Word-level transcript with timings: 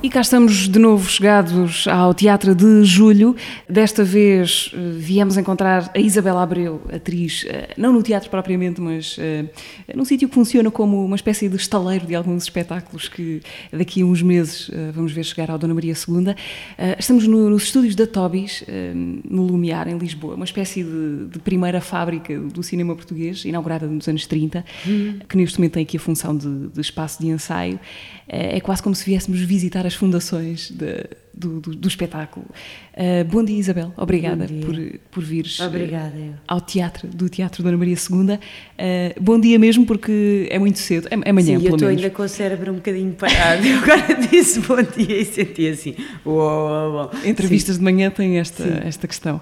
E 0.00 0.08
cá 0.08 0.20
estamos 0.20 0.68
de 0.68 0.78
novo 0.78 1.10
chegados 1.10 1.88
ao 1.88 2.14
Teatro 2.14 2.54
de 2.54 2.84
Julho. 2.84 3.34
Desta 3.68 4.04
vez 4.04 4.70
eh, 4.72 4.76
viemos 4.96 5.36
encontrar 5.36 5.90
a 5.92 5.98
Isabela 5.98 6.40
Abreu, 6.40 6.80
atriz, 6.92 7.44
eh, 7.48 7.70
não 7.76 7.92
no 7.92 8.00
teatro 8.00 8.30
propriamente, 8.30 8.80
mas 8.80 9.18
uh, 9.18 9.50
num 9.96 10.04
sítio 10.04 10.28
que 10.28 10.34
funciona 10.36 10.70
como 10.70 11.04
uma 11.04 11.16
espécie 11.16 11.48
de 11.48 11.56
estaleiro 11.56 12.06
de 12.06 12.14
alguns 12.14 12.44
espetáculos 12.44 13.08
que 13.08 13.42
daqui 13.72 14.02
a 14.02 14.06
uns 14.06 14.22
meses 14.22 14.70
vamos 14.94 15.10
ver 15.10 15.24
chegar 15.24 15.50
ao 15.50 15.58
Dona 15.58 15.74
Maria 15.74 15.94
II. 15.94 16.32
Estamos 16.96 17.26
no, 17.26 17.50
nos 17.50 17.64
estúdios 17.64 17.96
da 17.96 18.06
Tobis, 18.06 18.62
no 19.28 19.42
Lumiar, 19.42 19.88
em 19.88 19.98
Lisboa, 19.98 20.36
uma 20.36 20.44
espécie 20.44 20.84
de, 20.84 21.26
de, 21.26 21.38
primeira 21.40 21.80
fábrica 21.80 22.38
do 22.38 22.62
cinema 22.62 22.94
português, 22.94 23.44
inaugurada 23.44 23.86
nos 23.86 24.06
anos 24.06 24.26
30, 24.26 24.64
hum. 24.86 25.18
que 25.28 25.36
neste 25.36 25.58
momento 25.58 25.72
tem 25.72 25.82
aqui 25.82 25.96
a 25.96 26.00
função 26.00 26.36
de, 26.36 26.68
de 26.68 26.80
espaço 26.80 27.20
de 27.20 27.28
ensaio. 27.28 27.80
é 28.28 28.60
quase 28.60 28.82
como 28.82 28.94
se 28.94 29.04
viéssemos 29.04 29.40
visitar 29.40 29.87
as 29.88 29.94
fundações 29.94 30.70
de, 30.70 31.04
do, 31.34 31.60
do, 31.60 31.74
do, 31.74 31.88
espetáculo. 31.88 32.46
Uh, 32.94 33.24
bom 33.24 33.42
dia, 33.42 33.58
Isabel. 33.58 33.92
Obrigada 33.96 34.46
por, 34.46 34.76
por 35.10 35.24
vires 35.24 35.58
Obrigada, 35.60 36.40
ao 36.46 36.60
teatro, 36.60 37.08
do 37.08 37.28
Teatro 37.28 37.62
Dona 37.62 37.76
Maria 37.76 37.94
II. 37.94 38.34
Uh, 38.34 38.38
bom 39.20 39.40
dia 39.40 39.58
mesmo, 39.58 39.86
porque 39.86 40.46
é 40.50 40.58
muito 40.58 40.78
cedo, 40.78 41.08
é, 41.10 41.14
é 41.14 41.30
amanhã, 41.30 41.58
Sim, 41.58 41.64
pelo 41.64 41.68
eu 41.68 41.74
estou 41.76 41.88
ainda 41.88 42.10
com 42.10 42.22
o 42.22 42.28
cérebro 42.28 42.72
um 42.72 42.76
bocadinho 42.76 43.12
parado. 43.14 43.66
Eu 43.66 43.78
agora 43.78 44.14
disse 44.30 44.60
bom 44.60 44.82
dia 44.82 45.20
e 45.20 45.24
senti 45.24 45.68
assim, 45.68 45.94
uou, 46.24 46.92
uou. 46.92 47.10
Entrevistas 47.24 47.76
Sim. 47.76 47.80
de 47.80 47.84
manhã 47.84 48.10
têm 48.10 48.38
esta, 48.38 48.64
esta 48.84 49.08
questão. 49.08 49.40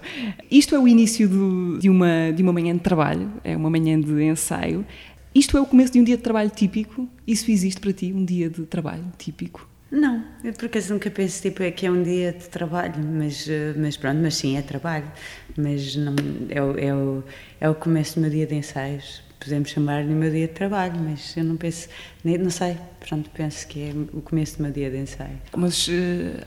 Isto 0.51 0.77
é 0.77 0.79
o 0.79 0.87
início 0.87 1.29
do, 1.29 1.79
de, 1.79 1.91
uma, 1.91 2.33
de 2.35 2.43
uma 2.43 2.53
manhã 2.53 2.73
de 2.73 2.81
trabalho, 2.81 3.31
é 3.43 3.57
uma 3.57 3.69
manhã 3.69 4.01
de 4.01 4.23
ensaio. 4.23 4.87
Isto 5.35 5.59
é 5.59 5.61
o 5.61 5.67
começo 5.67 5.93
de 5.93 6.01
um 6.01 6.05
dia 6.05 6.17
de 6.17 6.23
trabalho 6.23 6.51
típico? 6.51 7.09
Isso 7.27 7.51
existe 7.51 7.81
para 7.81 7.93
ti, 7.93 8.13
um 8.13 8.25
dia 8.25 8.49
de 8.49 8.63
trabalho 8.63 9.05
típico? 9.19 9.69
Não, 9.91 10.25
eu 10.43 10.53
por 10.53 10.67
acaso 10.67 10.93
nunca 10.93 11.11
penso 11.11 11.41
tipo, 11.41 11.63
é 11.63 11.71
que 11.71 11.87
é 11.87 11.91
um 11.91 12.03
dia 12.03 12.33
de 12.33 12.49
trabalho, 12.49 12.95
mas, 12.99 13.49
eh, 13.49 13.73
mas 13.77 13.97
pronto, 13.97 14.19
mas 14.21 14.35
sim, 14.35 14.57
é 14.57 14.63
trabalho. 14.63 15.11
Mas 15.57 15.95
não, 15.95 16.15
é, 16.49 16.63
o, 16.63 16.79
é, 16.79 16.95
o, 16.95 17.25
é 17.61 17.71
o 17.71 17.75
começo 17.75 18.17
do 18.17 18.23
meu 18.23 18.31
dia 18.31 18.47
de 18.47 18.55
ensaios. 18.57 19.23
Podemos 19.39 19.71
chamar-lhe 19.71 20.13
o 20.13 20.17
meu 20.17 20.31
dia 20.31 20.49
de 20.49 20.55
trabalho, 20.55 20.99
mas 20.99 21.37
eu 21.37 21.45
não 21.45 21.57
penso, 21.57 21.89
nem, 22.25 22.37
não 22.37 22.51
sei, 22.51 22.77
pronto, 22.99 23.31
penso 23.31 23.69
que 23.69 23.81
é 23.81 23.93
o 24.13 24.21
começo 24.21 24.57
do 24.57 24.65
meu 24.65 24.73
dia 24.73 24.91
de 24.91 24.97
ensaio. 24.97 25.39
Mas 25.57 25.87
uh, 25.87 25.93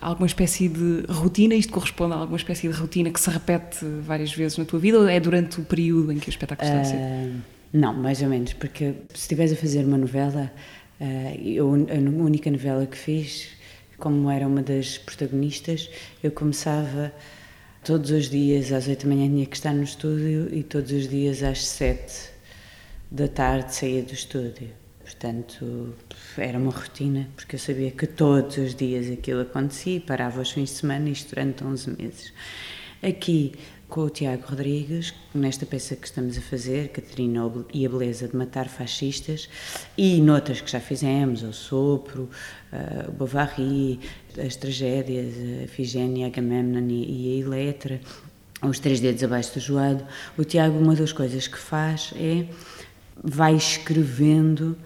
alguma 0.01 0.27
espécie 0.27 0.67
de 0.67 1.05
rotina, 1.07 1.55
isto 1.55 1.71
corresponde 1.71 2.13
a 2.13 2.17
alguma 2.17 2.35
espécie 2.35 2.67
de 2.67 2.73
rotina 2.73 3.09
que 3.09 3.21
se 3.21 3.29
repete 3.29 3.85
várias 4.01 4.33
vezes 4.33 4.57
na 4.57 4.65
tua 4.65 4.79
vida 4.79 4.99
ou 4.99 5.07
é 5.07 5.17
durante 5.17 5.61
o 5.61 5.63
período 5.63 6.11
em 6.11 6.17
que 6.17 6.27
o 6.27 6.31
espetáculo 6.31 6.67
está 6.67 6.81
a 6.81 6.83
ser? 6.83 6.97
Uh, 6.97 7.59
não, 7.71 7.93
mais 7.93 8.21
ou 8.21 8.27
menos, 8.27 8.53
porque 8.53 8.95
se 9.13 9.21
estiveres 9.21 9.53
a 9.53 9.55
fazer 9.55 9.85
uma 9.85 9.97
novela, 9.97 10.51
eu, 11.43 11.69
a 11.73 12.23
única 12.23 12.51
novela 12.51 12.85
que 12.85 12.97
fiz, 12.97 13.49
como 13.97 14.29
era 14.29 14.47
uma 14.47 14.61
das 14.61 14.97
protagonistas, 14.97 15.89
eu 16.23 16.31
começava 16.31 17.13
todos 17.83 18.11
os 18.11 18.29
dias 18.29 18.71
às 18.71 18.87
oito 18.87 19.07
da 19.07 19.15
manhã 19.15 19.29
tinha 19.29 19.45
que 19.45 19.55
estar 19.55 19.73
no 19.73 19.83
estúdio 19.83 20.53
e 20.53 20.63
todos 20.63 20.91
os 20.91 21.07
dias 21.07 21.43
às 21.43 21.65
sete 21.65 22.29
da 23.09 23.27
tarde 23.27 23.73
saía 23.73 24.03
do 24.03 24.13
estúdio. 24.13 24.69
Portanto, 25.03 25.95
era 26.37 26.57
uma 26.59 26.71
rotina, 26.71 27.27
porque 27.35 27.55
eu 27.55 27.59
sabia 27.59 27.89
que 27.89 28.05
todos 28.05 28.57
os 28.57 28.75
dias 28.75 29.09
aquilo 29.09 29.41
acontecia 29.41 29.99
parava 30.01 30.41
os 30.41 30.51
fins 30.51 30.69
de 30.69 30.75
semana, 30.75 31.09
isto 31.09 31.29
durante 31.33 31.63
11 31.63 31.89
meses. 31.97 32.33
Aqui, 33.01 33.53
com 33.89 34.01
o 34.01 34.09
Tiago 34.09 34.43
Rodrigues, 34.47 35.15
nesta 35.33 35.65
peça 35.65 35.95
que 35.95 36.05
estamos 36.05 36.37
a 36.37 36.41
fazer, 36.41 36.89
Catarina 36.89 37.51
e 37.73 37.87
a 37.87 37.89
Beleza 37.89 38.27
de 38.27 38.35
Matar 38.35 38.69
Fascistas, 38.69 39.49
e 39.97 40.21
noutras 40.21 40.61
que 40.61 40.69
já 40.69 40.79
fizemos, 40.79 41.41
o 41.41 41.51
Sopro, 41.51 42.29
uh, 42.71 43.09
o 43.09 43.11
Bovary, 43.11 43.99
as 44.37 44.55
tragédias, 44.55 45.33
a 45.63 45.67
Figénia, 45.67 46.27
Agamemnon 46.27 46.87
e 46.87 47.33
a 47.33 47.45
Eletra, 47.45 47.99
os 48.61 48.77
Três 48.77 48.99
Dedos 48.99 49.23
Abaixo 49.23 49.55
do 49.55 49.59
Joado, 49.59 50.05
o 50.37 50.45
Tiago, 50.45 50.77
uma 50.77 50.95
das 50.95 51.11
coisas 51.11 51.47
que 51.47 51.57
faz 51.57 52.13
é 52.15 52.45
vai 53.23 53.55
escrevendo 53.55 54.77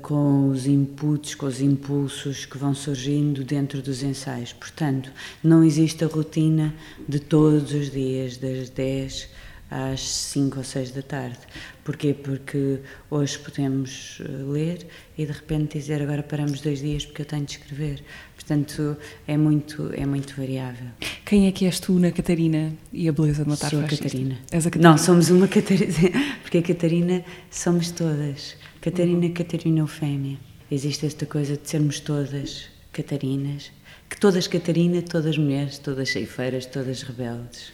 com 0.00 0.48
os 0.48 0.66
inputs, 0.66 1.34
com 1.34 1.46
os 1.46 1.60
impulsos 1.60 2.46
que 2.46 2.56
vão 2.56 2.74
surgindo 2.74 3.44
dentro 3.44 3.82
dos 3.82 4.02
ensaios. 4.02 4.52
Portanto, 4.52 5.12
não 5.44 5.62
existe 5.62 6.04
a 6.04 6.06
rotina 6.06 6.74
de 7.06 7.18
todos 7.18 7.72
os 7.72 7.90
dias, 7.90 8.38
das 8.38 8.70
10 8.70 9.28
às 9.70 10.00
5 10.00 10.58
ou 10.58 10.64
6 10.64 10.92
da 10.92 11.02
tarde. 11.02 11.38
Porquê? 11.84 12.14
Porque 12.14 12.80
hoje 13.10 13.38
podemos 13.38 14.20
eh, 14.20 14.28
ler 14.50 14.86
e 15.16 15.26
de 15.26 15.32
repente 15.32 15.78
dizer 15.78 16.02
agora 16.02 16.22
paramos 16.22 16.60
dois 16.60 16.80
dias 16.80 17.04
porque 17.04 17.22
eu 17.22 17.26
tenho 17.26 17.44
de 17.44 17.52
escrever. 17.52 18.02
Portanto, 18.34 18.96
é 19.26 19.36
muito, 19.36 19.90
é 19.94 20.06
muito 20.06 20.34
variável. 20.34 20.88
Quem 21.24 21.46
é 21.46 21.52
que 21.52 21.66
és 21.66 21.78
tu 21.80 21.98
na 21.98 22.10
Catarina 22.10 22.72
e 22.92 23.08
a 23.08 23.12
beleza 23.12 23.42
de 23.42 23.50
matar 23.50 23.70
Sou 23.70 23.80
a 23.80 23.84
Catarina. 23.84 24.38
És 24.50 24.66
a 24.66 24.70
Catarina. 24.70 24.90
Não, 24.90 24.98
somos 24.98 25.28
uma 25.28 25.46
Catarina, 25.46 25.92
porque 26.40 26.58
a 26.58 26.62
Catarina 26.62 27.24
somos 27.50 27.90
todas. 27.90 28.56
Catarina. 28.90 29.28
Catarina 29.30 29.80
Eufémia. 29.80 30.38
Existe 30.70 31.06
esta 31.06 31.26
coisa 31.26 31.56
de 31.56 31.68
sermos 31.68 32.00
todas 32.00 32.68
Catarinas, 32.92 33.70
que 34.08 34.18
todas 34.18 34.48
Catarina, 34.48 35.02
todas 35.02 35.36
mulheres, 35.36 35.78
todas 35.78 36.08
ceifeiras, 36.08 36.66
todas 36.66 37.02
rebeldes. 37.02 37.72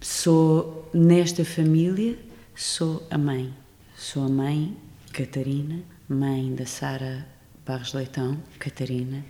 Sou, 0.00 0.88
nesta 0.92 1.44
família, 1.44 2.18
sou 2.54 3.06
a 3.10 3.16
mãe. 3.16 3.54
Sou 3.96 4.24
a 4.24 4.28
mãe 4.28 4.76
Catarina, 5.12 5.82
mãe 6.08 6.54
da 6.54 6.66
Sara 6.66 7.26
Barros 7.64 7.94
Leitão, 7.94 8.36
Catarina, 8.58 9.24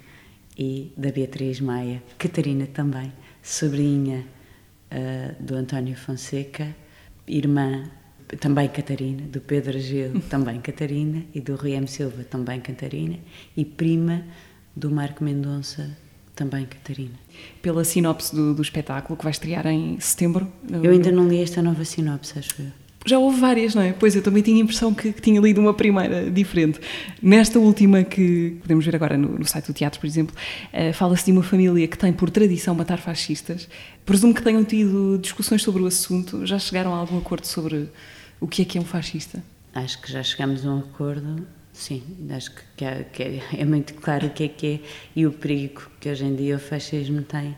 e 0.58 0.92
da 0.96 1.12
Beatriz 1.12 1.60
Maia, 1.60 2.02
Catarina 2.18 2.66
também, 2.66 3.12
sobrinha 3.42 4.26
uh, 4.90 5.42
do 5.42 5.54
António 5.54 5.96
Fonseca, 5.96 6.74
irmã 7.28 7.90
também 8.40 8.68
Catarina, 8.68 9.22
do 9.22 9.40
Pedro 9.40 9.78
Gil, 9.78 10.20
também 10.28 10.60
Catarina, 10.60 11.22
e 11.34 11.40
do 11.40 11.54
Rui 11.54 11.72
M. 11.72 11.86
Silva, 11.86 12.24
também 12.24 12.60
Catarina, 12.60 13.18
e 13.56 13.64
prima 13.64 14.24
do 14.74 14.90
Marco 14.90 15.22
Mendonça, 15.22 15.96
também 16.34 16.66
Catarina. 16.66 17.18
Pela 17.62 17.84
sinopse 17.84 18.34
do, 18.34 18.54
do 18.54 18.62
espetáculo 18.62 19.16
que 19.16 19.24
vai 19.24 19.30
estrear 19.30 19.66
em 19.66 19.98
setembro? 20.00 20.50
Eu 20.70 20.90
ainda 20.90 21.10
não 21.10 21.28
li 21.28 21.42
esta 21.42 21.62
nova 21.62 21.84
sinopse, 21.84 22.38
acho 22.38 22.60
eu. 22.60 22.86
Já 23.06 23.20
houve 23.20 23.38
várias, 23.38 23.72
não 23.72 23.82
é? 23.82 23.92
Pois 23.92 24.16
eu 24.16 24.22
também 24.22 24.42
tinha 24.42 24.56
a 24.56 24.64
impressão 24.64 24.92
que, 24.92 25.12
que 25.12 25.22
tinha 25.22 25.40
lido 25.40 25.60
uma 25.60 25.72
primeira 25.72 26.28
diferente. 26.28 26.80
Nesta 27.22 27.56
última 27.56 28.02
que 28.02 28.56
podemos 28.60 28.84
ver 28.84 28.96
agora 28.96 29.16
no, 29.16 29.38
no 29.38 29.44
site 29.44 29.66
do 29.66 29.72
teatro, 29.72 30.00
por 30.00 30.08
exemplo, 30.08 30.34
uh, 30.74 30.92
fala-se 30.92 31.24
de 31.24 31.30
uma 31.30 31.44
família 31.44 31.86
que 31.86 31.96
tem 31.96 32.12
por 32.12 32.30
tradição 32.30 32.74
matar 32.74 32.98
fascistas. 32.98 33.68
Presumo 34.04 34.34
que 34.34 34.42
tenham 34.42 34.64
tido 34.64 35.18
discussões 35.22 35.62
sobre 35.62 35.82
o 35.82 35.86
assunto. 35.86 36.44
Já 36.44 36.58
chegaram 36.58 36.92
a 36.92 36.98
algum 36.98 37.16
acordo 37.18 37.46
sobre 37.46 37.88
o 38.40 38.46
que 38.46 38.62
é 38.62 38.64
que 38.64 38.78
é 38.78 38.80
um 38.80 38.84
fascista? 38.84 39.42
Acho 39.74 40.00
que 40.00 40.10
já 40.10 40.22
chegamos 40.22 40.64
a 40.64 40.70
um 40.70 40.78
acordo, 40.78 41.46
sim. 41.72 42.02
Acho 42.30 42.52
que, 42.76 42.84
é, 42.84 43.04
que 43.04 43.22
é, 43.22 43.42
é 43.58 43.64
muito 43.64 43.94
claro 43.94 44.26
o 44.26 44.30
que 44.30 44.44
é 44.44 44.48
que 44.48 44.66
é 44.66 44.88
e 45.14 45.26
o 45.26 45.32
perigo 45.32 45.82
que 46.00 46.08
hoje 46.08 46.24
em 46.24 46.34
dia 46.34 46.56
o 46.56 46.58
fascismo 46.58 47.22
tem 47.22 47.56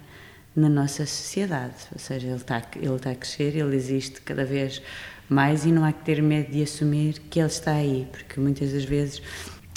na 0.55 0.69
nossa 0.69 1.07
sociedade. 1.07 1.75
Ou 1.93 1.99
seja, 1.99 2.27
ele 2.27 2.37
está, 2.37 2.63
ele 2.77 2.95
está 2.95 3.11
a 3.11 3.15
crescer, 3.15 3.57
ele 3.57 3.77
existe 3.77 4.21
cada 4.21 4.45
vez 4.45 4.83
mais 5.29 5.65
e 5.65 5.73
não 5.73 5.85
há 5.85 5.93
que 5.93 6.05
ter 6.05 6.23
medo 6.23 6.51
de 6.51 6.63
assumir 6.63 7.21
que 7.31 7.39
ele 7.39 7.49
está 7.49 7.73
aí, 7.73 8.07
porque 8.11 8.41
muitas 8.41 8.73
das 8.73 8.85
vezes. 8.85 9.23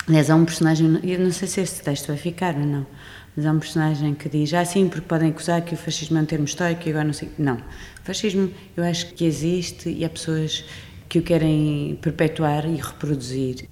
Aliás, 0.07 0.29
há 0.29 0.35
um 0.35 0.45
personagem, 0.45 0.99
eu 1.03 1.19
não 1.19 1.31
sei 1.31 1.47
se 1.47 1.61
este 1.61 1.81
texto 1.81 2.07
vai 2.07 2.17
ficar 2.17 2.55
ou 2.55 2.65
não, 2.65 2.87
mas 3.35 3.45
há 3.45 3.51
um 3.51 3.59
personagem 3.59 4.15
que 4.15 4.27
diz: 4.27 4.53
Ah, 4.53 4.65
sim, 4.65 4.89
porque 4.89 5.05
podem 5.07 5.29
acusar 5.29 5.61
que 5.61 5.73
o 5.73 5.77
fascismo 5.77 6.17
é 6.17 6.21
um 6.21 6.25
termo 6.25 6.45
histórico 6.45 6.87
e 6.87 6.89
agora 6.89 7.05
não 7.05 7.13
sei. 7.13 7.29
Não. 7.37 7.55
O 7.57 8.03
fascismo 8.03 8.51
eu 8.75 8.83
acho 8.83 9.13
que 9.13 9.25
existe 9.25 9.89
e 9.89 10.03
há 10.03 10.09
pessoas 10.09 10.65
que 11.11 11.19
o 11.19 11.23
querem 11.23 11.99
perpetuar 12.01 12.65
e 12.65 12.77
reproduzir. 12.77 13.67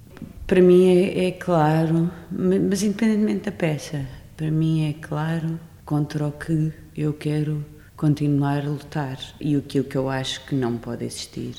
Para 0.46 0.60
mim 0.60 0.90
é, 0.90 1.28
é 1.28 1.32
claro, 1.32 2.12
mas 2.30 2.82
independentemente 2.82 3.46
da 3.46 3.52
peça, 3.52 4.06
para 4.36 4.50
mim 4.50 4.90
é 4.90 4.92
claro 4.92 5.58
contra 5.82 6.26
o 6.26 6.32
que 6.32 6.70
eu 6.94 7.14
quero 7.14 7.64
continuar 7.96 8.66
a 8.66 8.68
lutar 8.68 9.18
e 9.40 9.56
aquilo 9.56 9.86
que 9.86 9.96
eu 9.96 10.10
acho 10.10 10.44
que 10.44 10.54
não 10.54 10.76
pode 10.76 11.02
existir 11.06 11.54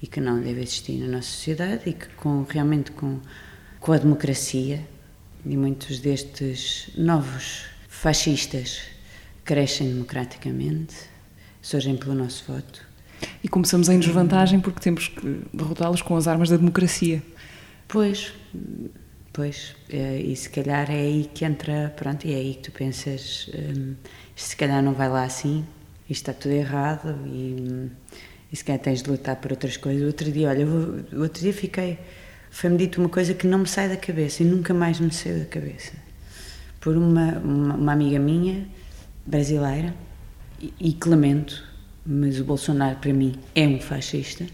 e 0.00 0.06
que 0.06 0.20
não 0.20 0.40
deve 0.40 0.60
existir 0.60 1.00
na 1.00 1.16
nossa 1.16 1.28
sociedade 1.28 1.82
e 1.86 1.92
que 1.92 2.06
com 2.10 2.44
realmente 2.48 2.92
com, 2.92 3.18
com 3.80 3.92
a 3.92 3.98
democracia 3.98 4.86
e 5.44 5.56
muitos 5.56 5.98
destes 5.98 6.88
novos 6.96 7.64
fascistas 7.88 8.80
crescem 9.44 9.88
democraticamente, 9.88 10.94
surgem 11.60 11.96
pelo 11.96 12.14
nosso 12.14 12.44
voto. 12.46 12.85
E 13.42 13.48
começamos 13.48 13.88
em 13.88 13.98
desvantagem 13.98 14.60
porque 14.60 14.80
temos 14.80 15.08
que 15.08 15.42
derrotá-los 15.52 16.02
com 16.02 16.16
as 16.16 16.26
armas 16.26 16.48
da 16.48 16.56
democracia. 16.56 17.22
Pois, 17.88 18.32
pois, 19.32 19.76
é, 19.88 20.18
e 20.18 20.34
se 20.34 20.50
calhar 20.50 20.90
é 20.90 20.98
aí 20.98 21.30
que 21.32 21.44
entra, 21.44 21.94
pronto, 21.96 22.26
e 22.26 22.32
é 22.32 22.36
aí 22.36 22.54
que 22.54 22.70
tu 22.70 22.72
pensas, 22.72 23.48
hum, 23.54 23.94
se 24.34 24.56
calhar 24.56 24.82
não 24.82 24.92
vai 24.92 25.08
lá 25.08 25.24
assim, 25.24 25.64
isto 26.08 26.30
está 26.30 26.32
tudo 26.32 26.52
errado 26.52 27.16
e, 27.26 27.90
e 28.52 28.56
se 28.56 28.64
calhar 28.64 28.80
tens 28.80 29.02
de 29.02 29.10
lutar 29.10 29.36
por 29.36 29.52
outras 29.52 29.76
coisas. 29.76 30.06
Outro 30.06 30.30
dia, 30.30 30.48
olha, 30.48 30.66
o 30.66 31.20
outro 31.20 31.42
dia 31.42 31.52
fiquei. 31.52 31.98
Foi-me 32.50 32.78
dito 32.78 33.00
uma 33.00 33.08
coisa 33.08 33.34
que 33.34 33.46
não 33.46 33.58
me 33.58 33.66
sai 33.66 33.88
da 33.88 33.96
cabeça 33.96 34.42
e 34.42 34.46
nunca 34.46 34.72
mais 34.72 35.00
me 35.00 35.12
saiu 35.12 35.40
da 35.40 35.44
cabeça. 35.44 35.92
Por 36.80 36.96
uma, 36.96 37.38
uma, 37.38 37.74
uma 37.74 37.92
amiga 37.92 38.18
minha, 38.18 38.66
brasileira, 39.26 39.92
e, 40.60 40.72
e 40.78 40.92
que 40.92 41.08
lamento, 41.08 41.65
mas 42.06 42.38
o 42.38 42.44
Bolsonaro 42.44 42.96
para 42.96 43.12
mim 43.12 43.34
é 43.54 43.66
um 43.66 43.80
fascista. 43.80 44.44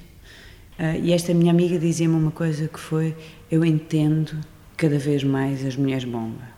Uh, 0.78 0.98
e 1.02 1.12
esta 1.12 1.34
minha 1.34 1.52
amiga 1.52 1.78
dizia-me 1.78 2.14
uma 2.14 2.30
coisa 2.30 2.66
que 2.66 2.80
foi: 2.80 3.14
Eu 3.50 3.64
entendo 3.64 4.40
cada 4.76 4.98
vez 4.98 5.22
mais 5.22 5.64
as 5.64 5.76
mulheres 5.76 6.04
bomba 6.04 6.48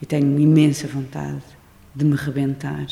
e 0.00 0.06
tenho 0.06 0.38
imensa 0.38 0.86
vontade 0.86 1.42
de 1.94 2.04
me 2.04 2.16
rebentar 2.16 2.86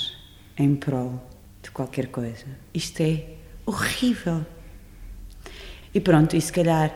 em 0.59 0.75
prol 0.75 1.23
de 1.63 1.71
qualquer 1.71 2.09
coisa. 2.09 2.47
Isto 2.75 3.03
é 3.03 3.25
horrível. 3.65 4.45
E 5.95 6.01
pronto, 6.01 6.37
e 6.37 6.41
se 6.41 6.53
calhar 6.53 6.93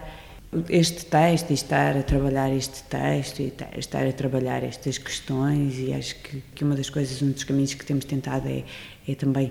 este 0.68 1.06
texto, 1.06 1.50
e 1.50 1.54
estar 1.54 1.96
a 1.96 2.02
trabalhar 2.02 2.50
este 2.50 2.82
texto, 2.84 3.40
e 3.40 3.52
estar 3.78 4.06
a 4.06 4.12
trabalhar 4.12 4.62
estas 4.62 4.98
questões, 4.98 5.78
e 5.78 5.92
acho 5.92 6.16
que, 6.16 6.42
que 6.54 6.64
uma 6.64 6.74
das 6.74 6.88
coisas, 6.88 7.20
um 7.20 7.30
dos 7.30 7.44
caminhos 7.44 7.74
que 7.74 7.84
temos 7.84 8.04
tentado 8.04 8.48
é, 8.48 8.64
é 9.06 9.14
também 9.14 9.50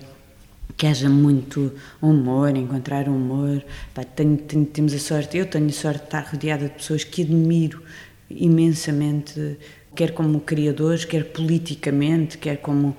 que 0.78 0.88
haja 0.88 1.10
muito 1.10 1.72
humor, 2.02 2.56
encontrar 2.56 3.08
humor. 3.08 3.64
Pá, 3.94 4.04
tenho, 4.04 4.38
tenho, 4.38 4.66
temos 4.66 4.94
a 4.94 5.00
sorte, 5.00 5.38
eu 5.38 5.46
tenho 5.46 5.68
a 5.68 5.72
sorte 5.72 6.00
de 6.00 6.06
estar 6.06 6.28
rodeada 6.32 6.66
de 6.68 6.74
pessoas 6.74 7.04
que 7.04 7.22
admiro 7.22 7.82
imensamente, 8.30 9.58
quer 9.96 10.14
como 10.14 10.42
criadores, 10.42 11.06
quer 11.06 11.26
politicamente, 11.26 12.38
quer 12.38 12.58
como 12.58 12.96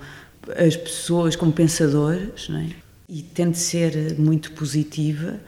as 0.57 0.77
pessoas, 0.77 1.37
como 1.37 1.53
pensadores, 1.53 2.49
é? 2.51 2.69
e 3.09 3.23
tento 3.23 3.57
ser 3.57 4.19
muito 4.19 4.53
positiva, 4.53 5.41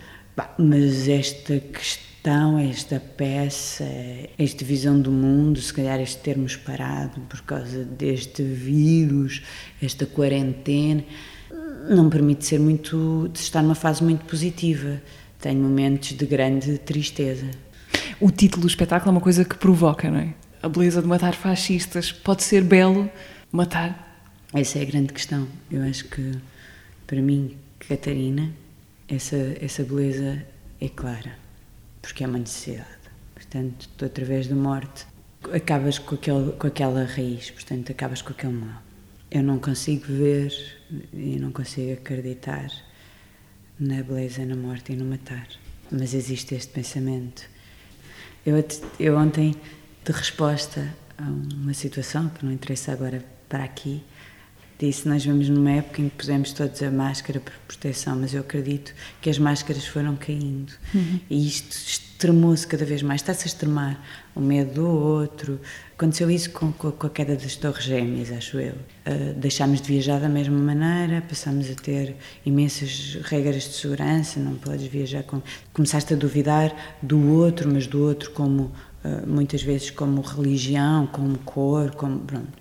mas 0.58 1.08
esta 1.08 1.58
questão, 1.58 2.58
esta 2.58 3.00
peça, 3.00 3.84
esta 4.38 4.64
visão 4.64 5.00
do 5.00 5.10
mundo, 5.10 5.60
se 5.60 5.72
calhar 5.72 6.00
este 6.00 6.18
termos 6.18 6.56
parado 6.56 7.20
por 7.22 7.40
causa 7.42 7.84
deste 7.84 8.42
vírus, 8.42 9.42
esta 9.82 10.06
quarentena, 10.06 11.04
não 11.88 12.08
permite 12.08 12.44
ser 12.44 12.58
muito, 12.58 13.28
de 13.32 13.38
estar 13.38 13.62
numa 13.62 13.74
fase 13.74 14.02
muito 14.02 14.24
positiva. 14.24 15.00
Tenho 15.40 15.60
momentos 15.62 16.12
de 16.12 16.26
grande 16.26 16.78
tristeza. 16.78 17.50
O 18.20 18.30
título 18.30 18.62
do 18.62 18.68
espetáculo 18.68 19.10
é 19.10 19.12
uma 19.12 19.20
coisa 19.20 19.44
que 19.44 19.56
provoca, 19.56 20.10
não 20.10 20.18
é? 20.18 20.34
A 20.62 20.68
beleza 20.68 21.00
de 21.00 21.06
matar 21.06 21.34
fascistas. 21.34 22.10
Pode 22.10 22.42
ser 22.42 22.64
belo 22.64 23.08
matar? 23.52 24.26
Essa 24.52 24.78
é 24.78 24.82
a 24.82 24.84
grande 24.84 25.12
questão. 25.12 25.46
Eu 25.70 25.82
acho 25.82 26.06
que, 26.06 26.32
para 27.06 27.20
mim, 27.20 27.56
Catarina, 27.78 28.50
essa, 29.08 29.36
essa 29.60 29.84
beleza 29.84 30.44
é 30.80 30.88
clara, 30.88 31.38
porque 32.02 32.24
é 32.24 32.26
uma 32.26 32.38
necessidade. 32.38 32.86
Portanto, 33.34 33.88
tu, 33.96 34.04
através 34.04 34.48
da 34.48 34.56
morte, 34.56 35.06
acabas 35.52 35.98
com, 35.98 36.16
aquele, 36.16 36.52
com 36.52 36.66
aquela 36.66 37.04
raiz, 37.04 37.50
portanto, 37.50 37.92
acabas 37.92 38.20
com 38.20 38.32
aquele 38.32 38.52
mal. 38.52 38.82
Eu 39.30 39.42
não 39.42 39.58
consigo 39.58 40.06
ver 40.06 40.52
e 41.12 41.38
não 41.38 41.52
consigo 41.52 41.92
acreditar 41.92 42.70
na 43.78 44.02
beleza, 44.02 44.44
na 44.44 44.56
morte 44.56 44.92
e 44.92 44.96
no 44.96 45.04
matar, 45.04 45.46
mas 45.90 46.14
existe 46.14 46.54
este 46.54 46.72
pensamento. 46.72 47.48
Eu, 48.44 48.64
eu 48.98 49.16
ontem, 49.16 49.54
de 50.04 50.12
resposta 50.12 50.94
a 51.18 51.22
uma 51.22 51.74
situação 51.74 52.28
que 52.28 52.44
não 52.44 52.52
interessa 52.52 52.92
agora 52.92 53.24
para 53.48 53.64
aqui, 53.64 54.02
disse: 54.78 55.06
Nós 55.06 55.24
vamos 55.24 55.48
numa 55.48 55.72
época 55.72 56.00
em 56.00 56.08
que 56.08 56.16
pusemos 56.16 56.52
todos 56.52 56.82
a 56.82 56.90
máscara 56.90 57.40
por 57.40 57.52
proteção, 57.66 58.16
mas 58.18 58.32
eu 58.32 58.40
acredito 58.40 58.94
que 59.20 59.28
as 59.28 59.38
máscaras 59.38 59.86
foram 59.86 60.16
caindo 60.16 60.72
uhum. 60.94 61.20
e 61.28 61.46
isto 61.46 62.07
extremou-se 62.18 62.66
cada 62.66 62.84
vez 62.84 63.00
mais. 63.00 63.20
Está-se 63.20 63.44
a 63.44 63.46
extremar 63.46 64.04
o 64.34 64.40
medo 64.40 64.74
do 64.74 64.88
outro. 64.88 65.60
Aconteceu 65.96 66.28
isso 66.28 66.50
com, 66.50 66.72
com, 66.72 66.90
com 66.90 67.06
a 67.06 67.10
queda 67.10 67.36
das 67.36 67.54
Torres 67.54 67.84
Gêmeas, 67.84 68.32
acho 68.32 68.58
eu. 68.58 68.72
Uh, 68.72 69.34
deixámos 69.36 69.80
de 69.80 69.86
viajar 69.86 70.18
da 70.18 70.28
mesma 70.28 70.58
maneira, 70.58 71.22
passámos 71.22 71.70
a 71.70 71.74
ter 71.74 72.16
imensas 72.44 73.18
regras 73.22 73.62
de 73.62 73.74
segurança, 73.74 74.40
não 74.40 74.56
podes 74.56 74.88
viajar 74.88 75.22
com. 75.22 75.40
Começaste 75.72 76.12
a 76.12 76.16
duvidar 76.16 76.74
do 77.00 77.34
outro, 77.34 77.70
mas 77.72 77.86
do 77.86 78.02
outro 78.02 78.32
como. 78.32 78.72
Uh, 79.04 79.24
muitas 79.24 79.62
vezes 79.62 79.92
como 79.92 80.20
religião, 80.20 81.06
como 81.06 81.38
cor, 81.38 81.94
como 81.94 82.18
pronto. 82.18 82.58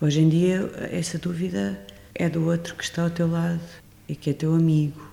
Hoje 0.00 0.20
em 0.20 0.28
dia, 0.28 0.70
essa 0.92 1.18
dúvida 1.18 1.76
é 2.14 2.28
do 2.28 2.46
outro 2.46 2.76
que 2.76 2.84
está 2.84 3.02
ao 3.02 3.10
teu 3.10 3.28
lado 3.28 3.60
e 4.08 4.14
que 4.14 4.30
é 4.30 4.32
teu 4.32 4.54
amigo. 4.54 5.03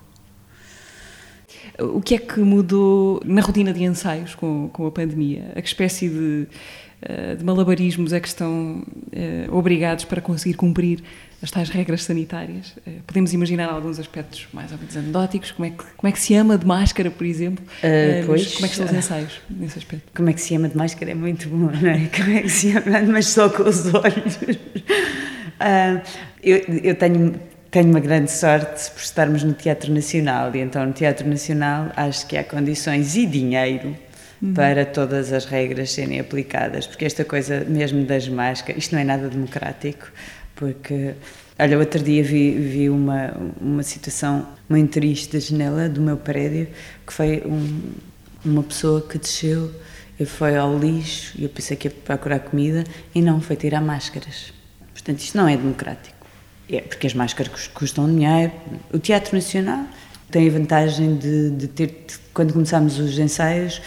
O 1.79 2.01
que 2.01 2.15
é 2.15 2.17
que 2.17 2.39
mudou 2.39 3.21
na 3.25 3.41
rotina 3.41 3.73
de 3.73 3.83
ensaios 3.83 4.35
com, 4.35 4.69
com 4.69 4.85
a 4.85 4.91
pandemia? 4.91 5.51
A 5.55 5.61
que 5.61 5.67
espécie 5.67 6.09
de, 6.09 6.47
eh, 7.01 7.35
de 7.35 7.43
malabarismos 7.43 8.13
é 8.13 8.19
que 8.19 8.27
estão 8.27 8.83
eh, 9.11 9.47
obrigados 9.49 10.05
para 10.05 10.21
conseguir 10.21 10.55
cumprir 10.55 11.01
as 11.41 11.49
tais 11.49 11.69
regras 11.69 12.03
sanitárias. 12.03 12.75
Eh, 12.85 12.99
podemos 13.07 13.33
imaginar 13.33 13.69
alguns 13.69 13.99
aspectos 13.99 14.47
mais 14.53 14.71
ou 14.71 14.77
menos 14.77 14.95
anedóticos, 14.95 15.51
como 15.51 15.65
é 15.65 15.71
que, 15.71 15.83
como 15.97 16.07
é 16.07 16.11
que 16.11 16.19
se 16.19 16.35
ama 16.35 16.59
de 16.59 16.65
máscara, 16.65 17.09
por 17.09 17.25
exemplo, 17.25 17.65
uh, 17.65 18.25
pois, 18.27 18.53
como 18.53 18.65
é 18.67 18.69
que 18.69 18.75
são 18.75 18.85
os 18.85 18.93
ensaios 18.93 19.41
nesse 19.49 19.79
aspecto? 19.79 20.11
Como 20.13 20.29
é 20.29 20.33
que 20.33 20.41
se 20.41 20.53
ama 20.55 20.69
de 20.69 20.77
máscara 20.77 21.09
é 21.09 21.15
muito 21.15 21.49
bom, 21.49 21.71
não 21.71 21.89
é? 21.89 22.07
Como 22.15 22.37
é 22.37 22.41
que 22.43 22.49
se 22.49 22.69
ama, 22.77 23.01
mas 23.11 23.27
só 23.27 23.49
com 23.49 23.63
os 23.63 23.91
olhos. 23.91 24.35
Uh, 25.57 26.01
eu, 26.43 26.57
eu 26.83 26.95
tenho, 26.95 27.33
tenho 27.71 27.89
uma 27.89 27.99
grande 27.99 28.29
sorte 28.29 28.91
por 28.91 29.01
estarmos 29.01 29.43
no 29.43 29.53
Teatro 29.53 29.91
Nacional, 29.91 30.53
e 30.55 30.59
então 30.59 30.85
no 30.85 30.93
Teatro 30.93 31.27
Nacional 31.27 31.91
acho 31.95 32.27
que 32.27 32.37
há 32.37 32.43
condições 32.43 33.15
e 33.15 33.25
dinheiro 33.25 33.95
Uhum. 34.41 34.55
para 34.55 34.87
todas 34.87 35.31
as 35.31 35.45
regras 35.45 35.91
serem 35.91 36.19
aplicadas, 36.19 36.87
porque 36.87 37.05
esta 37.05 37.23
coisa 37.23 37.63
mesmo 37.63 38.03
das 38.05 38.27
máscaras, 38.27 38.83
isto 38.83 38.95
não 38.95 38.99
é 38.99 39.03
nada 39.03 39.29
democrático, 39.29 40.11
porque, 40.55 41.13
olha, 41.59 41.77
outro 41.77 42.01
dia 42.01 42.23
vi, 42.23 42.51
vi 42.51 42.89
uma, 42.89 43.37
uma 43.61 43.83
situação 43.83 44.47
muito 44.67 44.93
triste 44.93 45.33
da 45.33 45.39
janela 45.39 45.87
do 45.87 46.01
meu 46.01 46.17
prédio, 46.17 46.67
que 47.05 47.13
foi 47.13 47.43
um, 47.45 47.91
uma 48.43 48.63
pessoa 48.63 49.01
que 49.01 49.19
desceu 49.19 49.71
e 50.19 50.25
foi 50.25 50.57
ao 50.57 50.75
lixo, 50.75 51.33
e 51.37 51.43
eu 51.43 51.49
pensei 51.49 51.77
que 51.77 51.87
ia 51.87 51.91
procurar 51.91 52.39
comida, 52.39 52.83
e 53.13 53.21
não, 53.21 53.39
foi 53.41 53.55
tirar 53.55 53.81
máscaras. 53.81 54.51
Portanto, 54.91 55.19
isto 55.19 55.37
não 55.37 55.47
é 55.47 55.55
democrático. 55.55 56.10
É 56.71 56.81
porque 56.81 57.07
as 57.07 57.13
máscaras 57.13 57.67
custam 57.67 58.07
dinheiro. 58.07 58.51
O 58.93 58.99
Teatro 58.99 59.35
Nacional 59.35 59.85
tem 60.29 60.47
a 60.47 60.51
vantagem 60.51 61.17
de, 61.17 61.51
de 61.51 61.67
ter, 61.67 62.05
quando 62.33 62.53
começámos 62.53 62.97
os 62.97 63.19
ensaios, 63.19 63.81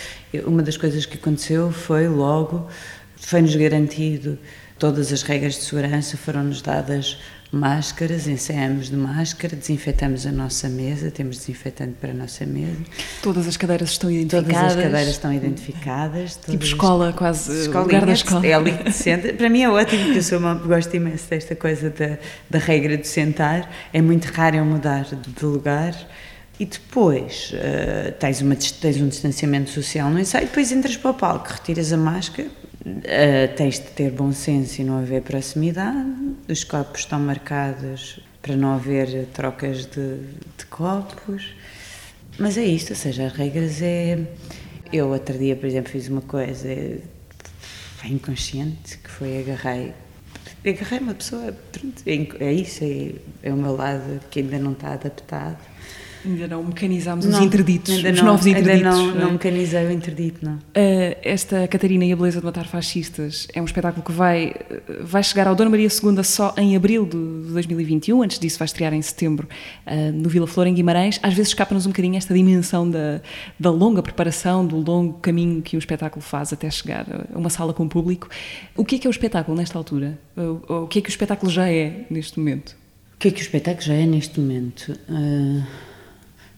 uma 0.45 0.63
das 0.63 0.77
coisas 0.77 1.07
que 1.07 1.17
aconteceu 1.17 1.73
foi 1.73 2.07
logo, 2.09 2.69
foi-nos 3.17 3.57
garantido 3.57 4.39
Todas 4.79 5.13
as 5.13 5.23
regras 5.23 5.55
de 5.55 5.63
segurança 5.63 6.17
foram-nos 6.17 6.61
dadas 6.61 7.17
máscaras, 7.55 8.27
ensaiamos 8.27 8.91
de 8.91 8.97
máscara, 8.97 9.57
desinfetamos 9.57 10.27
a 10.27 10.33
nossa 10.33 10.69
mesa, 10.69 11.11
temos 11.11 11.39
desinfetante 11.39 11.95
para 12.01 12.11
a 12.11 12.15
nossa 12.15 12.45
mesa. 12.45 12.77
Todas 13.23 13.47
as 13.47 13.57
cadeiras 13.57 13.91
estão 13.91 14.11
identificadas. 14.11 14.55
Todas 14.55 14.77
as 14.77 14.83
cadeiras 14.83 15.09
estão 15.09 15.33
identificadas. 15.33 16.39
Tipo 16.47 16.65
escola, 16.65 17.13
quase, 17.13 17.69
lugar 17.69 18.05
da 18.05 18.13
escola. 18.13 18.47
É 18.47 18.53
ali 18.53 18.73
que 18.73 18.93
senta. 18.93 19.33
Para 19.33 19.49
mim 19.49 19.63
é 19.63 19.71
ótimo, 19.71 20.05
porque 20.05 20.19
eu 20.19 20.23
sou 20.23 20.39
uma, 20.39 20.55
gosto 20.55 20.95
imenso 20.95 21.29
desta 21.31 21.55
coisa 21.55 21.91
da, 21.91 22.19
da 22.51 22.59
regra 22.59 22.97
de 22.97 23.07
sentar. 23.07 23.71
É 23.93 24.03
muito 24.03 24.27
raro 24.27 24.57
eu 24.57 24.65
mudar 24.65 25.05
de 25.05 25.45
lugar. 25.45 25.95
E 26.59 26.65
depois 26.65 27.53
uh, 27.53 28.13
tens, 28.13 28.41
uma, 28.41 28.55
tens 28.55 29.01
um 29.01 29.09
distanciamento 29.09 29.71
social 29.71 30.09
no 30.09 30.21
ensaio, 30.21 30.47
depois 30.47 30.71
entras 30.71 30.97
para 30.97 31.11
o 31.11 31.15
palco, 31.15 31.49
retiras 31.51 31.93
a 31.93 31.97
máscara, 31.97 32.49
Uh, 32.87 33.55
tens 33.57 33.79
de 33.79 33.87
ter 33.87 34.11
bom 34.11 34.31
senso 34.33 34.83
e 34.83 34.85
não 34.85 34.99
haver 34.99 35.23
proximidade. 35.23 36.07
Os 36.49 36.65
copos 36.65 37.01
estão 37.01 37.19
marcados 37.19 38.21
para 38.43 38.55
não 38.57 38.75
haver 38.75 39.27
trocas 39.33 39.87
de, 39.87 40.19
de 40.59 40.67
copos. 40.69 41.55
Mas 42.39 42.59
é 42.59 42.65
isto, 42.65 42.91
ou 42.91 42.97
seja, 42.97 43.27
as 43.27 43.33
regras 43.33 43.81
é. 43.81 44.19
Eu 44.93 45.09
outro 45.09 45.39
dia, 45.39 45.57
por 45.57 45.67
exemplo, 45.67 45.91
fiz 45.91 46.09
uma 46.09 46.21
coisa 46.21 46.69
inconsciente 48.05 48.99
que 48.99 49.09
foi 49.09 49.39
agarrei. 49.41 49.95
Agarrei 50.67 50.99
uma 50.99 51.15
pessoa, 51.15 51.57
é, 52.07 52.45
é 52.45 52.53
isso, 52.53 52.85
é, 52.85 53.15
é 53.43 53.53
o 53.53 53.57
meu 53.57 53.75
lado 53.75 54.21
que 54.31 54.41
ainda 54.41 54.59
não 54.59 54.73
está 54.73 54.93
adaptado 54.93 55.74
Ainda 56.25 56.49
não 56.49 56.65
mecanizámos 56.65 57.27
não, 57.27 57.39
os 57.39 57.45
interditos, 57.45 57.95
os 57.97 58.03
não, 58.03 58.25
novos 58.25 58.47
interditos. 58.47 58.87
Ainda 58.87 58.91
não, 58.91 59.15
não, 59.15 59.33
mecanizei 59.33 59.87
o 59.87 59.93
interdito, 59.93 60.45
não. 60.45 60.55
Uh, 60.55 61.17
esta 61.23 61.69
Catarina 61.69 62.05
e 62.05 62.13
a 62.13 62.17
Beleza 62.17 62.41
de 62.41 62.47
Matar 62.47 62.67
Fascistas 62.67 63.47
é 63.53 63.61
um 63.61 63.65
espetáculo 63.65 64.03
que 64.03 64.13
vai, 64.13 64.55
vai 65.03 65.23
chegar 65.23 65.47
ao 65.47 65.55
Dona 65.55 65.69
Maria 65.69 65.89
II 65.89 66.25
só 66.25 66.55
em 66.57 66.75
abril 66.77 67.05
de 67.05 67.53
2021, 67.53 68.23
antes 68.23 68.39
disso 68.39 68.59
vai 68.59 68.67
estrear 68.67 68.95
em 68.95 69.03
setembro 69.03 69.47
uh, 69.87 70.13
no 70.13 70.29
Vila 70.29 70.47
Flor, 70.47 70.67
em 70.67 70.75
Guimarães. 70.75 71.21
Às 71.23 71.35
vezes 71.35 71.49
escapa-nos 71.49 71.85
um 71.85 71.91
bocadinho 71.91 72.17
esta 72.17 72.33
dimensão 72.33 72.89
da, 72.89 73.21
da 73.61 73.71
longa 73.71 74.03
preparação, 74.03 74.67
do 74.67 74.77
longo 74.77 75.19
caminho 75.19 75.61
que 75.61 75.77
um 75.77 75.79
espetáculo 75.79 76.23
faz 76.23 76.53
até 76.53 76.71
chegar 76.71 77.07
a 77.35 77.39
uma 77.39 77.51
sala 77.51 77.75
com 77.75 77.87
público. 77.87 78.29
O 78.75 78.85
que 78.85 78.97
é 78.97 78.99
que 78.99 79.07
é 79.07 79.11
o 79.11 79.13
espetáculo 79.13 79.57
nesta 79.57 79.77
altura? 79.77 80.19
O, 80.37 80.85
o 80.85 80.87
que 80.87 81.01
é 81.01 81.03
que 81.03 81.09
o 81.09 81.11
espetáculo 81.11 81.53
já 81.53 81.69
é 81.69 82.07
neste 82.09 82.39
momento? 82.39 82.77
O 83.15 83.19
que 83.19 83.29
é 83.29 83.31
que 83.31 83.41
o 83.41 83.43
espetáculo 83.43 83.83
já 83.83 83.95
é 83.95 84.07
neste 84.07 84.41
momento? 84.41 84.99
Uh 85.09 85.94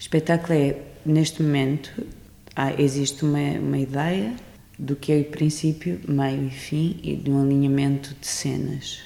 espetáculo 0.06 0.56
é, 0.56 0.76
neste 1.04 1.42
momento, 1.42 2.06
há, 2.54 2.80
existe 2.80 3.24
uma, 3.24 3.58
uma 3.58 3.78
ideia 3.78 4.34
do 4.78 4.94
que 4.94 5.12
é 5.12 5.18
o 5.18 5.24
princípio, 5.24 6.00
meio 6.06 6.46
e 6.46 6.50
fim 6.50 7.00
e 7.02 7.16
de 7.16 7.30
um 7.30 7.42
alinhamento 7.42 8.14
de 8.20 8.26
cenas. 8.26 9.00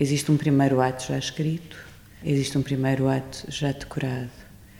Existe 0.00 0.30
um 0.32 0.36
primeiro 0.36 0.80
ato 0.80 1.06
já 1.06 1.18
escrito, 1.18 1.76
existe 2.24 2.56
um 2.56 2.62
primeiro 2.62 3.08
ato 3.08 3.44
já 3.48 3.72
decorado 3.72 4.30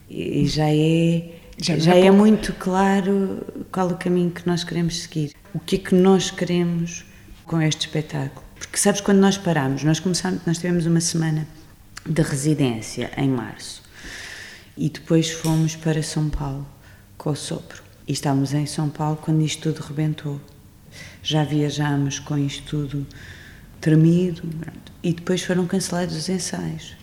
e, 0.09 0.43
e 0.43 0.47
já 0.47 0.71
é 0.71 1.35
já, 1.61 1.77
já 1.77 1.95
é, 1.95 2.07
é 2.07 2.11
muito 2.11 2.53
claro 2.55 3.45
qual 3.71 3.89
o 3.89 3.97
caminho 3.97 4.31
que 4.31 4.47
nós 4.47 4.63
queremos 4.63 5.03
seguir. 5.03 5.35
O 5.53 5.59
que 5.59 5.75
é 5.75 5.79
que 5.79 5.95
nós 5.95 6.31
queremos 6.31 7.05
com 7.45 7.61
este 7.61 7.89
espetáculo? 7.89 8.47
Porque 8.57 8.77
sabes 8.79 9.01
quando 9.01 9.19
nós 9.19 9.37
paramos, 9.37 9.83
nós 9.83 9.99
começamos, 9.99 10.41
nós 10.47 10.59
tivemos 10.59 10.87
uma 10.87 11.01
semana 11.01 11.47
de 12.07 12.23
residência 12.23 13.11
em 13.17 13.29
março 13.29 13.88
e 14.79 14.89
depois 14.89 15.29
fomos 15.29 15.75
para 15.75 16.03
São 16.03 16.31
Paulo 16.31 16.67
com 17.17 17.31
o 17.31 17.37
sopro. 17.37 17.83
E 18.07 18.13
estávamos 18.13 18.55
em 18.55 18.65
São 18.65 18.89
Paulo 18.89 19.19
quando 19.21 19.43
isto 19.43 19.63
tudo 19.73 19.85
rebentou. 19.85 20.41
Já 21.23 21.43
viajámos 21.43 22.21
com 22.21 22.39
isto 22.39 22.63
tudo 22.65 23.07
tremido 23.81 24.43
e 25.03 25.13
depois 25.13 25.43
foram 25.43 25.67
cancelados 25.67 26.17
os 26.17 26.29
ensaios. 26.29 26.97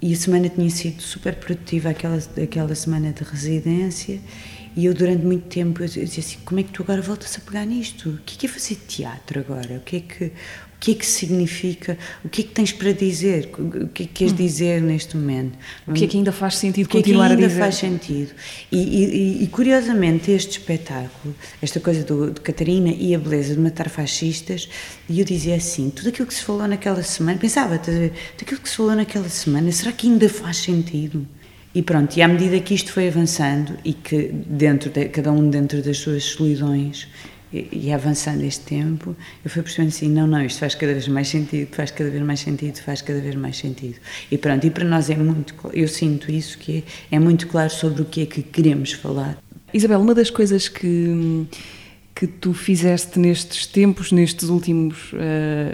E 0.00 0.12
a 0.12 0.16
semana 0.16 0.48
tinha 0.48 0.70
sido 0.70 1.02
super 1.02 1.34
produtiva, 1.36 1.90
aquela, 1.90 2.18
aquela 2.42 2.74
semana 2.74 3.12
de 3.12 3.22
residência, 3.22 4.20
e 4.74 4.86
eu 4.86 4.94
durante 4.94 5.24
muito 5.24 5.48
tempo 5.48 5.82
eu 5.82 5.86
dizia 5.86 6.20
assim, 6.20 6.38
como 6.44 6.60
é 6.60 6.62
que 6.62 6.70
tu 6.70 6.82
agora 6.82 7.02
voltas 7.02 7.36
a 7.36 7.40
pegar 7.40 7.64
nisto? 7.64 8.10
O 8.10 8.18
que 8.18 8.34
é, 8.34 8.38
que 8.38 8.46
é 8.46 8.48
fazer 8.48 8.76
teatro 8.88 9.40
agora? 9.40 9.76
O 9.76 9.80
que 9.80 9.96
é 9.96 10.00
que, 10.00 10.32
que 10.82 10.90
é 10.90 10.94
que 10.96 11.06
significa, 11.06 11.96
o 12.24 12.28
que 12.28 12.40
é 12.40 12.44
que 12.44 12.50
tens 12.50 12.72
para 12.72 12.90
dizer, 12.90 13.48
o 13.56 13.86
que 13.86 14.02
é 14.02 14.06
que 14.06 14.12
queres 14.12 14.32
hum. 14.32 14.36
dizer 14.36 14.82
neste 14.82 15.16
momento. 15.16 15.56
O 15.86 15.92
que 15.92 16.04
é 16.04 16.08
que 16.08 16.16
ainda 16.16 16.32
faz 16.32 16.56
sentido 16.56 16.88
continuar 16.88 17.30
a 17.30 17.36
dizer? 17.36 17.46
O 17.46 17.48
que 17.50 17.54
é 17.54 17.56
que 17.56 17.62
ainda 17.62 17.64
faz 17.64 17.74
sentido. 17.76 18.32
E, 18.72 18.78
e, 18.78 19.44
e, 19.44 19.46
curiosamente 19.46 20.32
este 20.32 20.58
espetáculo, 20.58 21.36
esta 21.62 21.78
coisa 21.78 22.02
do, 22.02 22.32
de 22.32 22.40
Catarina 22.40 22.90
e 22.90 23.14
a 23.14 23.18
beleza 23.18 23.54
de 23.54 23.60
matar 23.60 23.88
fascistas, 23.88 24.68
e 25.08 25.20
eu 25.20 25.24
dizia 25.24 25.54
assim, 25.54 25.88
tudo 25.88 26.08
aquilo 26.08 26.26
que 26.26 26.34
se 26.34 26.42
falou 26.42 26.66
naquela 26.66 27.04
semana, 27.04 27.38
pensava, 27.38 27.78
tudo 27.78 28.10
aquilo 28.40 28.60
que 28.60 28.68
se 28.68 28.74
falou 28.74 28.96
naquela 28.96 29.28
semana, 29.28 29.70
será 29.70 29.92
que 29.92 30.08
ainda 30.08 30.28
faz 30.28 30.56
sentido? 30.56 31.24
E 31.72 31.80
pronto, 31.80 32.16
e 32.16 32.22
à 32.22 32.26
medida 32.26 32.58
que 32.58 32.74
isto 32.74 32.92
foi 32.92 33.06
avançando 33.06 33.78
e 33.84 33.94
que 33.94 34.30
dentro 34.32 34.90
de, 34.90 35.06
cada 35.06 35.30
um 35.30 35.48
dentro 35.48 35.80
das 35.80 35.98
suas 35.98 36.24
solidões 36.24 37.08
e, 37.52 37.92
avançando 37.92 38.42
este 38.42 38.64
tempo, 38.64 39.14
eu 39.44 39.50
fui 39.50 39.62
percebendo 39.62 39.88
assim, 39.88 40.08
não, 40.08 40.26
não, 40.26 40.42
isto 40.44 40.58
faz 40.58 40.74
cada 40.74 40.92
vez 40.92 41.06
mais 41.08 41.28
sentido, 41.28 41.68
faz 41.74 41.90
cada 41.90 42.10
vez 42.10 42.22
mais 42.22 42.40
sentido, 42.40 42.78
faz 42.78 43.02
cada 43.02 43.20
vez 43.20 43.34
mais 43.34 43.56
sentido. 43.56 43.96
E 44.30 44.38
pronto, 44.38 44.66
e 44.66 44.70
para 44.70 44.84
nós 44.84 45.10
é 45.10 45.16
muito, 45.16 45.54
eu 45.72 45.86
sinto 45.88 46.30
isso, 46.30 46.58
que 46.58 46.84
é, 47.10 47.16
é 47.16 47.18
muito 47.18 47.46
claro 47.46 47.70
sobre 47.70 48.02
o 48.02 48.04
que 48.04 48.22
é 48.22 48.26
que 48.26 48.42
queremos 48.42 48.92
falar. 48.92 49.38
Isabel, 49.74 50.00
uma 50.00 50.14
das 50.14 50.30
coisas 50.30 50.68
que 50.68 51.46
que 52.14 52.26
tu 52.26 52.52
fizeste 52.52 53.18
nestes 53.18 53.66
tempos, 53.66 54.12
nestes 54.12 54.48
últimos 54.48 55.12
uh, 55.12 55.16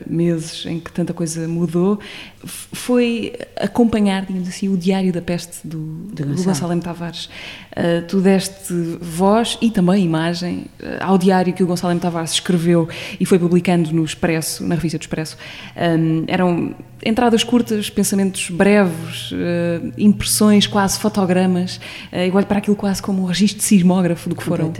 meses 0.07 0.65
em 0.67 0.79
que 0.79 0.91
tanta 0.93 1.13
coisa 1.13 1.49
mudou, 1.49 1.99
foi 2.45 3.33
acompanhar, 3.57 4.25
digamos 4.25 4.49
assim, 4.49 4.69
o 4.69 4.77
Diário 4.77 5.13
da 5.13 5.21
Peste 5.21 5.67
do, 5.67 5.79
do, 5.79 6.27
do 6.27 6.43
Gonçalo 6.43 6.73
M. 6.73 6.81
Tavares. 6.81 7.29
Uh, 7.73 8.03
tu 8.07 8.21
deste 8.21 8.73
voz 9.01 9.59
e 9.61 9.71
também 9.71 10.05
imagem 10.05 10.67
uh, 10.81 10.99
ao 11.01 11.19
diário 11.19 11.53
que 11.53 11.63
o 11.63 11.67
Gonçalo 11.67 11.93
M. 11.93 12.01
Tavares 12.01 12.33
escreveu 12.33 12.89
e 13.19 13.27
foi 13.27 13.39
publicando 13.39 13.93
no 13.93 14.05
Expresso, 14.05 14.65
na 14.65 14.75
revista 14.75 14.99
do 14.99 15.03
Expresso. 15.03 15.37
Um, 15.77 16.25
eram 16.27 16.75
entradas 17.05 17.45
curtas, 17.45 17.91
pensamentos 17.91 18.51
breves, 18.51 19.33
uh, 19.33 19.93
impressões, 19.97 20.67
quase 20.67 20.99
fotogramas. 20.99 21.81
Eu 22.13 22.35
olho 22.35 22.47
para 22.47 22.59
aquilo 22.59 22.77
quase 22.77 23.01
como 23.01 23.23
um 23.23 23.27
registro 23.27 23.63
sismógrafo 23.63 24.29
do 24.29 24.35
que 24.35 24.43
foram, 24.43 24.73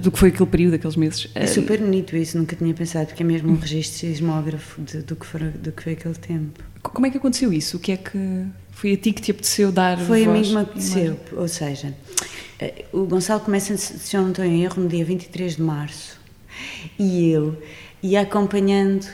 do 0.00 0.10
que 0.10 0.18
foi 0.18 0.28
aquele 0.28 0.48
período, 0.48 0.74
aqueles 0.74 0.96
meses. 0.96 1.28
É 1.34 1.46
super 1.46 1.78
bonito 1.80 2.16
isso, 2.16 2.38
nunca 2.38 2.54
tinha 2.54 2.72
pensado, 2.72 3.06
porque 3.06 3.22
é 3.22 3.26
mesmo 3.26 3.50
um 3.50 3.56
registro 3.56 3.98
sismógrafo 3.98 4.80
de, 4.82 4.98
do, 4.98 5.16
que 5.16 5.38
do 5.38 5.72
que 5.72 5.82
foi 5.82 5.92
aquele 5.92 6.14
tempo. 6.14 6.49
Como 6.82 7.06
é 7.06 7.10
que 7.10 7.18
aconteceu 7.18 7.52
isso? 7.52 7.76
O 7.76 7.80
que 7.80 7.92
é 7.92 7.96
que 7.96 8.46
foi 8.70 8.94
a 8.94 8.96
ti 8.96 9.12
que 9.12 9.20
te 9.20 9.30
apeteceu 9.30 9.70
dar 9.70 9.98
Foi 9.98 10.24
voz? 10.24 10.28
a 10.28 10.32
mim 10.32 10.42
que 10.42 10.54
me 10.54 10.60
apeteceu, 10.60 11.20
ou 11.32 11.48
seja, 11.48 11.94
o 12.92 13.04
Gonçalo 13.04 13.40
começa, 13.40 13.76
se 13.76 14.16
eu 14.16 14.22
não 14.22 14.30
estou 14.30 14.44
em 14.44 14.62
erro, 14.62 14.82
no 14.82 14.88
dia 14.88 15.04
23 15.04 15.56
de 15.56 15.62
março, 15.62 16.18
e 16.98 17.30
eu 17.30 17.60
ia 18.02 18.22
acompanhando 18.22 19.06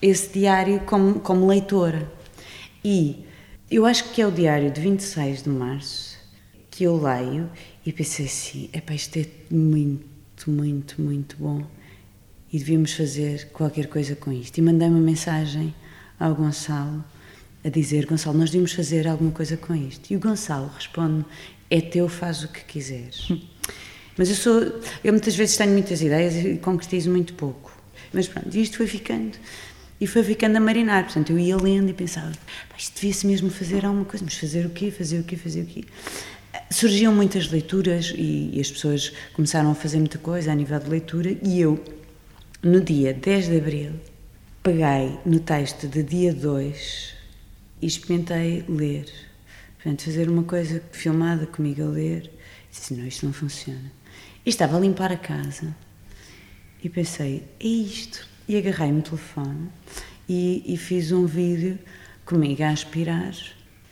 esse 0.00 0.28
diário 0.38 0.80
como, 0.80 1.20
como 1.20 1.46
leitora. 1.46 2.10
E 2.84 3.24
eu 3.70 3.86
acho 3.86 4.10
que 4.12 4.20
é 4.20 4.26
o 4.26 4.30
diário 4.30 4.70
de 4.70 4.80
26 4.80 5.44
de 5.44 5.48
março 5.48 6.18
que 6.70 6.84
eu 6.84 7.00
leio 7.00 7.50
e 7.86 7.92
pensei 7.92 8.26
assim: 8.26 8.68
é 8.72 8.80
para 8.80 8.94
isto 8.94 9.18
é 9.18 9.26
muito, 9.50 10.50
muito, 10.50 11.00
muito 11.00 11.36
bom 11.38 11.64
e 12.52 12.58
devíamos 12.58 12.92
fazer 12.92 13.48
qualquer 13.52 13.86
coisa 13.86 14.14
com 14.14 14.30
isto. 14.30 14.58
E 14.58 14.62
mandei 14.62 14.88
uma 14.88 15.00
mensagem 15.00 15.74
ao 16.20 16.34
Gonçalo 16.34 17.04
a 17.64 17.68
dizer: 17.68 18.06
Gonçalo, 18.06 18.38
nós 18.38 18.50
devíamos 18.50 18.72
fazer 18.72 19.08
alguma 19.08 19.30
coisa 19.30 19.56
com 19.56 19.74
isto. 19.74 20.12
E 20.12 20.16
o 20.16 20.20
Gonçalo 20.20 20.70
responde: 20.74 21.24
é 21.70 21.80
teu, 21.80 22.08
faz 22.08 22.44
o 22.44 22.48
que 22.48 22.64
quiseres. 22.64 23.28
Mas 24.16 24.28
eu 24.28 24.36
sou, 24.36 24.80
eu 25.02 25.12
muitas 25.12 25.34
vezes 25.34 25.56
tenho 25.56 25.72
muitas 25.72 26.00
ideias 26.00 26.36
e 26.36 26.56
concretizo 26.58 27.10
muito 27.10 27.34
pouco. 27.34 27.76
Mas 28.12 28.28
pronto, 28.28 28.56
isto 28.56 28.76
foi 28.76 28.86
ficando 28.86 29.36
e 30.00 30.06
foi 30.06 30.22
ficando 30.22 30.56
a 30.56 30.60
marinar. 30.60 31.04
Portanto, 31.04 31.30
eu 31.30 31.38
ia 31.38 31.56
lendo 31.56 31.90
e 31.90 31.92
pensava, 31.92 32.30
isto 32.78 32.94
devia-se 32.94 33.26
mesmo 33.26 33.50
fazer 33.50 33.84
alguma 33.84 34.04
coisa, 34.04 34.24
mas 34.24 34.34
fazer 34.34 34.66
o 34.66 34.70
quê? 34.70 34.90
Fazer 34.90 35.18
o 35.18 35.24
quê? 35.24 35.36
Fazer 35.36 35.62
o 35.62 35.66
quê? 35.66 35.84
Surgiam 36.70 37.12
muitas 37.12 37.50
leituras 37.50 38.12
e, 38.16 38.50
e 38.52 38.60
as 38.60 38.70
pessoas 38.70 39.12
começaram 39.32 39.70
a 39.70 39.74
fazer 39.74 39.98
muita 39.98 40.18
coisa 40.18 40.52
a 40.52 40.54
nível 40.54 40.78
de 40.78 40.88
leitura 40.88 41.36
e 41.42 41.60
eu, 41.60 41.82
no 42.62 42.80
dia 42.80 43.12
10 43.12 43.48
de 43.48 43.56
abril, 43.56 43.92
peguei 44.62 45.18
no 45.26 45.40
texto 45.40 45.88
de 45.88 46.02
dia 46.02 46.32
2 46.32 47.13
e 47.84 47.86
experimentei 47.86 48.64
ler. 48.66 49.12
Portanto, 49.74 50.04
fazer 50.04 50.30
uma 50.30 50.42
coisa 50.42 50.82
filmada 50.90 51.46
comigo 51.46 51.82
a 51.82 51.86
ler. 51.86 52.30
Disse, 52.70 52.94
não, 52.94 53.06
isto 53.06 53.26
não 53.26 53.32
funciona. 53.34 53.92
E 54.44 54.48
estava 54.48 54.78
a 54.78 54.80
limpar 54.80 55.12
a 55.12 55.18
casa 55.18 55.76
e 56.82 56.88
pensei, 56.88 57.44
é 57.60 57.66
isto 57.66 58.26
e 58.48 58.56
agarrei-me 58.56 59.00
o 59.00 59.02
telefone 59.02 59.68
e, 60.26 60.62
e, 60.66 60.78
fiz 60.78 61.12
um 61.12 61.26
vídeo 61.26 61.78
comigo 62.24 62.62
a 62.62 62.70
aspirar 62.70 63.34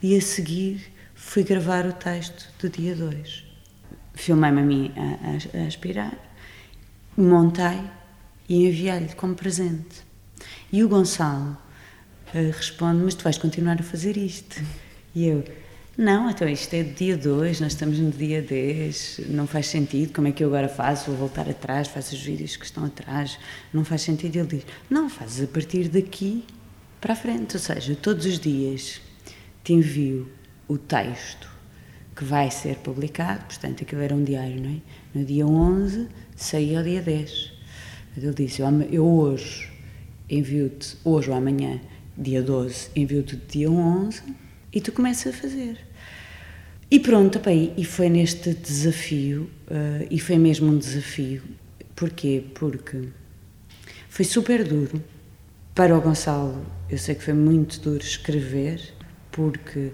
e 0.01 0.17
a 0.17 0.21
seguir 0.21 0.91
fui 1.13 1.43
gravar 1.43 1.85
o 1.85 1.93
texto 1.93 2.51
do 2.59 2.69
dia 2.69 2.95
2. 2.95 3.45
Filmei-me 4.15 4.59
a 4.59 4.63
mim 4.63 4.93
a, 4.95 5.59
a, 5.59 5.63
a 5.63 5.67
aspirar, 5.67 6.17
montei 7.15 7.79
e 8.49 8.65
enviei-lhe 8.65 9.13
como 9.13 9.35
presente. 9.35 10.01
E 10.71 10.83
o 10.83 10.89
Gonçalo 10.89 11.57
responde: 12.33 13.03
Mas 13.03 13.15
tu 13.15 13.23
vais 13.23 13.37
continuar 13.37 13.79
a 13.79 13.83
fazer 13.83 14.17
isto? 14.17 14.61
E 15.13 15.27
eu: 15.27 15.43
não, 15.95 16.27
então 16.27 16.49
isto 16.49 16.73
é 16.73 16.81
dia 16.81 17.15
2, 17.15 17.61
nós 17.61 17.73
estamos 17.73 17.99
no 17.99 18.09
dia 18.09 18.41
10, 18.41 19.21
não 19.29 19.45
faz 19.45 19.67
sentido, 19.67 20.11
como 20.11 20.27
é 20.27 20.31
que 20.31 20.43
eu 20.43 20.47
agora 20.47 20.67
faço? 20.67 21.11
Vou 21.11 21.15
voltar 21.15 21.47
atrás, 21.47 21.87
faço 21.87 22.15
os 22.15 22.21
vídeos 22.21 22.55
que 22.55 22.65
estão 22.65 22.85
atrás, 22.85 23.37
não 23.71 23.85
faz 23.85 24.01
sentido. 24.01 24.37
Ele 24.37 24.47
diz: 24.47 24.65
não, 24.89 25.07
fazes 25.07 25.43
a 25.43 25.47
partir 25.47 25.89
daqui 25.89 26.43
para 26.99 27.13
a 27.13 27.15
frente, 27.15 27.55
ou 27.55 27.59
seja, 27.59 27.95
todos 27.95 28.25
os 28.25 28.39
dias 28.39 28.99
te 29.63 29.73
envio 29.73 30.31
o 30.67 30.79
texto 30.79 31.47
que 32.15 32.23
vai 32.23 32.49
ser 32.49 32.77
publicado, 32.77 33.45
portanto, 33.45 33.83
aquilo 33.83 34.01
era 34.01 34.15
um 34.15 34.23
diário, 34.23 34.61
não 34.61 34.71
é? 34.71 34.81
No 35.13 35.25
dia 35.25 35.45
11 35.45 36.07
saía 36.35 36.79
ao 36.79 36.83
dia 36.83 37.01
10. 37.01 37.53
Ele 38.17 38.33
disse: 38.33 38.61
eu 38.91 39.05
hoje 39.05 39.71
envio-te, 40.27 40.97
hoje 41.03 41.29
ou 41.29 41.35
amanhã, 41.35 41.79
dia 42.17 42.41
12, 42.41 42.89
envio-te 42.95 43.35
dia 43.35 43.69
11 43.69 44.21
e 44.71 44.81
tu 44.81 44.91
começas 44.91 45.33
a 45.33 45.37
fazer. 45.37 45.77
E 46.89 46.99
pronto, 46.99 47.39
bem, 47.39 47.73
e 47.75 47.83
foi 47.83 48.09
neste 48.09 48.53
desafio, 48.53 49.49
uh, 49.67 50.07
e 50.11 50.19
foi 50.19 50.37
mesmo 50.37 50.71
um 50.71 50.77
desafio. 50.77 51.41
Porquê? 51.95 52.43
Porque 52.53 53.09
foi 54.09 54.25
super 54.25 54.63
duro. 54.63 55.03
Para 55.73 55.97
o 55.97 56.01
Gonçalo, 56.01 56.63
eu 56.89 56.97
sei 56.99 57.15
que 57.15 57.23
foi 57.23 57.33
muito 57.33 57.79
duro 57.79 58.03
escrever, 58.03 58.79
porque 59.31 59.91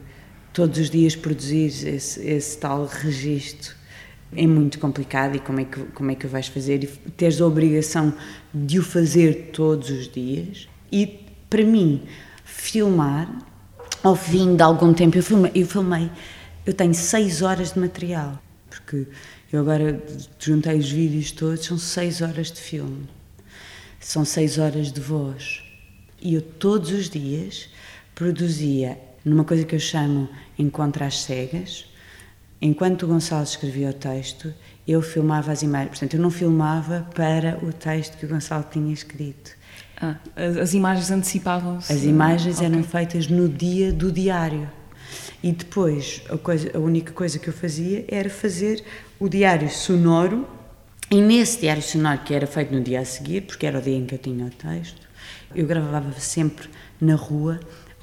todos 0.52 0.78
os 0.78 0.90
dias 0.90 1.16
produzir 1.16 1.68
esse, 1.88 2.22
esse 2.28 2.58
tal 2.58 2.86
registro 2.86 3.74
é 4.36 4.46
muito 4.46 4.78
complicado 4.78 5.38
e 5.38 5.40
como 5.40 5.62
é, 5.62 5.66
que, 5.66 5.80
como 5.94 6.12
é 6.12 6.16
que 6.16 6.28
vais 6.28 6.48
fazer 6.48 6.84
e 6.84 6.88
teres 6.88 7.40
a 7.40 7.46
obrigação 7.46 8.14
de 8.54 8.78
o 8.78 8.84
fazer 8.84 9.52
todos 9.54 9.90
os 9.90 10.12
dias. 10.12 10.68
E 10.92 11.29
para 11.50 11.64
mim, 11.64 12.04
filmar 12.46 13.28
ao 14.04 14.16
fim 14.16 14.56
de 14.56 14.64
algum 14.64 14.94
tempo, 14.94 15.18
eu 15.18 15.24
filmei, 15.24 15.52
eu, 15.56 15.68
filmei, 15.68 16.10
eu 16.66 16.74
tenho 16.74 16.94
seis 16.94 17.42
horas 17.42 17.74
de 17.74 17.80
material, 17.80 18.42
porque 18.70 19.08
eu 19.52 19.60
agora 19.60 20.02
juntei 20.40 20.78
os 20.78 20.90
vídeos 20.90 21.32
todos, 21.32 21.66
são 21.66 21.78
seis 21.78 22.22
horas 22.22 22.52
de 22.52 22.62
filme, 22.62 23.10
são 24.00 24.24
seis 24.24 24.58
horas 24.58 24.92
de 24.92 25.02
voz. 25.02 25.64
E 26.22 26.36
eu 26.36 26.42
todos 26.42 26.92
os 26.92 27.10
dias 27.10 27.70
produzia 28.14 29.00
numa 29.24 29.44
coisa 29.44 29.66
que 29.66 29.76
eu 29.76 29.80
chamo 29.80 30.30
Encontro 30.58 31.04
às 31.04 31.22
Cegas, 31.22 31.86
enquanto 32.62 33.04
o 33.04 33.08
Gonçalo 33.08 33.44
escrevia 33.44 33.90
o 33.90 33.94
texto, 33.94 34.54
eu 34.88 35.02
filmava 35.02 35.52
as 35.52 35.62
imagens. 35.62 35.90
Portanto, 35.92 36.14
eu 36.16 36.22
não 36.22 36.32
filmava 36.32 37.08
para 37.14 37.60
o 37.64 37.72
texto 37.72 38.18
que 38.18 38.26
o 38.26 38.30
Gonçalo 38.30 38.66
tinha 38.72 38.94
escrito. 38.94 39.52
Ah, 40.02 40.16
as, 40.36 40.58
as 40.58 40.74
imagens 40.74 41.12
antecipavam-se? 41.12 41.92
As 41.92 42.04
imagens 42.04 42.58
okay. 42.58 42.68
eram 42.68 42.84
feitas 42.84 43.28
no 43.28 43.50
dia 43.50 43.92
do 43.92 44.12
diário. 44.12 44.70
E 45.42 45.52
depois, 45.52 46.22
a, 46.30 46.38
coisa, 46.38 46.72
a 46.76 46.80
única 46.80 47.14
coisa 47.14 47.40
que 47.40 47.48
eu 47.48 47.54
fazia 47.54 48.06
era 48.08 48.30
fazer 48.30 48.84
o 49.20 49.28
diário 49.28 49.70
sonoro. 49.70 50.48
E 51.12 51.22
nesse 51.22 51.62
diário 51.62 51.82
sonoro, 51.82 52.20
que 52.20 52.34
era 52.34 52.46
feito 52.46 52.74
no 52.74 52.82
dia 52.82 53.00
a 53.00 53.06
seguir, 53.06 53.42
porque 53.42 53.66
era 53.66 53.80
o 53.80 53.82
dia 53.82 53.96
em 53.96 54.06
que 54.06 54.16
eu 54.16 54.20
tinha 54.20 54.46
o 54.46 54.50
texto, 54.50 55.02
eu 55.56 55.66
gravava 55.66 56.12
sempre 56.20 56.70
na 57.02 57.16
rua 57.16 57.60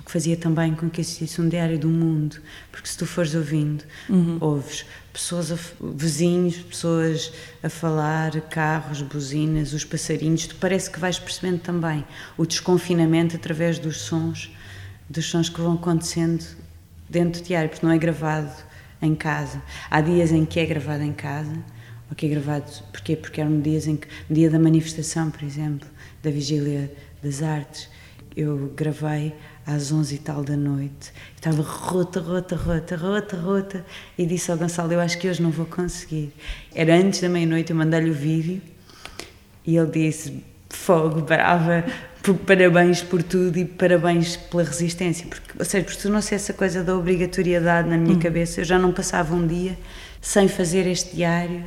que 0.06 0.12
fazia 0.12 0.36
também 0.36 0.72
com 0.72 0.88
que 0.88 1.00
existisse 1.00 1.40
um 1.40 1.48
diário 1.48 1.76
do 1.76 1.88
mundo, 1.88 2.36
porque 2.70 2.88
se 2.88 2.96
tu 2.96 3.04
fores 3.04 3.34
ouvindo, 3.34 3.82
uhum. 4.08 4.38
ouves 4.40 4.86
pessoas, 5.16 5.50
a, 5.50 5.56
vizinhos, 5.80 6.58
pessoas 6.58 7.32
a 7.62 7.70
falar, 7.70 8.38
carros, 8.42 9.00
buzinas, 9.00 9.72
os 9.72 9.82
passarinhos, 9.82 10.46
tu 10.46 10.56
parece 10.56 10.90
que 10.90 11.00
vais 11.00 11.18
percebendo 11.18 11.60
também 11.60 12.04
o 12.36 12.44
desconfinamento 12.44 13.34
através 13.34 13.78
dos 13.78 14.02
sons, 14.02 14.54
dos 15.08 15.24
sons 15.24 15.48
que 15.48 15.58
vão 15.58 15.72
acontecendo 15.72 16.44
dentro 17.08 17.40
do 17.40 17.46
diário, 17.46 17.70
porque 17.70 17.84
não 17.84 17.92
é 17.92 17.98
gravado 17.98 18.52
em 19.00 19.14
casa. 19.14 19.62
Há 19.90 20.02
dias 20.02 20.32
em 20.32 20.44
que 20.44 20.60
é 20.60 20.66
gravado 20.66 21.02
em 21.02 21.14
casa, 21.14 21.64
ou 22.10 22.14
que 22.14 22.26
é 22.26 22.28
gravado, 22.28 22.70
porquê? 22.92 23.16
Porque 23.16 23.40
eram 23.40 23.58
dias 23.58 23.86
em 23.86 23.96
que, 23.96 24.06
no 24.28 24.36
dia 24.36 24.50
da 24.50 24.58
manifestação, 24.58 25.30
por 25.30 25.42
exemplo, 25.42 25.88
da 26.22 26.30
Vigília 26.30 26.92
das 27.22 27.42
Artes, 27.42 27.88
eu 28.36 28.70
gravei 28.76 29.34
às 29.66 29.90
11 29.90 30.14
e 30.14 30.18
tal 30.18 30.44
da 30.44 30.56
noite. 30.56 31.12
Estava 31.34 31.60
rota, 31.62 32.20
rota, 32.20 32.54
rota, 32.54 32.96
rota, 32.96 33.36
rota. 33.36 33.86
E 34.16 34.24
disse 34.24 34.50
ao 34.50 34.56
Gonçalo: 34.56 34.92
Eu 34.92 35.00
acho 35.00 35.18
que 35.18 35.28
hoje 35.28 35.42
não 35.42 35.50
vou 35.50 35.66
conseguir. 35.66 36.32
Era 36.74 36.94
antes 36.94 37.20
da 37.20 37.28
meia-noite, 37.28 37.72
eu 37.72 37.76
mandei-lhe 37.76 38.10
o 38.10 38.14
vídeo 38.14 38.62
e 39.66 39.76
ele 39.76 39.90
disse: 39.90 40.44
Fogo, 40.70 41.22
brava, 41.22 41.84
parabéns 42.46 43.02
por 43.02 43.22
tudo 43.22 43.58
e 43.58 43.64
parabéns 43.64 44.36
pela 44.36 44.62
resistência. 44.62 45.26
Porque, 45.26 45.50
ou 45.58 45.64
seja, 45.64 45.84
porque 45.84 46.00
tornou-se 46.00 46.34
essa 46.34 46.52
coisa 46.52 46.84
da 46.84 46.96
obrigatoriedade 46.96 47.88
na 47.88 47.96
minha 47.96 48.16
hum. 48.16 48.20
cabeça. 48.20 48.60
Eu 48.60 48.64
já 48.64 48.78
não 48.78 48.92
passava 48.92 49.34
um 49.34 49.46
dia 49.46 49.76
sem 50.20 50.46
fazer 50.46 50.86
este 50.86 51.16
diário. 51.16 51.64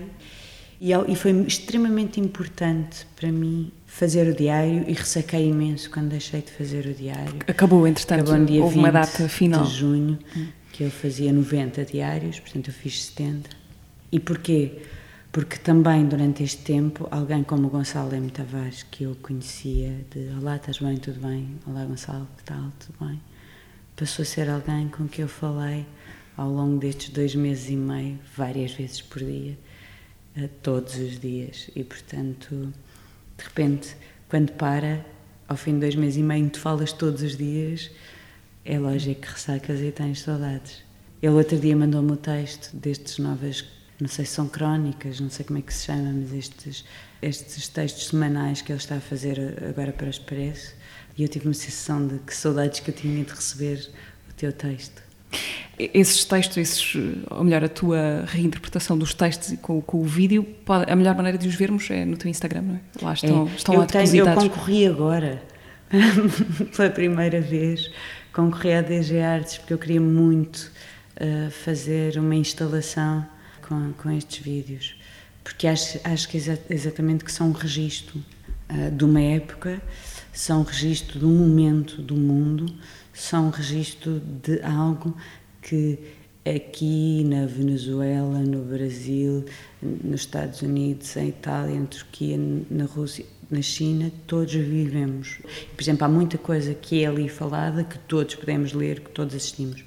E, 0.80 0.92
e 0.94 1.16
foi 1.18 1.32
extremamente 1.42 2.22
importante 2.22 3.06
para 3.18 3.30
mim 3.30 3.70
fazer 3.90 4.28
o 4.28 4.36
diário 4.36 4.86
e 4.88 4.94
ressaquei 4.94 5.50
imenso 5.50 5.90
quando 5.90 6.10
deixei 6.10 6.42
de 6.42 6.52
fazer 6.52 6.86
o 6.86 6.94
diário. 6.94 7.40
Acabou, 7.48 7.86
entretanto, 7.88 8.22
Acabou 8.22 8.40
no 8.40 8.46
dia 8.46 8.64
houve 8.64 8.78
uma 8.78 8.92
data 8.92 9.28
final. 9.28 9.64
de 9.64 9.76
junho, 9.76 10.20
hum. 10.38 10.48
que 10.72 10.84
eu 10.84 10.92
fazia 10.92 11.34
90 11.34 11.84
diários, 11.86 12.40
portanto 12.40 12.68
eu 12.70 12.74
fiz 12.74 13.06
70. 13.06 13.50
E 14.12 14.20
porquê? 14.20 14.84
Porque 15.32 15.58
também 15.58 16.06
durante 16.06 16.44
este 16.44 16.64
tempo, 16.64 17.08
alguém 17.12 17.44
como 17.44 17.68
o 17.68 17.70
Gonçalo 17.70 18.16
M. 18.16 18.30
Tavares, 18.32 18.84
que 18.84 19.04
eu 19.04 19.16
conhecia, 19.22 20.06
de 20.12 20.30
Olá, 20.40 20.56
estás 20.56 20.78
bem, 20.78 20.96
tudo 20.98 21.20
bem? 21.20 21.50
Olá, 21.68 21.84
Gonçalo, 21.86 22.28
que 22.38 22.44
tal, 22.44 22.72
tudo 22.80 23.08
bem? 23.08 23.20
Passou 23.96 24.24
a 24.24 24.26
ser 24.26 24.50
alguém 24.50 24.88
com 24.88 25.08
quem 25.08 25.24
eu 25.24 25.28
falei 25.28 25.86
ao 26.38 26.50
longo 26.50 26.80
destes 26.80 27.10
dois 27.10 27.36
meses 27.36 27.70
e 27.70 27.76
meio, 27.76 28.18
várias 28.38 28.72
vezes 28.72 29.02
por 29.02 29.22
dia, 29.22 29.58
todos 30.64 30.96
os 30.96 31.20
dias. 31.20 31.70
E, 31.76 31.84
portanto, 31.84 32.74
de 33.40 33.46
repente, 33.46 33.96
quando 34.28 34.52
para, 34.52 35.06
ao 35.48 35.56
fim 35.56 35.74
de 35.74 35.80
dois 35.80 35.96
meses 35.96 36.18
e 36.18 36.24
meio, 36.24 36.50
tu 36.50 36.60
falas 36.60 36.92
todos 36.92 37.22
os 37.22 37.38
dias, 37.38 37.90
é 38.66 38.78
lógico 38.78 39.22
que 39.22 39.28
ressacas 39.28 39.80
e 39.80 39.92
tens 39.92 40.22
saudades. 40.22 40.84
Ele 41.22 41.34
outro 41.34 41.58
dia 41.58 41.76
mandou-me 41.76 42.12
o 42.12 42.18
texto 42.18 42.76
destes 42.76 43.18
novas, 43.18 43.66
não 44.00 44.08
sei 44.08 44.26
se 44.26 44.34
são 44.34 44.48
crónicas, 44.48 45.20
não 45.20 45.30
sei 45.30 45.46
como 45.46 45.60
é 45.60 45.62
que 45.62 45.74
se 45.74 45.86
chama, 45.86 46.12
mas 46.14 46.34
estes, 46.34 46.86
estes 47.22 47.68
textos 47.70 48.08
semanais 48.08 48.62
que 48.62 48.72
ele 48.72 48.80
está 48.80 48.98
a 48.98 49.02
fazer 49.02 49.40
agora 49.68 49.92
para 49.92 50.08
o 50.08 50.10
Expresso, 50.10 50.74
e 51.18 51.24
eu 51.24 51.30
tive 51.30 51.48
uma 51.48 51.54
sensação 51.54 52.06
de 52.06 52.20
que 52.20 52.36
saudades 52.36 52.82
que 52.82 52.92
eu 52.92 52.96
tinha 52.96 53.24
de 53.24 53.32
receber 53.32 53.90
o 54.30 54.34
teu 54.34 54.54
texto. 54.54 55.09
Esses 55.80 56.26
textos, 56.26 56.58
esses, 56.58 56.96
ou 57.30 57.44
melhor, 57.44 57.64
a 57.64 57.70
tua 57.70 58.26
reinterpretação 58.28 58.98
dos 58.98 59.14
textos 59.14 59.58
com, 59.62 59.82
com 59.82 60.02
o 60.02 60.04
vídeo, 60.04 60.44
pode, 60.66 60.92
a 60.92 60.96
melhor 60.96 61.16
maneira 61.16 61.38
de 61.38 61.48
os 61.48 61.56
vermos 61.56 61.90
é 61.90 62.04
no 62.04 62.18
teu 62.18 62.30
Instagram, 62.30 62.62
não 62.62 62.76
é? 62.76 62.80
Lá 63.02 63.14
estão, 63.14 63.48
é, 63.48 63.56
estão 63.56 63.76
eu 63.76 63.82
lá 63.82 63.88
tenho, 63.88 64.28
Eu 64.28 64.36
concorri 64.36 64.86
agora, 64.86 65.42
pela 66.76 66.90
primeira 66.90 67.40
vez, 67.40 67.90
concorri 68.34 68.74
à 68.74 68.82
DG 68.82 69.22
Artes, 69.22 69.58
porque 69.58 69.74
eu 69.74 69.78
queria 69.78 70.02
muito 70.02 70.70
uh, 71.16 71.50
fazer 71.50 72.18
uma 72.18 72.36
instalação 72.36 73.26
com, 73.68 73.94
com 73.94 74.12
estes 74.12 74.44
vídeos, 74.44 74.96
porque 75.44 75.68
acho, 75.68 76.00
acho 76.04 76.28
que 76.28 76.38
exa 76.38 76.60
exatamente 76.70 77.24
que 77.24 77.32
são 77.32 77.50
um 77.50 77.54
registro 77.54 78.22
uh, 78.70 78.92
de 78.92 79.06
uma 79.06 79.22
época, 79.22 79.82
são 80.34 80.62
um 80.62 80.64
registro 80.64 81.20
de 81.20 81.26
um 81.26 81.38
momento 81.38 82.02
do 82.02 82.16
mundo, 82.16 82.66
são 83.14 83.48
um 83.48 83.50
registro 83.50 84.20
de 84.20 84.62
algo 84.62 85.16
que 85.62 86.00
aqui 86.46 87.24
na 87.26 87.46
Venezuela, 87.46 88.40
no 88.40 88.64
Brasil, 88.64 89.46
nos 89.82 90.22
Estados 90.22 90.62
Unidos, 90.62 91.16
em 91.18 91.30
Itália, 91.30 91.80
na 91.80 91.86
Turquia, 91.86 92.38
na 92.70 92.86
Rússia, 92.86 93.26
na 93.50 93.62
China, 93.62 94.12
todos 94.28 94.54
vivemos. 94.54 95.40
Por 95.76 95.82
exemplo, 95.82 96.06
há 96.06 96.08
muita 96.08 96.38
coisa 96.38 96.74
que 96.74 97.04
é 97.04 97.08
ali 97.08 97.28
falada 97.28 97.84
que 97.84 97.98
todos 98.00 98.36
podemos 98.36 98.74
ler, 98.74 99.00
que 99.00 99.10
todos 99.10 99.36
assistimos. 99.36 99.84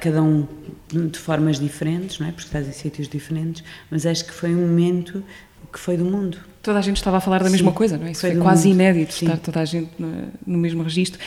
Cada 0.00 0.22
um 0.22 0.46
de 0.92 1.18
formas 1.18 1.58
diferentes, 1.60 2.18
não 2.18 2.26
é? 2.26 2.32
Porque 2.32 2.46
estás 2.46 2.66
em 2.66 2.72
sítios 2.72 3.08
diferentes, 3.08 3.62
mas 3.90 4.06
acho 4.06 4.24
que 4.24 4.32
foi 4.32 4.54
um 4.54 4.66
momento 4.66 5.22
que 5.70 5.78
foi 5.78 5.96
do 5.96 6.04
mundo. 6.04 6.38
Toda 6.62 6.78
a 6.78 6.82
gente 6.82 6.96
estava 6.96 7.18
a 7.18 7.20
falar 7.20 7.38
da 7.38 7.46
Sim, 7.46 7.52
mesma 7.52 7.72
coisa, 7.72 7.96
não 7.96 8.06
é? 8.06 8.12
Isso 8.12 8.22
foi, 8.22 8.32
foi 8.32 8.40
quase 8.40 8.68
mundo. 8.68 8.74
inédito, 8.74 9.14
Sim. 9.14 9.26
estar 9.26 9.38
toda 9.38 9.60
a 9.60 9.64
gente 9.64 9.90
no, 9.98 10.28
no 10.46 10.58
mesmo 10.58 10.82
registro 10.82 11.20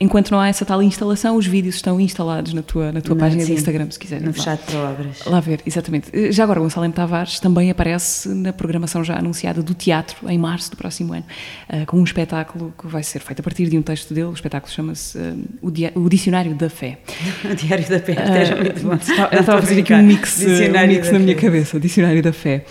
enquanto 0.00 0.30
não 0.30 0.40
há 0.40 0.48
essa 0.48 0.64
tal 0.64 0.82
instalação, 0.82 1.36
os 1.36 1.46
vídeos 1.46 1.74
estão 1.74 2.00
instalados 2.00 2.54
na 2.54 2.62
tua, 2.62 2.90
na 2.90 3.02
tua 3.02 3.14
não, 3.14 3.20
página 3.20 3.42
sim, 3.42 3.48
de 3.48 3.58
Instagram, 3.58 3.90
se 3.90 3.98
quiser. 3.98 4.22
No 4.22 4.32
fechado 4.32 4.60
para 4.64 4.78
obras. 4.78 5.24
Lá 5.26 5.40
ver, 5.40 5.60
exatamente. 5.66 6.08
Eh, 6.12 6.32
já 6.32 6.44
agora, 6.44 6.58
o 6.58 6.62
Gonçalo 6.62 6.86
M. 6.86 6.94
Tavares 6.94 7.38
também 7.38 7.70
aparece 7.70 8.30
na 8.30 8.50
programação 8.52 9.04
já 9.04 9.18
anunciada 9.18 9.62
do 9.62 9.74
teatro, 9.74 10.28
em 10.28 10.38
março 10.38 10.70
do 10.70 10.76
próximo 10.78 11.12
ano, 11.12 11.24
uh, 11.68 11.84
com 11.84 11.98
um 11.98 12.04
espetáculo 12.04 12.72
que 12.78 12.86
vai 12.86 13.02
ser 13.02 13.20
feito 13.20 13.40
a 13.40 13.42
partir 13.42 13.68
de 13.68 13.76
um 13.76 13.82
texto 13.82 14.14
dele. 14.14 14.28
O 14.28 14.32
espetáculo 14.32 14.72
chama-se 14.72 15.18
uh, 15.18 15.38
o, 15.60 16.00
o, 16.00 16.08
Dicionário 16.08 16.54
da 16.54 16.70
Fé. 16.70 16.98
o 17.44 17.54
Diário 17.54 17.86
da 17.86 18.00
Fé, 18.00 18.12
uh, 18.14 18.56
muito 18.58 18.82
bom. 18.82 18.94
Estava 18.94 19.58
a 19.58 19.62
fazer 19.62 19.80
aqui 19.80 19.92
um 19.92 20.02
mix, 20.02 20.40
um 20.42 20.86
mix 20.86 21.12
na 21.12 21.18
minha 21.18 21.34
cabeça, 21.34 21.76
o 21.76 21.80
Dicionário 21.80 22.22
da 22.22 22.32
Fé. 22.32 22.64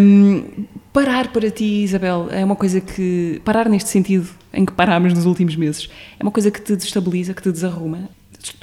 Um, 0.00 0.66
parar 0.96 1.28
para 1.28 1.50
ti, 1.50 1.82
Isabel, 1.82 2.28
é 2.30 2.42
uma 2.42 2.56
coisa 2.56 2.80
que. 2.80 3.38
Parar 3.44 3.68
neste 3.68 3.90
sentido 3.90 4.26
em 4.50 4.64
que 4.64 4.72
parámos 4.72 5.12
nos 5.12 5.26
últimos 5.26 5.54
meses, 5.54 5.90
é 6.18 6.22
uma 6.22 6.32
coisa 6.32 6.50
que 6.50 6.58
te 6.58 6.74
destabiliza, 6.74 7.34
que 7.34 7.42
te 7.42 7.52
desarruma. 7.52 8.08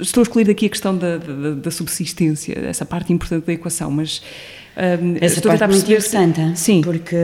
Estou 0.00 0.20
a 0.20 0.24
escolher 0.24 0.50
aqui 0.50 0.66
a 0.66 0.68
questão 0.68 0.98
da, 0.98 1.16
da, 1.18 1.50
da 1.52 1.70
subsistência, 1.70 2.58
essa 2.58 2.84
parte 2.84 3.12
importante 3.12 3.46
da 3.46 3.52
equação, 3.52 3.88
mas. 3.88 4.20
Um, 4.76 5.16
essa 5.20 5.40
parte 5.40 5.64
muito 5.68 5.84
interessante, 5.84 6.58
sim. 6.58 6.80
porque 6.80 7.16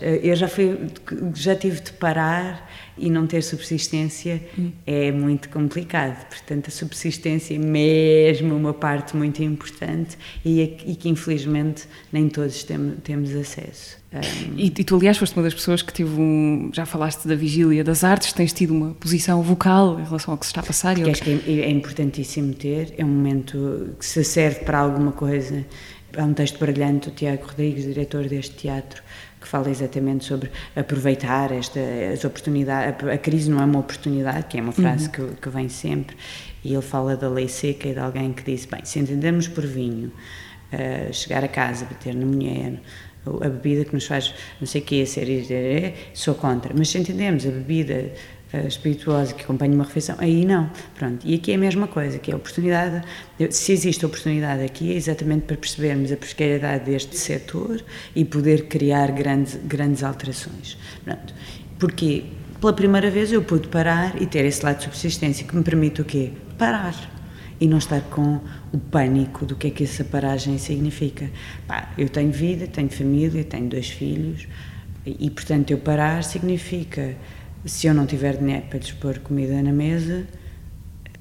eu 0.00 0.36
já, 0.36 0.46
fui, 0.46 0.78
já 1.34 1.56
tive 1.56 1.80
de 1.80 1.92
parar 1.92 2.70
e 2.96 3.10
não 3.10 3.26
ter 3.26 3.42
subsistência 3.42 4.40
hum. 4.58 4.70
é 4.86 5.10
muito 5.10 5.48
complicado. 5.48 6.26
Portanto, 6.28 6.68
a 6.68 6.70
subsistência 6.70 7.54
é 7.54 7.58
mesmo 7.58 8.54
uma 8.54 8.74
parte 8.74 9.16
muito 9.16 9.42
importante 9.42 10.16
e, 10.44 10.60
e 10.86 10.94
que 10.94 11.08
infelizmente 11.08 11.84
nem 12.12 12.28
todos 12.28 12.62
tem, 12.64 12.94
temos 13.02 13.34
acesso. 13.34 13.98
Um... 14.12 14.56
E, 14.56 14.66
e, 14.66 14.70
tu, 14.84 14.96
aliás, 14.96 15.18
foste 15.18 15.36
uma 15.36 15.42
das 15.42 15.54
pessoas 15.54 15.82
que 15.82 15.92
tive 15.92 16.18
um. 16.18 16.70
Já 16.72 16.86
falaste 16.86 17.26
da 17.26 17.34
vigília 17.34 17.84
das 17.84 18.04
artes, 18.04 18.32
tens 18.32 18.52
tido 18.52 18.72
uma 18.72 18.94
posição 18.94 19.42
vocal 19.42 20.00
em 20.00 20.04
relação 20.04 20.32
ao 20.32 20.38
que 20.38 20.46
se 20.46 20.50
está 20.50 20.60
a 20.60 20.64
passar. 20.64 20.96
E 20.98 21.10
acho 21.10 21.22
que 21.22 21.30
é, 21.30 21.52
é 21.60 21.70
importantíssimo 21.70 22.54
ter, 22.54 22.94
é 22.96 23.04
um 23.04 23.08
momento 23.08 23.94
que 23.98 24.06
se 24.06 24.24
serve 24.24 24.60
para 24.60 24.78
alguma 24.78 25.12
coisa. 25.12 25.64
Há 26.16 26.24
um 26.24 26.32
texto 26.32 26.58
brilhante 26.58 27.10
do 27.10 27.14
Tiago 27.14 27.46
Rodrigues, 27.46 27.84
diretor 27.84 28.26
deste 28.28 28.54
teatro, 28.56 29.02
que 29.40 29.46
fala 29.46 29.70
exatamente 29.70 30.24
sobre 30.24 30.50
aproveitar 30.74 31.52
esta, 31.52 31.80
as 32.12 32.24
oportunidades. 32.24 33.04
A, 33.04 33.12
a 33.12 33.18
crise 33.18 33.50
não 33.50 33.60
é 33.60 33.64
uma 33.64 33.80
oportunidade, 33.80 34.46
que 34.46 34.58
é 34.58 34.62
uma 34.62 34.72
frase 34.72 35.06
uhum. 35.06 35.28
que, 35.28 35.36
que, 35.42 35.48
vem 35.48 35.68
sempre, 35.68 36.16
e 36.64 36.72
ele 36.72 36.82
fala 36.82 37.16
da 37.16 37.28
lei 37.28 37.48
seca 37.48 37.88
e 37.88 37.92
de 37.92 38.00
alguém 38.00 38.32
que 38.32 38.42
diz: 38.42 38.64
bem, 38.64 38.84
se 38.84 38.98
entendermos 38.98 39.48
por 39.48 39.66
vinho, 39.66 40.12
uh, 40.72 41.12
chegar 41.12 41.44
a 41.44 41.48
casa, 41.48 41.84
bater 41.84 42.14
na 42.14 42.26
mulher, 42.26 42.80
a 43.26 43.48
bebida 43.48 43.84
que 43.84 43.94
nos 43.94 44.06
faz 44.06 44.34
não 44.60 44.66
sei 44.66 44.80
o 44.80 44.84
quê, 44.84 45.04
ser, 45.06 45.94
sou 46.14 46.34
contra, 46.34 46.72
mas 46.76 46.88
se 46.88 46.98
entendemos 46.98 47.46
a 47.46 47.50
bebida 47.50 48.12
espirituosa 48.66 49.34
que 49.34 49.42
acompanha 49.42 49.74
uma 49.74 49.84
refeição, 49.84 50.16
aí 50.18 50.44
não. 50.44 50.70
Pronto. 50.94 51.26
E 51.26 51.34
aqui 51.34 51.52
é 51.52 51.54
a 51.54 51.58
mesma 51.58 51.86
coisa, 51.86 52.18
que 52.18 52.30
é 52.30 52.34
a 52.34 52.36
oportunidade, 52.36 53.02
se 53.50 53.72
existe 53.72 54.04
oportunidade 54.06 54.62
aqui, 54.62 54.92
é 54.92 54.96
exatamente 54.96 55.42
para 55.42 55.56
percebermos 55.56 56.10
a 56.10 56.16
precariedade 56.16 56.84
deste 56.84 57.16
setor 57.16 57.82
e 58.16 58.24
poder 58.24 58.66
criar 58.66 59.10
grandes, 59.12 59.58
grandes 59.64 60.02
alterações. 60.02 60.78
Pronto. 61.04 61.34
Porque 61.78 62.24
pela 62.60 62.72
primeira 62.72 63.10
vez 63.10 63.30
eu 63.32 63.42
pude 63.42 63.68
parar 63.68 64.20
e 64.20 64.26
ter 64.26 64.44
esse 64.44 64.64
lado 64.64 64.78
de 64.78 64.84
subsistência 64.84 65.46
que 65.46 65.54
me 65.54 65.62
permite 65.62 66.00
o 66.00 66.04
quê? 66.04 66.32
Parar 66.56 66.94
e 67.60 67.66
não 67.66 67.78
estar 67.78 68.00
com 68.02 68.40
o 68.72 68.78
pânico 68.78 69.44
do 69.44 69.56
que 69.56 69.68
é 69.68 69.70
que 69.70 69.84
essa 69.84 70.04
paragem 70.04 70.58
significa. 70.58 71.30
Pá, 71.66 71.92
eu 71.98 72.08
tenho 72.08 72.32
vida, 72.32 72.66
tenho 72.66 72.88
família, 72.88 73.44
tenho 73.44 73.68
dois 73.68 73.88
filhos 73.88 74.46
e, 75.04 75.30
portanto, 75.30 75.70
eu 75.70 75.78
parar 75.78 76.22
significa 76.24 77.16
se 77.68 77.86
eu 77.86 77.94
não 77.94 78.06
tiver 78.06 78.36
dinheiro 78.36 78.66
para 78.66 78.78
lhes 78.78 78.92
pôr 78.92 79.18
comida 79.18 79.62
na 79.62 79.72
mesa, 79.72 80.26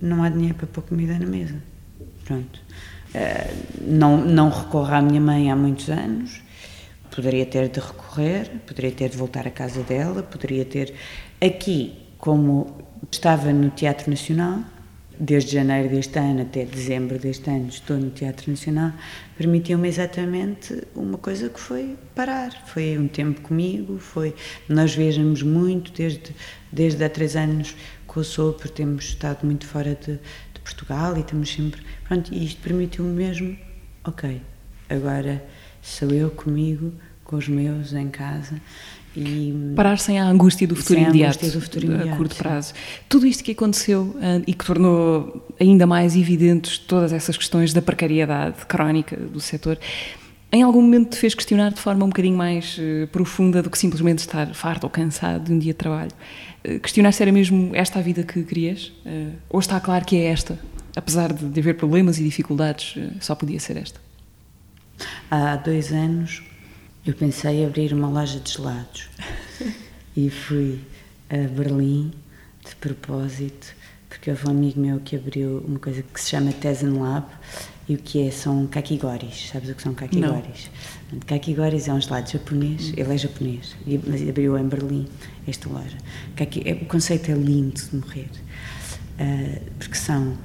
não 0.01 0.23
há 0.23 0.29
dinheiro 0.29 0.55
para 0.55 0.67
pôr 0.67 0.83
comida 0.83 1.17
na 1.17 1.25
mesa. 1.25 1.55
Pronto. 2.25 2.59
Uh, 3.13 3.81
não, 3.81 4.17
não 4.17 4.49
recorro 4.49 4.93
à 4.93 5.01
minha 5.01 5.21
mãe 5.21 5.51
há 5.51 5.55
muitos 5.55 5.89
anos, 5.89 6.41
poderia 7.13 7.45
ter 7.45 7.69
de 7.69 7.79
recorrer, 7.79 8.49
poderia 8.65 8.91
ter 8.91 9.09
de 9.09 9.17
voltar 9.17 9.47
à 9.47 9.51
casa 9.51 9.81
dela, 9.81 10.21
poderia 10.23 10.65
ter. 10.65 10.93
Aqui, 11.41 11.97
como 12.17 12.77
estava 13.11 13.51
no 13.53 13.69
Teatro 13.69 14.09
Nacional, 14.09 14.59
desde 15.19 15.53
janeiro 15.53 15.89
deste 15.89 16.17
ano 16.19 16.41
até 16.41 16.65
dezembro 16.65 17.17
deste 17.17 17.49
ano 17.49 17.69
estou 17.69 17.97
no 17.97 18.09
Teatro 18.11 18.51
Nacional, 18.51 18.93
permitiu-me 19.37 19.87
exatamente 19.87 20.83
uma 20.95 21.17
coisa 21.17 21.49
que 21.49 21.59
foi 21.59 21.95
parar. 22.13 22.51
Foi 22.67 22.97
um 22.97 23.07
tempo 23.07 23.41
comigo, 23.41 23.97
foi 23.97 24.35
nós 24.69 24.93
viajamos 24.93 25.41
muito 25.41 25.91
desde 25.91 26.33
desde 26.71 27.03
há 27.03 27.09
três 27.09 27.35
anos 27.35 27.75
com 28.05 28.19
o 28.19 28.23
Sopro, 28.23 28.69
temos 28.69 29.05
estado 29.05 29.45
muito 29.45 29.65
fora 29.65 29.95
de, 29.95 30.13
de 30.13 30.59
Portugal 30.63 31.15
e 31.17 31.21
estamos 31.21 31.51
sempre 31.51 31.81
pronto 32.07 32.33
e 32.33 32.45
isto 32.45 32.61
permitiu-me 32.61 33.11
mesmo, 33.11 33.57
ok, 34.03 34.41
agora 34.89 35.43
sou 35.81 36.09
eu 36.11 36.29
comigo, 36.29 36.93
com 37.23 37.35
os 37.35 37.47
meus 37.47 37.93
em 37.93 38.09
casa 38.09 38.61
e, 39.17 39.73
Parar 39.75 39.97
sem 39.97 40.19
a 40.19 40.25
angústia 40.25 40.67
do 40.67 40.75
futuro 40.75 40.99
imediato, 40.99 41.49
do 41.49 41.59
futuro 41.59 41.87
imediato, 41.87 42.13
a 42.13 42.15
curto 42.15 42.35
prazo. 42.35 42.73
Tudo 43.09 43.25
isto 43.25 43.43
que 43.43 43.51
aconteceu 43.51 44.15
uh, 44.15 44.43
e 44.45 44.53
que 44.53 44.63
tornou 44.63 45.43
ainda 45.59 45.87
mais 45.87 46.15
evidentes 46.15 46.77
todas 46.77 47.11
essas 47.11 47.35
questões 47.35 47.73
da 47.73 47.81
precariedade 47.81 48.65
crónica 48.67 49.17
do 49.17 49.39
setor, 49.39 49.79
em 50.51 50.61
algum 50.61 50.81
momento 50.81 51.11
te 51.11 51.17
fez 51.17 51.33
questionar 51.33 51.71
de 51.71 51.81
forma 51.81 52.05
um 52.05 52.09
bocadinho 52.09 52.37
mais 52.37 52.77
uh, 52.77 53.07
profunda 53.07 53.63
do 53.63 53.71
que 53.71 53.77
simplesmente 53.77 54.19
estar 54.19 54.53
farto 54.53 54.83
ou 54.83 54.89
cansado 54.89 55.45
de 55.45 55.51
um 55.51 55.57
dia 55.57 55.73
de 55.73 55.77
trabalho? 55.77 56.11
Uh, 56.63 56.79
questionar 56.79 57.11
se 57.11 57.23
era 57.23 57.31
mesmo 57.31 57.71
esta 57.75 57.97
a 57.97 58.01
vida 58.03 58.21
que 58.23 58.43
querias? 58.43 58.93
ou 59.49 59.59
está 59.59 59.79
claro 59.79 60.05
que 60.05 60.15
é 60.15 60.25
esta? 60.25 60.59
Apesar 60.95 61.33
de 61.33 61.59
haver 61.59 61.75
problemas 61.75 62.19
e 62.19 62.23
dificuldades, 62.23 62.95
só 63.19 63.33
podia 63.33 63.59
ser 63.59 63.77
esta? 63.77 63.99
Há 65.29 65.55
dois 65.55 65.91
anos 65.91 66.43
eu 67.07 67.13
pensei 67.13 67.61
em 67.61 67.65
abrir 67.65 67.93
uma 67.93 68.09
loja 68.09 68.37
de 68.37 68.51
gelados 68.51 69.07
e 70.15 70.29
fui 70.29 70.81
a 71.29 71.47
Berlim 71.47 72.11
de 72.67 72.75
propósito, 72.75 73.73
porque 74.09 74.29
houve 74.29 74.47
um 74.47 74.51
amigo 74.51 74.81
meu 74.81 74.99
que 74.99 75.15
abriu 75.15 75.63
uma 75.65 75.79
coisa 75.79 76.03
que 76.03 76.19
se 76.19 76.31
chama 76.31 76.51
Tezen 76.51 76.99
Lab 76.99 77.25
e 77.87 77.95
o 77.95 77.97
que 77.97 78.27
é 78.27 78.29
são 78.29 78.67
kakigoris. 78.67 79.49
Sabes 79.53 79.69
o 79.69 79.75
que 79.75 79.81
são 79.81 79.93
kakigoris? 79.93 80.69
Não. 81.13 81.19
Kakigoris 81.21 81.87
é 81.87 81.93
um 81.93 82.01
gelado 82.01 82.29
japonês, 82.29 82.91
ele 82.97 83.13
é 83.13 83.17
japonês, 83.17 83.73
mas 84.05 84.27
abriu 84.27 84.57
em 84.57 84.67
Berlim 84.67 85.07
esta 85.47 85.69
loja. 85.69 85.97
Kaki, 86.35 86.61
é, 86.65 86.73
o 86.73 86.85
conceito 86.87 87.31
é 87.31 87.35
lindo 87.35 87.81
de 87.81 87.95
morrer, 87.95 88.29
uh, 89.17 89.61
porque 89.79 89.95
são 89.95 90.37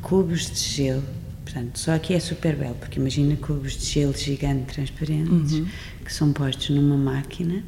cubos 0.00 0.50
de 0.50 0.60
gelo 0.60 1.04
Portanto, 1.46 1.78
só 1.78 1.94
aqui 1.94 2.12
é 2.12 2.20
super 2.20 2.56
belo, 2.56 2.74
porque 2.74 2.98
imagina 2.98 3.36
cubos 3.36 3.78
de 3.78 3.86
gelo 3.86 4.12
gigante 4.14 4.74
transparentes 4.74 5.52
uhum. 5.52 5.66
Que 6.06 6.12
são 6.12 6.32
postos 6.32 6.70
numa 6.70 6.96
máquina, 6.96 7.62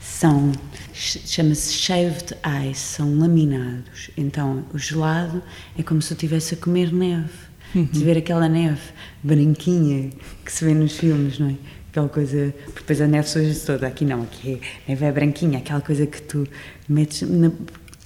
são 0.00 0.52
chama-se 0.94 1.74
shaved 1.74 2.34
ice, 2.68 2.80
são 2.80 3.18
laminados. 3.18 4.10
Então, 4.16 4.64
o 4.74 4.78
gelado 4.78 5.42
é 5.78 5.82
como 5.82 6.02
se 6.02 6.12
eu 6.12 6.16
estivesse 6.16 6.54
a 6.54 6.56
comer 6.56 6.92
neve. 6.92 7.48
Uhum. 7.74 7.84
De 7.84 8.02
ver 8.02 8.16
aquela 8.16 8.48
neve 8.48 8.80
branquinha 9.22 10.10
que 10.42 10.50
se 10.50 10.64
vê 10.64 10.72
nos 10.72 10.96
filmes, 10.96 11.38
não 11.38 11.50
é? 11.50 11.54
Aquela 11.90 12.08
coisa, 12.08 12.54
depois 12.74 13.00
a 13.00 13.06
neve 13.06 13.28
suja 13.28 13.54
toda, 13.66 13.86
aqui 13.86 14.06
não, 14.06 14.22
aqui 14.22 14.54
é, 14.54 14.54
a 14.54 14.88
neve 14.88 15.04
é 15.04 15.12
branquinha, 15.12 15.58
aquela 15.58 15.82
coisa 15.82 16.06
que 16.06 16.22
tu 16.22 16.48
metes 16.88 17.28
na, 17.28 17.52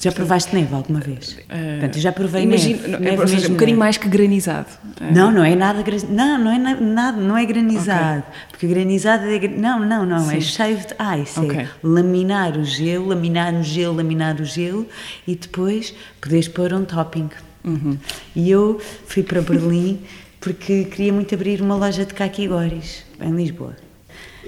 já 0.02 0.10
provaste 0.10 0.52
neve 0.52 0.74
alguma 0.74 0.98
vez? 0.98 1.28
Uh, 1.28 1.78
Portanto, 1.78 1.98
já 2.00 2.10
provei 2.10 2.42
imagino, 2.42 2.82
neve. 2.88 3.04
neve 3.04 3.22
é, 3.22 3.26
seja, 3.28 3.48
um 3.48 3.52
bocadinho 3.52 3.78
mais 3.78 3.96
que 3.96 4.08
granizado. 4.08 4.66
Não, 5.00 5.30
não 5.30 5.44
é 5.44 5.54
nada 5.54 5.84
Não, 6.08 6.38
não 6.38 6.50
é 6.50 6.58
nada, 6.58 7.20
não 7.20 7.36
é 7.36 7.46
granizado. 7.46 8.18
Okay. 8.18 8.40
Porque 8.50 8.66
granizado 8.66 9.26
é. 9.26 9.46
Não, 9.46 9.78
não, 9.78 10.04
não. 10.04 10.28
É 10.28 10.32
Sim. 10.32 10.36
É 10.38 10.40
shaved 10.40 10.94
ice. 11.22 11.38
Okay. 11.38 11.60
É 11.60 11.68
laminar 11.84 12.58
o 12.58 12.64
gelo, 12.64 13.06
laminar 13.06 13.54
o 13.54 13.62
gelo, 13.62 13.94
laminar 13.94 14.40
o 14.40 14.44
gelo 14.44 14.88
e 15.24 15.36
depois 15.36 15.94
podes 16.20 16.48
pôr 16.48 16.74
um 16.74 16.84
topping. 16.84 17.30
Uhum. 17.62 17.96
E 18.34 18.50
eu 18.50 18.80
fui 19.06 19.22
para 19.22 19.40
Berlim 19.40 20.00
porque 20.40 20.84
queria 20.84 21.12
muito 21.12 21.32
abrir 21.32 21.62
uma 21.62 21.76
loja 21.76 22.04
de 22.04 22.12
caquigoris 22.12 23.04
em 23.20 23.30
Lisboa. 23.36 23.76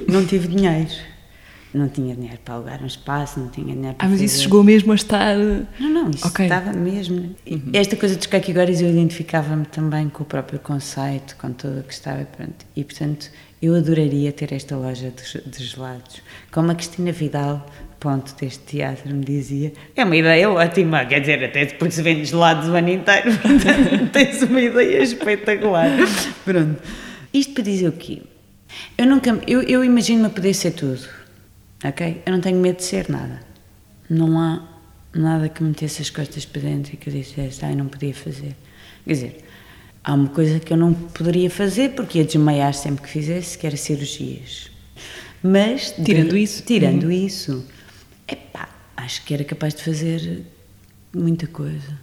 Não 0.09 0.27
tive 0.27 0.49
dinheiro 0.49 1.14
não 1.75 1.89
tinha 1.89 2.15
dinheiro 2.15 2.39
para 2.45 2.55
alugar 2.55 2.83
um 2.83 2.87
espaço, 2.87 3.41
não 3.41 3.49
tinha 3.49 3.75
dinheiro 3.75 3.97
para 3.97 4.07
Ah, 4.07 4.11
mas 4.11 4.21
fazer... 4.21 4.25
isso 4.25 4.43
chegou 4.43 4.63
mesmo 4.63 4.93
a 4.93 4.95
estar... 4.95 5.37
Não, 5.37 5.91
não, 5.91 6.11
isso 6.11 6.27
okay. 6.29 6.47
estava 6.47 6.73
mesmo... 6.73 7.35
Uhum. 7.51 7.71
Esta 7.73 7.97
coisa 7.97 8.17
dos 8.17 8.27
caquigoris 8.27 8.81
eu 8.81 8.89
identificava-me 8.89 9.67
também 9.67 10.09
com 10.09 10.23
o 10.23 10.27
próprio 10.27 10.61
conceito, 10.61 11.37
com 11.37 11.53
tudo 11.53 11.81
o 11.81 11.83
que 11.83 11.93
estava, 11.93 12.25
pronto. 12.25 12.65
E, 12.77 12.85
portanto, 12.85 13.29
eu 13.61 13.75
adoraria 13.75 14.31
ter 14.31 14.53
esta 14.53 14.77
loja 14.77 15.11
de, 15.11 15.51
de 15.51 15.65
gelados. 15.65 16.23
Como 16.53 16.71
a 16.71 16.75
Cristina 16.77 17.11
Vidal, 17.11 17.67
ponto 17.99 18.35
deste 18.37 18.65
teatro, 18.65 19.13
me 19.13 19.25
dizia, 19.25 19.73
é 19.97 20.05
uma 20.05 20.17
ideia 20.17 20.49
ótima, 20.49 21.05
quer 21.05 21.21
dizer, 21.21 21.43
até 21.43 21.67
depois 21.67 21.93
se 21.93 22.03
vende 22.03 22.25
gelados 22.25 22.69
o 22.69 22.75
ano 22.77 22.91
inteiro, 22.91 23.31
portanto, 23.43 24.11
tens 24.13 24.43
uma 24.43 24.61
ideia 24.61 25.03
espetacular. 25.03 25.91
Pronto. 26.45 26.81
Isto 27.33 27.53
para 27.53 27.65
dizer 27.65 27.89
o 27.89 27.93
quê? 27.93 28.23
Eu 28.97 29.07
nunca... 29.07 29.37
Eu, 29.45 29.63
eu 29.63 29.85
imagino-me 29.85 30.29
poder 30.29 30.55
ser 30.55 30.71
tudo 30.71 31.24
Ok? 31.85 32.23
Eu 32.25 32.33
não 32.33 32.41
tenho 32.41 32.59
medo 32.59 32.77
de 32.77 32.85
ser 32.85 33.09
nada. 33.09 33.41
Não 34.09 34.41
há 34.41 34.67
nada 35.15 35.49
que 35.49 35.63
me 35.63 35.69
metesse 35.71 36.03
as 36.03 36.11
costas 36.11 36.45
para 36.45 36.63
dentro 36.63 36.95
e 36.95 36.97
que 36.97 37.09
eu 37.09 37.13
dissesse, 37.13 37.65
ai, 37.65 37.75
não 37.75 37.87
podia 37.87 38.15
fazer. 38.15 38.57
Quer 39.05 39.13
dizer, 39.13 39.45
há 40.03 40.15
uma 40.15 40.29
coisa 40.29 40.59
que 40.59 40.73
eu 40.73 40.77
não 40.77 40.95
poderia 40.95 41.51
fazer 41.51 41.91
porque 41.91 42.19
ia 42.19 42.25
desmaiar 42.25 42.75
sempre 42.75 43.03
que 43.03 43.09
fizesse, 43.09 43.59
que 43.59 43.67
era 43.67 43.77
cirurgias. 43.77 44.71
Mas. 45.43 45.93
Tirando 46.05 46.31
de, 46.31 46.43
isso? 46.43 46.63
Tirando 46.63 47.05
uhum. 47.05 47.11
isso, 47.11 47.65
epá, 48.27 48.69
acho 48.97 49.23
que 49.25 49.35
era 49.35 49.45
capaz 49.45 49.75
de 49.75 49.83
fazer 49.83 50.43
muita 51.15 51.47
coisa. 51.47 52.03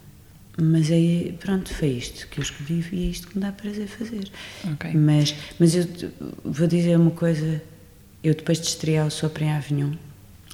Mas 0.61 0.91
aí, 0.91 1.35
pronto, 1.39 1.73
foi 1.73 1.89
isto 1.89 2.27
que 2.27 2.39
eu 2.39 2.43
escolhi 2.43 2.85
e 2.91 3.07
é 3.07 3.09
isto 3.09 3.27
que 3.27 3.37
me 3.37 3.41
dá 3.41 3.51
prazer 3.51 3.87
fazer. 3.87 4.29
Okay. 4.73 4.93
Mas, 4.93 5.33
mas 5.57 5.73
eu 5.73 5.87
vou 6.43 6.67
dizer 6.67 6.97
uma 6.97 7.11
coisa 7.11 7.63
eu, 8.23 8.35
depois 8.35 8.59
de 8.59 8.67
estrear 8.67 9.05
o 9.05 9.11
Sopro 9.11 9.43
em 9.43 9.51
Avignon, 9.51 9.91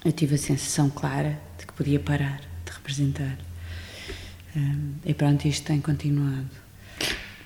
eu 0.05 0.11
tive 0.11 0.35
a 0.35 0.37
sensação 0.37 0.89
clara 0.89 1.37
de 1.57 1.65
que 1.65 1.73
podia 1.73 1.99
parar 1.99 2.39
de 2.65 2.71
representar. 2.71 3.37
Um, 4.55 4.93
e 5.05 5.13
pronto, 5.13 5.47
isto 5.47 5.65
tem 5.65 5.79
continuado. 5.81 6.47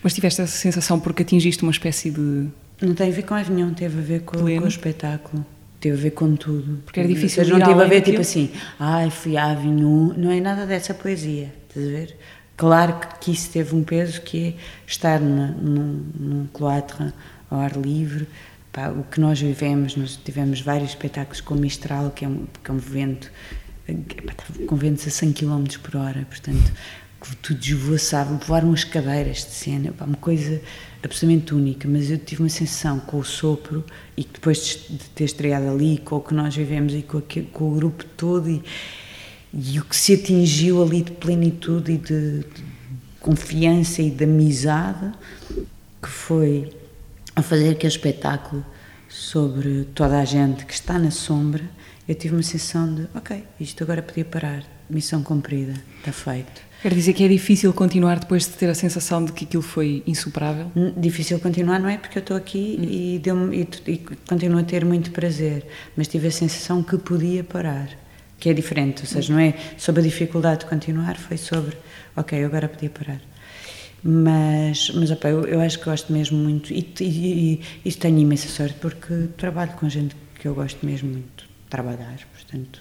Mas 0.04 0.14
tiveste 0.14 0.42
essa 0.42 0.58
sensação 0.58 1.00
porque 1.00 1.24
atingiste 1.24 1.64
uma 1.64 1.72
espécie 1.72 2.10
de. 2.10 2.48
Não 2.82 2.96
tem 2.96 3.10
a 3.10 3.14
ver 3.14 3.24
com 3.24 3.36
Avignon, 3.36 3.74
teve 3.74 4.00
a 4.00 4.02
ver 4.02 4.22
com, 4.22 4.38
com 4.38 4.46
o 4.46 4.68
espetáculo. 4.68 5.46
Teve 5.80 5.98
a 5.98 6.02
ver 6.02 6.12
com 6.12 6.36
tudo. 6.36 6.80
Porque 6.86 7.00
era 7.00 7.10
difícil. 7.10 7.44
Mas 7.44 7.50
não 7.50 7.60
teve 7.60 7.84
a 7.84 7.88
ver 7.88 8.02
tipo 8.02 8.22
assim, 8.22 8.52
ai, 8.80 9.10
fui 9.10 9.38
a 9.38 9.52
Avignon. 9.52 10.14
Não 10.16 10.32
é 10.32 10.40
nada 10.40 10.66
dessa 10.66 10.94
poesia, 10.94 11.54
estás 11.68 11.88
a 11.88 11.90
ver? 11.90 12.18
Claro 12.56 12.96
que 13.20 13.32
isso 13.32 13.50
teve 13.50 13.76
um 13.76 13.84
peso 13.84 14.22
que 14.22 14.50
é 14.50 14.54
estar 14.86 15.20
num, 15.20 16.04
num 16.20 16.48
cloître 16.54 17.12
ao 17.50 17.60
ar 17.60 17.76
livre, 17.76 18.28
Pá, 18.72 18.90
o 18.90 19.04
que 19.04 19.20
nós 19.20 19.40
vivemos, 19.42 19.98
nós 19.98 20.18
tivemos 20.24 20.62
vários 20.62 20.92
espetáculos 20.92 21.42
com 21.42 21.56
o 21.56 21.58
Mistral, 21.58 22.12
que 22.12 22.24
é 22.24 22.28
um, 22.28 22.46
que 22.64 22.72
é 22.72 22.74
um 22.74 22.78
vento, 22.78 23.30
com 24.66 24.76
ventos 24.78 25.06
a 25.06 25.10
100 25.10 25.34
km 25.34 25.66
por 25.84 25.98
hora, 25.98 26.26
portanto, 26.30 26.72
que 27.22 27.36
tudo 27.36 27.60
esvoaçava, 27.62 28.34
voaram 28.46 28.72
as 28.72 28.86
cadeiras 28.86 29.40
de 29.40 29.52
cena, 29.52 29.92
pá, 29.92 30.06
uma 30.06 30.16
coisa 30.16 30.62
absolutamente 31.04 31.54
única, 31.54 31.88
mas 31.88 32.10
eu 32.10 32.18
tive 32.18 32.44
uma 32.44 32.50
sensação 32.50 33.00
com 33.00 33.18
o 33.18 33.26
sopro 33.26 33.84
e 34.16 34.24
depois 34.24 34.80
de 34.90 35.10
ter 35.10 35.26
estreado 35.26 35.70
ali, 35.70 35.98
com 35.98 36.16
o 36.16 36.22
que 36.22 36.34
nós 36.34 36.56
vivemos 36.56 36.94
e 36.94 37.02
com, 37.02 37.18
aquele, 37.18 37.48
com 37.48 37.74
o 37.74 37.76
grupo 37.76 38.06
todo 38.18 38.50
e, 38.50 38.64
e, 39.54 39.80
o 39.80 39.84
que 39.84 39.96
se 39.96 40.14
atingiu 40.14 40.82
ali 40.82 41.02
de 41.02 41.12
plenitude 41.12 41.92
e 41.92 41.98
de, 41.98 42.40
de 42.40 42.64
confiança 43.20 44.02
e 44.02 44.10
de 44.10 44.24
amizade, 44.24 45.12
que 46.02 46.10
foi 46.10 46.72
a 47.36 47.42
fazer 47.42 47.72
aquele 47.72 47.94
espetáculo 47.94 48.66
sobre 49.08 49.86
toda 49.94 50.20
a 50.20 50.26
gente 50.26 50.66
que 50.66 50.74
está 50.74 50.98
na 50.98 51.12
sombra, 51.12 51.64
eu 52.08 52.16
tive 52.16 52.36
uma 52.36 52.44
sensação 52.44 52.94
de, 52.94 53.08
ok, 53.14 53.44
isto 53.60 53.84
agora 53.84 54.02
podia 54.02 54.26
parar, 54.26 54.64
missão 54.90 55.22
cumprida, 55.24 55.74
está 56.00 56.12
feito. 56.12 56.62
Quer 56.82 56.94
dizer 56.94 57.14
que 57.14 57.24
é 57.24 57.28
difícil 57.28 57.72
continuar 57.74 58.20
depois 58.20 58.48
de 58.48 58.54
ter 58.54 58.68
a 58.68 58.74
sensação 58.74 59.24
de 59.24 59.32
que 59.32 59.46
aquilo 59.46 59.62
foi 59.62 60.02
insuperável? 60.08 60.72
Difícil 60.98 61.40
continuar 61.40 61.80
não 61.80 61.88
é 61.88 61.98
porque 61.98 62.18
eu 62.18 62.22
estou 62.22 62.36
aqui 62.36 62.78
hum. 62.80 62.84
e, 62.84 63.20
deu 63.20 63.54
e, 63.54 63.68
e 63.86 63.98
continuo 64.28 64.60
a 64.60 64.64
ter 64.64 64.84
muito 64.84 65.12
prazer, 65.12 65.66
mas 65.96 66.08
tive 66.08 66.28
a 66.28 66.32
sensação 66.32 66.82
que 66.82 66.98
podia 66.98 67.44
parar, 67.44 67.90
que 68.40 68.50
é 68.50 68.54
diferente, 68.54 69.02
ou 69.02 69.08
seja, 69.08 69.32
não 69.32 69.40
é 69.40 69.54
sobre 69.78 70.02
a 70.02 70.04
dificuldade 70.04 70.62
de 70.62 70.66
continuar, 70.66 71.18
foi 71.18 71.38
sobre, 71.38 71.78
ok, 72.16 72.44
agora 72.44 72.68
podia 72.68 72.90
parar. 72.90 73.22
Mas, 74.04 74.90
mas 74.96 75.12
opa, 75.12 75.30
eu, 75.30 75.46
eu 75.46 75.62
acho 75.62 75.78
que 75.78 75.86
gosto 75.86 76.12
mesmo 76.12 76.38
muito 76.38 76.74
e, 76.74 76.92
e, 77.00 77.62
e 77.86 77.94
tenho 77.94 78.18
imensa 78.18 78.48
sorte 78.48 78.76
porque 78.82 79.28
trabalho 79.38 79.74
com 79.74 79.88
gente 79.88 80.16
que 80.40 80.48
eu 80.48 80.56
gosto 80.56 80.84
mesmo 80.84 81.12
muito 81.12 81.44
de 81.44 81.70
trabalhar, 81.70 82.18
portanto 82.34 82.80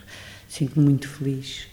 sinto-me 0.48 0.85
muito 0.85 1.09
feliz 1.09 1.68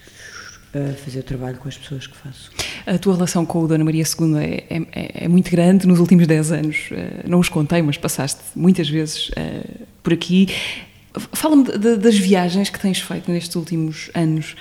a 0.74 0.94
fazer 0.94 1.20
o 1.20 1.22
trabalho 1.22 1.56
com 1.58 1.68
as 1.68 1.76
pessoas 1.76 2.06
que 2.06 2.16
faço. 2.16 2.50
A 2.86 2.98
tua 2.98 3.14
relação 3.14 3.44
com 3.44 3.62
o 3.62 3.68
Dona 3.68 3.84
Maria 3.84 4.04
II 4.04 4.36
é, 4.36 4.64
é, 4.70 5.24
é 5.24 5.28
muito 5.28 5.50
grande 5.50 5.86
nos 5.86 5.98
últimos 5.98 6.26
10 6.26 6.52
anos. 6.52 6.76
Eh, 6.90 7.24
não 7.26 7.38
os 7.38 7.48
contei, 7.48 7.80
mas 7.82 7.96
passaste 7.96 8.40
muitas 8.54 8.88
vezes 8.88 9.30
uh, 9.30 9.86
por 10.02 10.12
aqui. 10.12 10.48
Fala-me 11.32 11.64
das 11.96 12.16
viagens 12.16 12.70
que 12.70 12.78
tens 12.78 13.00
feito 13.00 13.30
nestes 13.30 13.56
últimos 13.56 14.10
anos. 14.14 14.54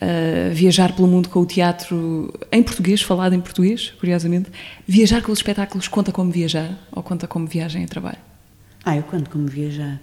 Uh, 0.00 0.54
viajar 0.54 0.94
pelo 0.94 1.08
mundo 1.08 1.28
com 1.28 1.40
o 1.40 1.46
teatro 1.46 2.32
em 2.52 2.62
português, 2.62 3.02
falado 3.02 3.34
em 3.34 3.40
português, 3.40 3.90
curiosamente. 3.98 4.48
Viajar 4.86 5.22
com 5.22 5.32
os 5.32 5.40
espetáculos 5.40 5.88
conta 5.88 6.12
como 6.12 6.30
viajar 6.30 6.78
ou 6.92 7.02
conta 7.02 7.26
como 7.26 7.48
viagem 7.48 7.82
a 7.82 7.88
trabalho? 7.88 8.18
Ah, 8.84 8.96
eu 8.96 9.02
conto 9.02 9.28
como 9.28 9.48
viajar. 9.48 10.00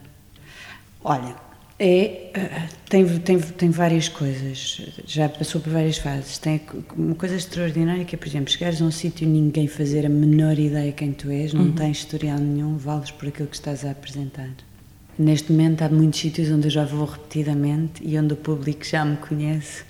Olha, 1.02 1.36
é, 1.78 2.32
uh, 2.38 2.76
tem, 2.90 3.20
tem, 3.20 3.40
tem 3.40 3.70
várias 3.70 4.08
coisas, 4.08 4.82
já 5.06 5.28
passou 5.28 5.60
por 5.60 5.74
várias 5.74 5.98
fases. 5.98 6.38
Tem 6.38 6.62
uma 6.96 7.16
coisa 7.16 7.36
extraordinária 7.36 8.06
que 8.06 8.16
é, 8.16 8.18
por 8.18 8.28
exemplo, 8.28 8.52
chegares 8.52 8.82
a 8.82 8.86
um 8.86 8.92
sítio 8.92 9.26
e 9.26 9.30
ninguém 9.30 9.68
fazer 9.68 10.06
a 10.06 10.10
menor 10.10 10.58
ideia 10.58 10.92
quem 10.92 11.12
tu 11.12 11.30
és, 11.30 11.54
não 11.54 11.66
uhum. 11.66 11.72
tens 11.72 11.98
historial 11.98 12.38
nenhum, 12.38 12.78
vales 12.78 13.12
por 13.12 13.28
aquilo 13.28 13.48
que 13.48 13.56
estás 13.56 13.84
a 13.86 13.92
apresentar. 13.92 14.50
Neste 15.18 15.52
momento 15.52 15.82
há 15.82 15.90
muitos 15.90 16.20
sítios 16.20 16.52
onde 16.52 16.68
eu 16.68 16.72
já 16.72 16.84
vou 16.84 17.06
repetidamente 17.06 18.04
e 18.04 18.20
onde 18.20 18.34
o 18.34 18.36
público 18.38 18.84
já 18.84 19.06
me 19.06 19.16
conhece 19.16 19.84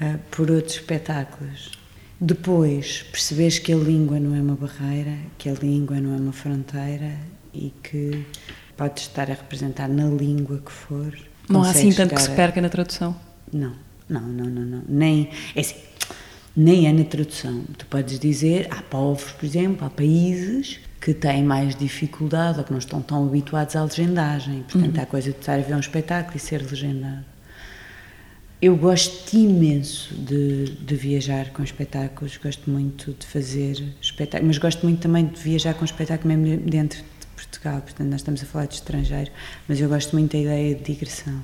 uh, 0.00 0.18
por 0.30 0.50
outros 0.50 0.74
espetáculos. 0.74 1.70
Depois, 2.20 3.02
percebes 3.10 3.58
que 3.58 3.72
a 3.72 3.76
língua 3.76 4.20
não 4.20 4.36
é 4.36 4.42
uma 4.42 4.54
barreira, 4.54 5.16
que 5.38 5.48
a 5.48 5.54
língua 5.54 5.98
não 5.98 6.14
é 6.14 6.18
uma 6.18 6.32
fronteira 6.32 7.16
e 7.54 7.72
que 7.82 8.26
podes 8.76 9.04
estar 9.04 9.30
a 9.30 9.34
representar 9.34 9.88
na 9.88 10.04
língua 10.04 10.58
que 10.58 10.70
for. 10.70 11.16
Não 11.48 11.62
há 11.62 11.70
assim 11.70 11.90
tanto 11.90 12.14
que 12.14 12.20
se 12.20 12.30
perca 12.32 12.60
na 12.60 12.68
tradução? 12.68 13.16
Não, 13.50 13.72
não, 14.06 14.20
não, 14.20 14.44
não, 14.44 14.62
não. 14.62 14.82
Nem, 14.86 15.30
é 15.56 15.60
assim, 15.60 15.76
nem 16.54 16.86
é 16.86 16.92
na 16.92 17.04
tradução. 17.04 17.64
Tu 17.78 17.86
podes 17.86 18.18
dizer, 18.18 18.68
há 18.70 18.82
povos, 18.82 19.32
por 19.32 19.46
exemplo, 19.46 19.86
há 19.86 19.90
países 19.90 20.80
que 21.00 21.14
têm 21.14 21.42
mais 21.42 21.74
dificuldade 21.74 22.58
ou 22.58 22.64
que 22.64 22.70
não 22.70 22.78
estão 22.78 23.00
tão 23.00 23.26
habituados 23.26 23.74
à 23.74 23.82
legendagem. 23.82 24.64
Portanto, 24.70 24.96
uhum. 24.96 25.02
há 25.02 25.06
coisa 25.06 25.30
de 25.32 25.38
estar 25.38 25.54
a 25.54 25.62
ver 25.62 25.74
um 25.74 25.80
espetáculo 25.80 26.36
e 26.36 26.38
ser 26.38 26.60
legendado. 26.62 27.24
Eu 28.60 28.76
gosto 28.76 29.34
imenso 29.34 30.14
de, 30.14 30.66
de, 30.66 30.94
viajar 30.94 31.48
com 31.50 31.62
espetáculos, 31.62 32.36
gosto 32.36 32.68
muito 32.68 33.14
de 33.18 33.24
fazer 33.24 33.82
espetáculos, 34.02 34.48
mas 34.48 34.58
gosto 34.58 34.82
muito 34.82 35.00
também 35.00 35.24
de 35.24 35.40
viajar 35.40 35.72
com 35.72 35.82
espetáculo 35.82 36.34
mesmo 36.34 36.68
dentro 36.68 36.98
de 36.98 37.26
Portugal. 37.34 37.80
Portanto, 37.80 38.08
nós 38.08 38.20
estamos 38.20 38.42
a 38.42 38.46
falar 38.46 38.66
de 38.66 38.74
estrangeiro, 38.74 39.30
mas 39.66 39.80
eu 39.80 39.88
gosto 39.88 40.12
muito 40.12 40.32
da 40.32 40.38
ideia 40.38 40.74
de 40.74 40.82
digressão. 40.82 41.42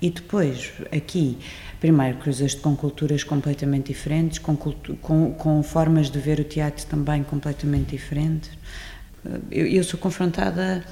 E 0.00 0.10
depois, 0.10 0.72
aqui, 0.92 1.38
primeiro, 1.80 2.18
cruzas-te 2.18 2.60
com 2.60 2.76
culturas 2.76 3.24
completamente 3.24 3.92
diferentes, 3.92 4.38
com, 4.38 4.54
com, 4.54 5.32
com, 5.32 5.62
formas 5.62 6.10
de 6.10 6.18
ver 6.18 6.38
o 6.38 6.44
teatro 6.44 6.84
também 6.86 7.22
completamente 7.24 7.90
diferentes. 7.90 8.50
Eu, 9.50 9.66
eu 9.66 9.82
sou 9.82 9.98
confrontada 9.98 10.84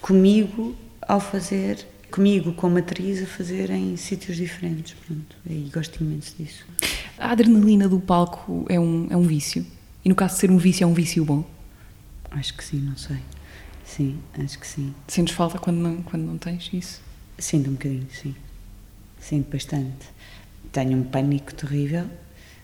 comigo 0.00 0.76
ao 1.00 1.20
fazer, 1.20 1.86
comigo 2.10 2.52
como 2.52 2.78
atriz, 2.78 3.22
a 3.22 3.26
fazer 3.26 3.70
em 3.70 3.96
sítios 3.96 4.36
diferentes. 4.36 4.94
Pronto, 5.06 5.36
e 5.48 5.70
gosto 5.72 6.02
imenso 6.02 6.34
disso. 6.36 6.66
A 7.16 7.30
adrenalina 7.30 7.88
do 7.88 8.00
palco 8.00 8.66
é 8.68 8.78
um, 8.78 9.06
é 9.08 9.16
um 9.16 9.22
vício? 9.22 9.64
E 10.04 10.08
no 10.08 10.16
caso 10.16 10.34
de 10.34 10.40
ser 10.40 10.50
um 10.50 10.58
vício, 10.58 10.82
é 10.82 10.86
um 10.86 10.94
vício 10.94 11.24
bom? 11.24 11.44
Acho 12.30 12.54
que 12.54 12.64
sim, 12.64 12.80
não 12.80 12.96
sei. 12.96 13.18
Sim, 13.84 14.18
acho 14.38 14.58
que 14.58 14.66
sim. 14.66 14.92
Sentes 15.06 15.34
falta 15.34 15.58
quando 15.58 15.78
não, 15.78 16.02
quando 16.02 16.24
não 16.24 16.36
tens 16.36 16.68
isso? 16.72 17.00
Sinto 17.38 17.70
um 17.70 17.72
bocadinho, 17.74 18.06
sim. 18.12 18.34
Sinto 19.20 19.50
bastante. 19.50 20.06
Tenho 20.72 20.98
um 20.98 21.02
pânico 21.02 21.54
terrível. 21.54 22.04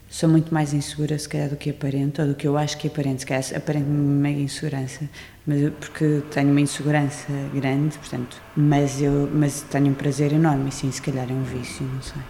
Sou 0.09 0.29
muito 0.29 0.55
mais 0.55 0.73
insegura, 0.73 1.19
se 1.19 1.29
calhar, 1.29 1.49
do 1.49 1.57
que 1.57 1.71
aparento, 1.71 2.23
ou 2.23 2.29
do 2.29 2.35
que 2.35 2.47
eu 2.47 2.57
acho 2.57 2.79
que 2.79 2.87
aparento. 2.87 3.21
Se 3.21 3.27
calhar 3.27 3.45
aparento 3.57 3.89
mega 3.89 4.39
insegurança, 4.39 5.09
mas 5.45 5.73
porque 5.73 6.23
tenho 6.31 6.51
uma 6.51 6.61
insegurança 6.61 7.33
grande, 7.53 7.99
portanto, 7.99 8.41
mas 8.57 9.03
eu 9.03 9.29
mas 9.35 9.63
tenho 9.63 9.89
um 9.89 9.95
prazer 9.95 10.33
enorme, 10.33 10.71
sim, 10.71 10.91
se 10.93 11.03
calhar 11.03 11.29
é 11.29 11.33
um 11.33 11.43
vício, 11.43 11.85
não 11.85 12.01
sei. 12.01 12.23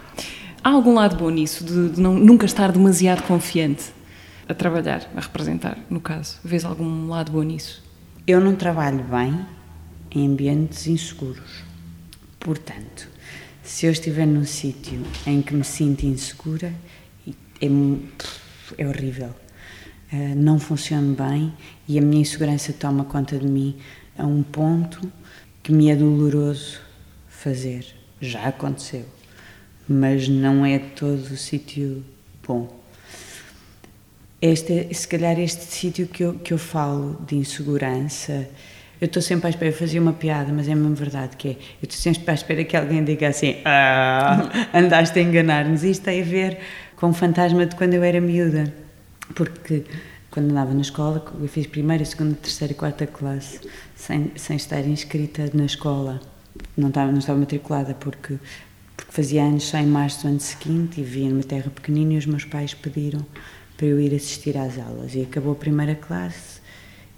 Há 0.63 0.69
algum 0.71 0.95
lado 0.95 1.15
bom 1.15 1.29
nisso, 1.29 1.63
de, 1.63 1.89
de 1.89 2.01
não, 2.01 2.15
nunca 2.15 2.47
estar 2.47 2.71
demasiado 2.71 3.21
confiante 3.23 3.93
a 4.49 4.53
trabalhar, 4.55 5.07
a 5.15 5.19
representar, 5.19 5.77
no 5.87 6.01
caso? 6.01 6.39
Vês 6.43 6.65
algum 6.65 7.07
lado 7.07 7.31
bom 7.31 7.43
nisso? 7.43 7.83
Eu 8.25 8.41
não 8.41 8.55
trabalho 8.55 9.03
bem 9.03 9.45
em 10.09 10.27
ambientes 10.27 10.87
inseguros. 10.87 11.63
Portanto, 12.39 13.07
se 13.65 13.87
eu 13.87 13.91
estiver 13.91 14.27
num 14.27 14.45
sítio 14.45 15.01
em 15.25 15.41
que 15.41 15.53
me 15.53 15.63
sinto 15.63 16.05
insegura, 16.05 16.71
é, 17.27 17.65
é 18.77 18.87
horrível. 18.87 19.33
Uh, 20.13 20.35
não 20.35 20.59
funciono 20.59 21.15
bem 21.15 21.51
e 21.87 21.97
a 21.97 22.01
minha 22.01 22.21
insegurança 22.21 22.71
toma 22.71 23.03
conta 23.05 23.39
de 23.39 23.47
mim 23.47 23.75
a 24.17 24.25
um 24.25 24.43
ponto 24.43 25.11
que 25.63 25.71
me 25.71 25.89
é 25.89 25.95
doloroso 25.95 26.79
fazer. 27.27 27.87
Já 28.21 28.45
aconteceu, 28.45 29.03
mas 29.89 30.27
não 30.27 30.63
é 30.63 30.77
todo 30.77 31.31
o 31.31 31.37
sítio 31.37 32.05
bom. 32.47 32.79
Este, 34.39 34.93
se 34.93 35.07
calhar 35.07 35.39
este 35.39 35.63
sítio 35.63 36.07
que 36.07 36.23
eu, 36.23 36.35
que 36.35 36.53
eu 36.53 36.59
falo 36.59 37.19
de 37.25 37.35
insegurança 37.35 38.47
eu 38.99 39.07
estou 39.07 39.21
sempre 39.21 39.47
à 39.47 39.49
espera, 39.49 39.71
eu 39.71 39.77
fazia 39.77 40.01
uma 40.01 40.13
piada, 40.13 40.53
mas 40.53 40.67
é 40.67 40.75
mesmo 40.75 40.95
verdade 40.95 41.35
que 41.35 41.49
é. 41.49 41.51
Eu 41.51 41.83
estou 41.83 41.97
sempre 41.97 42.31
à 42.31 42.33
espera 42.33 42.63
que 42.63 42.77
alguém 42.77 43.03
diga 43.03 43.27
assim: 43.27 43.57
ah, 43.65 44.49
andaste 44.73 45.19
a 45.19 45.21
enganar-nos. 45.21 45.83
Isto 45.83 46.05
tem 46.05 46.21
a 46.21 46.25
ver 46.25 46.57
com 46.95 47.09
o 47.09 47.13
fantasma 47.13 47.65
de 47.65 47.75
quando 47.75 47.93
eu 47.93 48.03
era 48.03 48.21
miúda. 48.21 48.73
Porque 49.33 49.83
quando 50.31 50.51
andava 50.51 50.73
na 50.73 50.81
escola, 50.81 51.25
eu 51.39 51.47
fiz 51.47 51.67
primeira, 51.67 52.05
segunda, 52.05 52.35
terceira 52.35 52.73
e 52.73 52.75
quarta 52.75 53.05
classe, 53.05 53.59
sem, 53.95 54.31
sem 54.35 54.55
estar 54.55 54.85
inscrita 54.87 55.49
na 55.53 55.65
escola. 55.65 56.21
Não 56.77 56.87
estava, 56.87 57.11
não 57.11 57.19
estava 57.19 57.39
matriculada 57.39 57.93
porque, 57.95 58.37
porque 58.95 59.11
fazia 59.11 59.43
anos 59.43 59.63
só 59.63 59.77
em 59.77 59.85
março 59.85 60.21
do 60.21 60.29
ano 60.29 60.39
seguinte 60.39 61.01
e 61.01 61.03
vivia 61.03 61.29
numa 61.29 61.43
terra 61.43 61.69
pequenina 61.69 62.13
e 62.13 62.17
os 62.17 62.25
meus 62.25 62.45
pais 62.45 62.73
pediram 62.73 63.25
para 63.75 63.87
eu 63.87 63.99
ir 63.99 64.15
assistir 64.15 64.57
às 64.57 64.79
aulas. 64.79 65.15
E 65.15 65.21
acabou 65.21 65.51
a 65.51 65.55
primeira 65.55 65.95
classe 65.95 66.54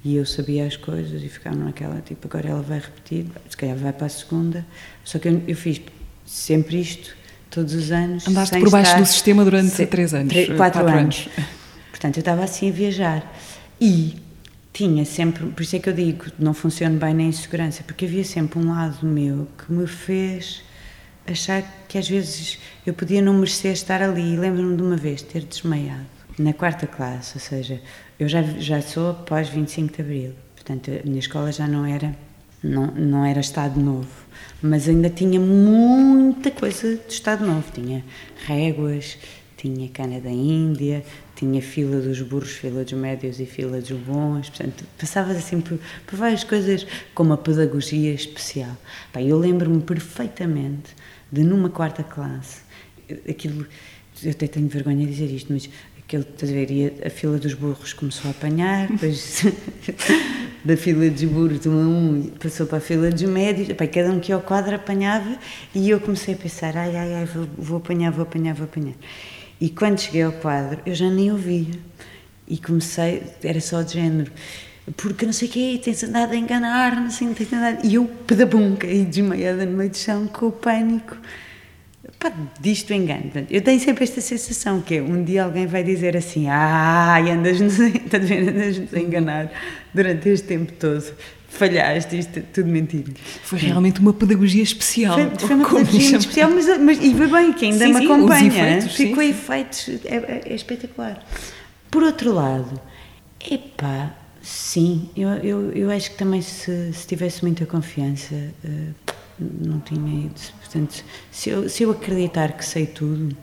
e 0.07 0.15
eu 0.15 0.25
sabia 0.25 0.65
as 0.65 0.77
coisas 0.77 1.21
e 1.21 1.27
ficava 1.27 1.57
naquela, 1.57 1.99
tipo, 1.99 2.29
agora 2.29 2.47
ela 2.47 2.61
vai 2.61 2.79
repetir, 2.79 3.25
se 3.49 3.57
calhar 3.57 3.75
vai 3.75 3.91
para 3.91 4.05
a 4.05 4.09
segunda. 4.09 4.65
Só 5.03 5.19
que 5.19 5.27
eu, 5.27 5.43
eu 5.45 5.55
fiz 5.55 5.81
sempre 6.25 6.79
isto, 6.79 7.13
todos 7.49 7.73
os 7.73 7.91
anos. 7.91 8.25
Andaste 8.25 8.57
por 8.57 8.69
baixo 8.69 8.97
do 8.97 9.05
sistema 9.05 9.43
durante 9.43 9.71
se, 9.71 9.85
três 9.85 10.13
anos. 10.13 10.29
Três, 10.29 10.47
quatro, 10.55 10.81
quatro 10.81 10.97
anos. 10.97 11.27
anos. 11.35 11.49
Portanto, 11.91 12.15
eu 12.15 12.21
estava 12.21 12.41
assim 12.45 12.69
a 12.69 12.71
viajar. 12.71 13.37
E 13.81 14.15
tinha 14.71 15.03
sempre, 15.03 15.45
por 15.47 15.61
isso 15.61 15.75
é 15.75 15.79
que 15.79 15.89
eu 15.89 15.93
digo, 15.93 16.23
não 16.39 16.53
funciona 16.53 16.97
bem 16.97 17.13
na 17.13 17.23
insegurança, 17.23 17.83
porque 17.83 18.05
havia 18.05 18.23
sempre 18.23 18.59
um 18.59 18.69
lado 18.69 19.05
meu 19.05 19.45
que 19.57 19.73
me 19.73 19.87
fez 19.87 20.63
achar 21.29 21.63
que 21.89 21.97
às 21.97 22.07
vezes 22.07 22.59
eu 22.85 22.93
podia 22.93 23.21
não 23.21 23.33
merecer 23.33 23.73
estar 23.73 24.01
ali. 24.01 24.37
Lembro-me 24.37 24.77
de 24.77 24.83
uma 24.83 24.95
vez 24.95 25.21
ter 25.21 25.43
desmaiado 25.43 26.05
na 26.39 26.53
quarta 26.53 26.87
classe, 26.87 27.33
ou 27.35 27.41
seja, 27.41 27.81
eu 28.19 28.27
já, 28.27 28.41
já 28.41 28.81
sou 28.81 29.13
pós 29.13 29.49
25 29.49 29.95
de 29.95 30.01
Abril, 30.01 30.31
portanto 30.55 30.91
a 30.91 31.07
minha 31.07 31.19
escola 31.19 31.51
já 31.51 31.67
não 31.67 31.85
era, 31.85 32.15
não, 32.63 32.87
não 32.87 33.25
era 33.25 33.39
Estado 33.39 33.79
Novo, 33.79 34.25
mas 34.61 34.89
ainda 34.89 35.09
tinha 35.09 35.39
muita 35.39 36.49
coisa 36.49 36.95
de 36.95 37.13
Estado 37.13 37.45
Novo, 37.45 37.71
tinha 37.71 38.03
réguas, 38.45 39.17
tinha 39.55 39.87
cana 39.89 40.19
da 40.19 40.29
Índia, 40.29 41.03
tinha 41.35 41.61
fila 41.61 41.99
dos 41.99 42.21
burros, 42.21 42.51
fila 42.51 42.83
dos 42.83 42.93
médios 42.93 43.39
e 43.39 43.45
fila 43.45 43.79
dos 43.79 43.99
bons, 43.99 44.49
portanto, 44.49 44.83
passavas 44.97 45.37
assim 45.37 45.61
por, 45.61 45.79
por 46.05 46.17
várias 46.17 46.43
coisas 46.43 46.87
com 47.13 47.23
uma 47.23 47.37
pedagogia 47.37 48.13
especial. 48.13 48.75
Bem, 49.13 49.27
eu 49.27 49.37
lembro-me 49.37 49.81
perfeitamente 49.81 50.95
de 51.31 51.43
numa 51.43 51.69
quarta 51.69 52.03
classe, 52.03 52.61
aquilo, 53.29 53.67
eu 54.23 54.31
até 54.31 54.47
tenho 54.47 54.67
vergonha 54.67 55.05
de 55.05 55.11
dizer 55.11 55.31
isto, 55.31 55.53
mas 55.53 55.69
aquele, 56.07 56.23
estás 56.23 56.49
a 56.49 56.53
ver, 56.53 57.01
a, 57.05 57.09
fila 57.09 57.37
dos 57.37 57.53
burros 57.53 57.91
começou 57.91 58.29
a 58.29 58.31
apanhar, 58.31 58.87
depois 58.87 59.43
da 60.63 60.77
fila 60.77 61.09
dos 61.09 61.23
burros, 61.25 61.65
um 61.65 61.71
a 61.71 61.87
um, 61.87 62.31
passou 62.39 62.65
para 62.65 62.77
a 62.77 62.81
fila 62.81 63.11
dos 63.11 63.23
médios, 63.23 63.69
Epá, 63.69 63.85
cada 63.87 64.09
um 64.09 64.19
que 64.19 64.31
ia 64.31 64.35
ao 64.35 64.41
quadro 64.41 64.73
apanhava 64.73 65.37
e 65.75 65.89
eu 65.89 65.99
comecei 65.99 66.33
a 66.33 66.37
pensar, 66.37 66.77
ai, 66.77 66.95
ai, 66.95 67.13
ai, 67.13 67.25
vou, 67.25 67.47
vou 67.57 67.77
apanhar, 67.79 68.11
vou 68.11 68.23
apanhar, 68.23 68.55
vou 68.55 68.63
apanhar. 68.63 68.95
E 69.59 69.69
quando 69.69 69.99
cheguei 69.99 70.21
ao 70.21 70.31
quadro, 70.31 70.79
eu 70.85 70.95
já 70.95 71.09
nem 71.09 71.31
ouvia. 71.31 71.75
E 72.47 72.57
comecei, 72.57 73.23
era 73.43 73.59
só 73.59 73.81
de 73.81 73.95
género, 73.95 74.31
porque 74.95 75.25
não 75.25 75.33
sei 75.33 75.49
o 75.49 75.51
quê, 75.51 75.81
tens 75.83 76.01
andado 76.03 76.31
a 76.31 76.37
enganar, 76.37 76.95
não 76.95 77.11
sei, 77.11 77.27
não 77.27 77.33
tens 77.33 77.51
andado... 77.51 77.85
E 77.85 77.95
eu, 77.95 78.05
pedabum, 78.25 78.77
caí 78.77 79.03
desmaiada 79.03 79.65
no 79.65 79.75
meio 79.75 79.89
do 79.89 79.97
chão 79.97 80.25
com 80.27 80.47
o 80.47 80.51
pânico 80.53 81.17
pá, 82.19 82.31
disto 82.59 82.93
engano. 82.93 83.31
Eu 83.49 83.61
tenho 83.61 83.79
sempre 83.79 84.03
esta 84.03 84.21
sensação 84.21 84.81
que 84.81 84.95
é, 84.95 85.01
um 85.01 85.23
dia 85.23 85.43
alguém 85.43 85.67
vai 85.67 85.83
dizer 85.83 86.15
assim, 86.17 86.47
ah, 86.47 87.17
andas-nos 87.19 87.79
andas 87.79 88.93
a 88.93 88.99
enganar 88.99 89.51
durante 89.93 90.29
este 90.29 90.47
tempo 90.47 90.71
todo. 90.73 91.03
Falhaste, 91.49 92.19
isto 92.19 92.39
é 92.39 92.41
tudo 92.41 92.67
mentira. 92.69 93.11
Foi 93.43 93.57
realmente 93.57 93.99
uma 93.99 94.13
pedagogia 94.13 94.61
especial. 94.61 95.15
Foi, 95.15 95.47
foi 95.47 95.55
uma 95.55 95.65
pedagogia 95.69 96.17
especial, 96.17 96.51
mas, 96.51 96.77
mas, 96.79 96.99
e 97.01 97.15
foi 97.15 97.27
bem, 97.27 97.53
que 97.53 97.65
ainda 97.65 97.85
sim, 97.85 97.93
me 97.93 97.99
sim, 97.99 98.05
acompanha. 98.05 98.47
Efeitos, 98.47 98.95
Ficou 98.95 99.23
sim, 99.23 99.29
efeitos, 99.29 99.89
é, 100.05 100.15
é, 100.15 100.41
é, 100.45 100.55
espetacular. 100.55 101.25
Por 101.89 102.03
outro 102.03 102.33
lado, 102.33 102.79
epá, 103.49 104.13
sim, 104.41 105.09
eu, 105.15 105.29
eu, 105.29 105.71
eu 105.71 105.89
acho 105.89 106.11
que 106.11 106.17
também 106.17 106.41
se, 106.41 106.91
se 106.93 107.07
tivesse 107.07 107.41
muita 107.43 107.65
confiança, 107.65 108.35
uh, 108.35 108.93
não 109.39 109.79
tinha 109.79 110.25
ido. 110.25 110.39
Portanto, 110.59 111.03
se 111.31 111.49
eu, 111.49 111.69
se 111.69 111.83
eu 111.83 111.91
acreditar 111.91 112.53
que 112.53 112.65
sei 112.65 112.85
tudo, 112.85 113.35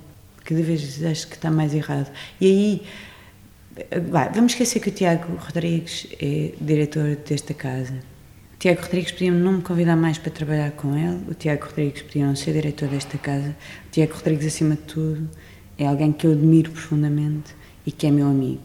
cada 0.45 0.63
vez 0.63 1.03
acho 1.03 1.29
que 1.29 1.35
está 1.35 1.51
mais 1.51 1.75
errado. 1.75 2.11
E 2.41 2.47
aí, 2.47 2.83
vai, 4.11 4.31
vamos 4.33 4.53
esquecer 4.53 4.81
que 4.81 4.89
o 4.89 4.93
Tiago 4.93 5.37
Rodrigues 5.37 6.07
é 6.21 6.53
diretor 6.61 7.17
desta 7.17 7.55
casa. 7.55 7.95
O 8.55 8.57
Tiago 8.59 8.83
Rodrigues 8.83 9.13
podia 9.13 9.33
não 9.33 9.55
me 9.55 9.63
convidar 9.63 9.97
mais 9.97 10.19
para 10.19 10.31
trabalhar 10.31 10.71
com 10.73 10.97
ele, 10.97 11.21
o 11.31 11.35
Tiago 11.35 11.67
Rodrigues 11.67 12.03
podia 12.03 12.27
não 12.27 12.37
ser 12.37 12.53
diretor 12.53 12.89
desta 12.89 13.19
casa. 13.19 13.57
O 13.87 13.91
Tiago 13.91 14.15
Rodrigues, 14.15 14.47
acima 14.47 14.75
de 14.75 14.83
tudo, 14.83 15.29
é 15.77 15.87
alguém 15.87 16.13
que 16.13 16.27
eu 16.27 16.33
admiro 16.33 16.71
profundamente 16.71 17.55
e 17.85 17.93
que 17.93 18.07
é 18.07 18.11
meu 18.11 18.27
amigo. 18.27 18.63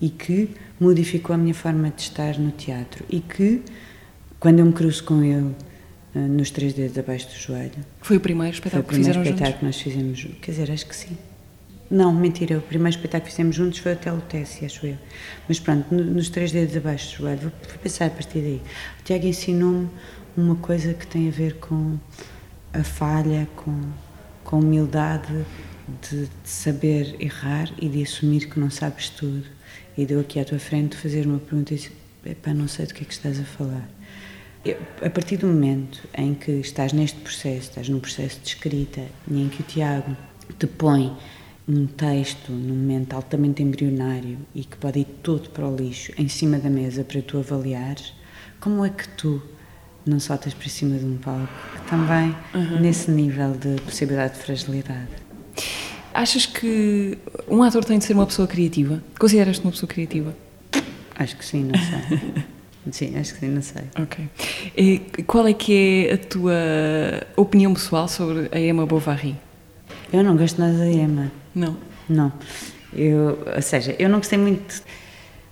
E 0.00 0.10
que 0.10 0.50
modificou 0.78 1.34
a 1.34 1.38
minha 1.38 1.54
forma 1.54 1.90
de 1.90 2.02
estar 2.02 2.38
no 2.38 2.50
teatro. 2.50 3.04
E 3.08 3.20
que, 3.20 3.62
quando 4.38 4.58
eu 4.58 4.66
me 4.66 4.72
cruzo 4.72 5.04
com 5.04 5.22
ele 5.22 5.54
nos 6.14 6.50
três 6.50 6.72
dedos 6.72 6.96
abaixo 6.96 7.26
do 7.28 7.34
joelho. 7.34 7.84
Foi 8.00 8.16
o 8.16 8.20
primeiro 8.20 8.54
espetáculo 8.54 8.88
que 8.88 8.94
fizeram 8.94 9.24
juntos? 9.24 9.28
Foi 9.28 9.32
o 9.32 9.48
primeiro 9.48 9.50
espetáculo 9.50 9.58
que 9.58 9.64
nós 9.64 10.14
fizemos, 10.16 10.40
quer 10.40 10.50
dizer, 10.52 10.70
acho 10.70 10.86
que 10.86 10.96
sim. 10.96 11.16
Não, 11.90 12.12
mentira, 12.12 12.58
o 12.58 12.62
primeiro 12.62 12.96
espetáculo 12.96 13.26
que 13.26 13.30
fizemos 13.30 13.56
juntos 13.56 13.78
foi 13.78 13.92
até 13.92 14.12
o 14.12 14.20
Tessie, 14.20 14.64
acho 14.64 14.86
eu. 14.86 14.96
Mas 15.48 15.58
pronto, 15.58 15.92
nos 15.92 16.28
três 16.28 16.52
dedos 16.52 16.76
abaixo 16.76 17.16
do 17.16 17.22
joelho, 17.22 17.40
vou 17.40 17.78
pensar 17.82 18.06
a 18.06 18.10
partir 18.10 18.40
daí. 18.40 18.62
O 19.00 19.02
Tiago 19.04 19.26
ensinou-me 19.26 19.88
uma 20.36 20.56
coisa 20.56 20.94
que 20.94 21.06
tem 21.06 21.28
a 21.28 21.30
ver 21.30 21.54
com 21.56 21.98
a 22.72 22.82
falha, 22.82 23.46
com, 23.56 23.80
com 24.44 24.60
humildade 24.60 25.44
de, 26.10 26.26
de 26.26 26.30
saber 26.44 27.16
errar 27.20 27.70
e 27.80 27.88
de 27.88 28.02
assumir 28.02 28.48
que 28.48 28.58
não 28.58 28.70
sabes 28.70 29.10
tudo. 29.10 29.44
E 29.96 30.06
deu 30.06 30.20
aqui 30.20 30.40
à 30.40 30.44
tua 30.44 30.58
frente 30.58 30.96
fazer 30.96 31.26
uma 31.26 31.38
pergunta 31.38 31.74
e 31.74 31.76
disse, 31.76 31.92
epá, 32.24 32.54
não 32.54 32.66
sei 32.66 32.86
do 32.86 32.94
que 32.94 33.02
é 33.02 33.06
que 33.06 33.12
estás 33.12 33.38
a 33.38 33.44
falar 33.44 33.88
a 35.04 35.10
partir 35.10 35.36
do 35.36 35.46
momento 35.46 36.00
em 36.16 36.34
que 36.34 36.52
estás 36.52 36.92
neste 36.92 37.20
processo, 37.20 37.68
estás 37.68 37.88
num 37.88 38.00
processo 38.00 38.40
de 38.40 38.48
escrita 38.48 39.02
e 39.28 39.42
em 39.42 39.48
que 39.48 39.60
o 39.60 39.64
Tiago 39.64 40.16
te 40.58 40.66
põe 40.66 41.14
um 41.68 41.86
texto 41.86 42.52
num 42.52 42.74
momento 42.74 43.14
altamente 43.14 43.62
embrionário 43.62 44.38
e 44.54 44.64
que 44.64 44.76
pode 44.76 45.00
ir 45.00 45.06
todo 45.22 45.50
para 45.50 45.66
o 45.66 45.74
lixo 45.74 46.12
em 46.16 46.28
cima 46.28 46.58
da 46.58 46.70
mesa 46.70 47.04
para 47.04 47.20
tu 47.22 47.38
avaliares, 47.38 48.12
como 48.60 48.84
é 48.84 48.90
que 48.90 49.08
tu 49.10 49.42
não 50.06 50.20
saltas 50.20 50.52
para 50.52 50.68
cima 50.68 50.98
de 50.98 51.04
um 51.04 51.16
palco 51.16 51.48
também 51.88 52.34
uhum. 52.54 52.80
nesse 52.80 53.10
nível 53.10 53.52
de 53.52 53.80
possibilidade 53.82 54.34
de 54.34 54.40
fragilidade? 54.40 55.08
Achas 56.12 56.46
que 56.46 57.18
um 57.48 57.62
ator 57.62 57.84
tem 57.84 57.98
de 57.98 58.04
ser 58.04 58.12
uma 58.12 58.26
pessoa 58.26 58.46
criativa? 58.46 59.02
Consideras-te 59.18 59.64
uma 59.64 59.72
pessoa 59.72 59.88
criativa? 59.88 60.34
Acho 61.16 61.36
que 61.36 61.44
sim, 61.44 61.64
não 61.64 61.78
sei. 61.78 62.44
Sim, 62.90 63.16
acho 63.18 63.34
que 63.34 63.40
sim, 63.40 63.48
não 63.48 63.62
sei. 63.62 63.82
Ok. 64.00 64.28
E 64.76 64.98
qual 65.26 65.46
é 65.48 65.54
que 65.54 66.08
é 66.08 66.14
a 66.14 66.18
tua 66.18 66.52
opinião 67.36 67.72
pessoal 67.72 68.06
sobre 68.08 68.48
a 68.52 68.60
Emma 68.60 68.84
Bovary? 68.84 69.36
Eu 70.12 70.22
não 70.22 70.36
gosto 70.36 70.60
nada 70.60 70.76
da 70.76 70.90
Emma. 70.90 71.32
Não? 71.54 71.76
Não. 72.08 72.32
Eu, 72.92 73.42
ou 73.54 73.62
seja, 73.62 73.96
eu 73.98 74.08
não 74.08 74.18
gostei 74.18 74.38
muito... 74.38 74.82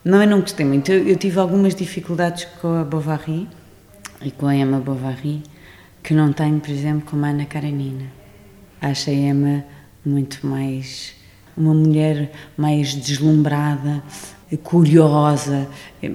Não, 0.05 0.21
eu 0.21 0.29
não 0.29 0.41
gostei 0.41 0.67
muito. 0.67 0.93
Eu, 0.93 1.09
eu 1.09 1.17
tive 1.17 1.39
algumas 1.39 1.75
dificuldades 1.75 2.45
com 2.61 2.81
a 2.81 2.85
Bovary 2.85 3.49
e 4.21 4.31
com 4.31 4.47
a 4.47 4.55
Emma 4.55 4.79
Bovary 4.79 5.43
que 6.03 6.13
não 6.13 6.33
tenho, 6.33 6.61
por 6.61 6.71
exemplo, 6.71 7.11
com 7.11 7.25
a 7.25 7.29
Ana 7.29 7.47
Karenina. 7.47 8.07
Acho 8.81 9.11
a 9.11 9.13
Emma 9.13 9.65
muito 10.05 10.47
mais... 10.47 11.15
Uma 11.55 11.75
mulher 11.75 12.33
mais 12.57 12.95
deslumbrada, 12.95 14.03
curiosa, 14.57 15.69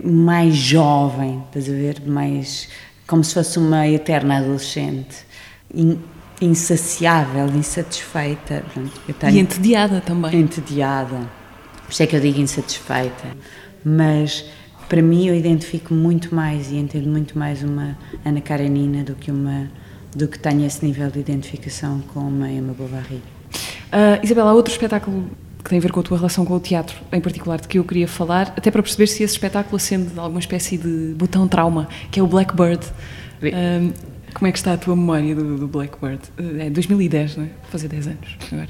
mais 0.04 0.56
jovem, 0.56 1.44
estás 1.48 1.70
a 1.70 1.74
ver? 1.74 2.02
Mais, 2.06 2.70
como 3.06 3.24
se 3.24 3.34
fosse 3.34 3.58
uma 3.58 3.88
eterna 3.88 4.38
adolescente, 4.38 5.26
in, 5.74 5.98
insaciável, 6.42 7.48
insatisfeita. 7.48 8.64
Tenho, 9.20 9.36
e 9.36 9.40
entediada 9.40 10.02
também. 10.02 10.36
Entediada. 10.40 11.18
Por 11.86 11.92
isso 11.92 12.04
é 12.04 12.08
que 12.08 12.16
eu 12.16 12.20
digo 12.20 12.40
insatisfeita. 12.40 13.28
Mas 13.84 14.46
para 14.88 15.02
mim 15.02 15.28
eu 15.28 15.36
identifico 15.36 15.94
muito 15.94 16.34
mais 16.34 16.72
e 16.72 16.78
entendo 16.78 17.10
muito 17.10 17.38
mais 17.38 17.64
uma 17.64 17.98
Ana 18.26 18.42
Karenina 18.42 19.04
do 19.04 19.16
que 19.16 19.32
uma 19.32 19.70
do 20.16 20.28
que 20.28 20.40
tenho 20.40 20.66
esse 20.66 20.84
nível 20.84 21.12
de 21.12 21.20
identificação 21.20 22.02
com 22.14 22.22
uma 22.22 22.50
Emma 22.50 22.74
Bovary. 22.74 23.22
Uh, 23.88 24.24
Isabela, 24.24 24.52
há 24.52 24.54
outro 24.54 24.72
espetáculo 24.72 25.30
que 25.68 25.72
tem 25.72 25.80
a 25.80 25.82
ver 25.82 25.92
com 25.92 26.00
a 26.00 26.04
tua 26.04 26.16
relação 26.16 26.46
com 26.46 26.56
o 26.56 26.60
teatro, 26.62 26.96
em 27.12 27.20
particular, 27.20 27.60
de 27.60 27.68
que 27.68 27.78
eu 27.78 27.84
queria 27.84 28.08
falar, 28.08 28.54
até 28.56 28.72
para 28.72 28.82
perceber 28.82 29.06
se 29.06 29.22
esse 29.22 29.34
espetáculo 29.34 29.76
acende 29.76 30.18
alguma 30.18 30.40
espécie 30.40 30.78
de 30.78 31.14
botão 31.14 31.46
trauma, 31.46 31.90
que 32.10 32.22
é 32.22 32.24
o 32.24 32.28
Blackbird. 32.28 32.88
Um, 33.44 33.92
como 34.34 34.48
é 34.48 34.52
que 34.54 34.58
está 34.60 34.74
a 34.74 34.78
tua 34.78 34.96
memória 34.96 35.36
do, 35.36 35.58
do 35.58 35.68
Blackbird? 35.68 36.22
Eh, 36.38 36.68
é 36.68 36.70
2010, 36.70 37.36
não 37.36 37.44
é? 37.44 37.50
Fazer 37.70 37.90
10 37.90 38.08
anos 38.08 38.38
agora. 38.50 38.70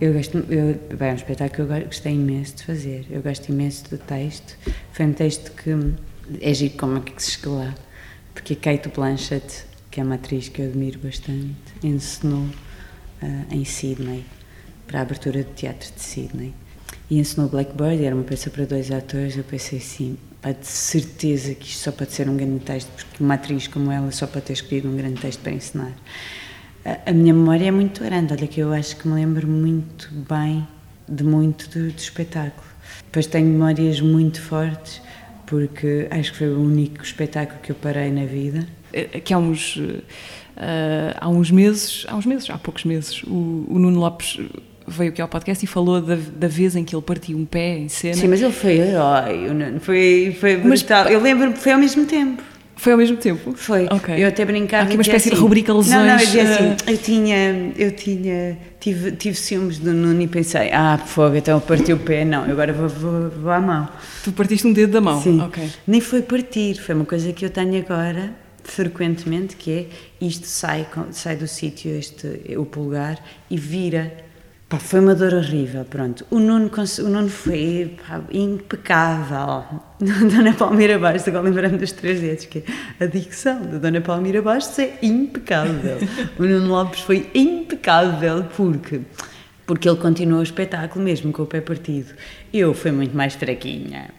Eu 0.00 0.12
gosto, 0.12 0.38
eu, 0.48 0.96
bem, 0.96 1.08
é 1.08 1.12
um 1.12 1.16
espetáculo 1.16 1.66
que 1.66 1.74
eu 1.74 1.86
gostei 1.86 2.12
imenso 2.12 2.54
de 2.54 2.62
fazer. 2.62 3.06
Eu 3.10 3.20
gosto 3.20 3.48
imenso 3.48 3.90
do 3.90 3.98
texto. 3.98 4.56
Foi 4.92 5.06
um 5.06 5.12
texto 5.12 5.50
que 5.60 5.70
é 6.40 6.54
giro 6.54 6.74
como 6.76 6.98
é 6.98 7.00
que 7.00 7.20
se 7.20 7.32
chegou 7.32 7.58
lá. 7.58 7.74
Porque 8.32 8.52
a 8.52 8.56
Kate 8.56 8.88
Blanchett, 8.90 9.64
que 9.90 10.00
é 10.00 10.04
uma 10.04 10.14
atriz 10.14 10.48
que 10.50 10.62
eu 10.62 10.66
admiro 10.66 11.00
bastante, 11.00 11.56
ensinou 11.82 12.44
uh, 12.44 13.44
em 13.50 13.64
Sydney 13.64 14.24
para 14.86 15.00
a 15.00 15.02
abertura 15.02 15.42
do 15.42 15.52
Teatro 15.52 15.92
de 15.94 16.00
Sydney. 16.00 16.54
E 17.08 17.18
ensinou 17.18 17.48
Blackbird, 17.48 18.04
era 18.04 18.14
uma 18.14 18.24
peça 18.24 18.50
para 18.50 18.64
dois 18.64 18.90
atores. 18.90 19.36
Eu 19.36 19.44
pensei 19.44 19.78
assim, 19.78 20.16
pá, 20.42 20.52
de 20.52 20.66
certeza 20.66 21.54
que 21.54 21.66
isto 21.66 21.84
só 21.84 21.92
pode 21.92 22.12
ser 22.12 22.28
um 22.28 22.36
grande 22.36 22.60
texto, 22.60 22.90
porque 22.94 23.22
uma 23.22 23.34
atriz 23.34 23.68
como 23.68 23.92
ela 23.92 24.10
só 24.10 24.26
pode 24.26 24.46
ter 24.46 24.54
escolhido 24.54 24.88
um 24.88 24.96
grande 24.96 25.20
texto 25.20 25.40
para 25.40 25.52
ensinar. 25.52 25.92
A, 26.84 27.10
a 27.10 27.12
minha 27.12 27.32
memória 27.32 27.66
é 27.66 27.70
muito 27.70 28.02
grande, 28.02 28.32
olha 28.32 28.46
que 28.46 28.60
eu 28.60 28.72
acho 28.72 28.96
que 28.96 29.06
me 29.06 29.14
lembro 29.14 29.46
muito 29.46 30.10
bem 30.28 30.66
de 31.08 31.22
muito 31.22 31.68
do, 31.68 31.92
do 31.92 31.98
espetáculo. 31.98 32.66
Depois 33.04 33.26
tenho 33.26 33.46
memórias 33.46 34.00
muito 34.00 34.40
fortes, 34.40 35.00
porque 35.46 36.08
acho 36.10 36.32
que 36.32 36.38
foi 36.38 36.48
o 36.48 36.60
único 36.60 37.02
espetáculo 37.02 37.60
que 37.60 37.70
eu 37.70 37.76
parei 37.76 38.10
na 38.10 38.24
vida. 38.24 38.66
É, 38.92 39.08
é 39.12 39.20
que 39.20 39.32
há 39.32 39.38
uns, 39.38 39.76
uh, 39.76 40.02
há 41.20 41.28
uns 41.28 41.50
meses, 41.50 42.04
há 42.08 42.16
uns 42.16 42.26
meses, 42.26 42.50
há 42.50 42.58
poucos 42.58 42.84
meses, 42.84 43.22
o, 43.22 43.64
o 43.68 43.78
Nuno 43.78 44.00
Lopes 44.00 44.38
veio 44.86 45.10
aqui 45.10 45.20
ao 45.20 45.28
podcast 45.28 45.64
e 45.64 45.66
falou 45.66 46.00
da, 46.00 46.16
da 46.36 46.48
vez 46.48 46.76
em 46.76 46.84
que 46.84 46.94
ele 46.94 47.02
partiu 47.02 47.36
um 47.36 47.44
pé 47.44 47.78
em 47.78 47.88
cena. 47.88 48.14
Sim, 48.14 48.28
mas 48.28 48.40
ele 48.40 48.52
foi 48.52 48.78
herói, 48.78 49.78
foi, 49.80 50.36
foi 50.38 50.56
brutal. 50.56 51.04
Mas, 51.04 51.12
eu 51.12 51.20
lembro-me 51.20 51.56
foi 51.56 51.72
ao 51.72 51.78
mesmo 51.78 52.04
tempo. 52.06 52.42
Foi 52.76 52.92
ao 52.92 52.98
mesmo 52.98 53.16
tempo? 53.16 53.54
Foi. 53.54 53.86
Okay. 53.86 54.22
Eu 54.22 54.28
até 54.28 54.44
brincava. 54.44 54.82
Há 54.82 54.86
aqui 54.86 54.96
uma 54.96 55.02
espécie 55.02 55.28
assim, 55.28 55.36
de 55.36 55.42
rubrica 55.42 55.72
lesões. 55.72 55.96
Não, 55.96 56.04
não, 56.04 56.12
eu 56.12 56.18
dizia 56.18 56.42
assim, 56.42 56.68
uh... 56.68 56.76
eu 56.86 56.98
tinha, 56.98 57.72
eu 57.74 57.90
tinha, 57.90 58.58
tive, 58.78 59.12
tive 59.12 59.34
ciúmes 59.34 59.78
do 59.78 59.94
Nuno 59.94 60.20
e 60.20 60.28
pensei, 60.28 60.70
ah, 60.72 60.98
fogo, 60.98 61.36
então 61.36 61.56
eu 61.56 61.60
parti 61.60 61.92
o 61.94 61.98
pé, 61.98 62.24
não, 62.24 62.44
agora 62.44 62.74
vou, 62.74 62.88
vou, 62.88 63.30
vou 63.30 63.50
à 63.50 63.60
mão. 63.60 63.88
Tu 64.22 64.30
partiste 64.30 64.66
um 64.66 64.74
dedo 64.74 64.92
da 64.92 65.00
mão? 65.00 65.22
Sim. 65.22 65.40
Ok. 65.40 65.70
Nem 65.86 66.02
foi 66.02 66.20
partir, 66.20 66.74
foi 66.74 66.94
uma 66.94 67.06
coisa 67.06 67.32
que 67.32 67.46
eu 67.46 67.50
tenho 67.50 67.78
agora, 67.78 68.34
frequentemente, 68.62 69.56
que 69.56 69.70
é, 69.70 69.86
isto 70.20 70.46
sai, 70.46 70.86
sai 71.12 71.34
do 71.34 71.48
sítio, 71.48 71.90
este, 71.90 72.56
o 72.58 72.66
pulgar, 72.66 73.18
e 73.50 73.56
vira 73.56 74.25
Pá, 74.68 74.80
foi 74.80 74.98
uma 74.98 75.14
dor 75.14 75.32
horrível, 75.32 75.84
pronto. 75.84 76.26
O 76.28 76.40
Nuno, 76.40 76.68
o 76.68 77.02
Nuno 77.08 77.28
foi 77.28 77.96
pá, 78.04 78.20
impecável. 78.32 79.64
Dona 80.00 80.54
Palmira 80.54 80.98
Bastos, 80.98 81.28
agora 81.28 81.44
lembrando 81.44 81.78
dos 81.78 81.92
três 81.92 82.20
dedos, 82.20 82.46
que 82.46 82.64
é 82.98 83.04
a 83.04 83.06
dicção 83.06 83.62
da 83.62 83.78
Dona 83.78 84.00
Palmira 84.00 84.42
Bastos 84.42 84.80
é 84.80 84.98
impecável. 85.02 85.98
o 86.36 86.42
Nuno 86.42 86.66
Lopes 86.66 87.00
foi 87.00 87.30
impecável 87.34 88.44
porque 88.56 89.02
porque 89.66 89.88
ele 89.88 89.98
continuou 89.98 90.40
o 90.40 90.44
espetáculo 90.44 91.04
mesmo 91.04 91.32
com 91.32 91.42
o 91.42 91.46
pé 91.46 91.60
partido. 91.60 92.14
Eu 92.52 92.72
fui 92.72 92.92
muito 92.92 93.16
mais 93.16 93.34
fraquinha 93.34 94.10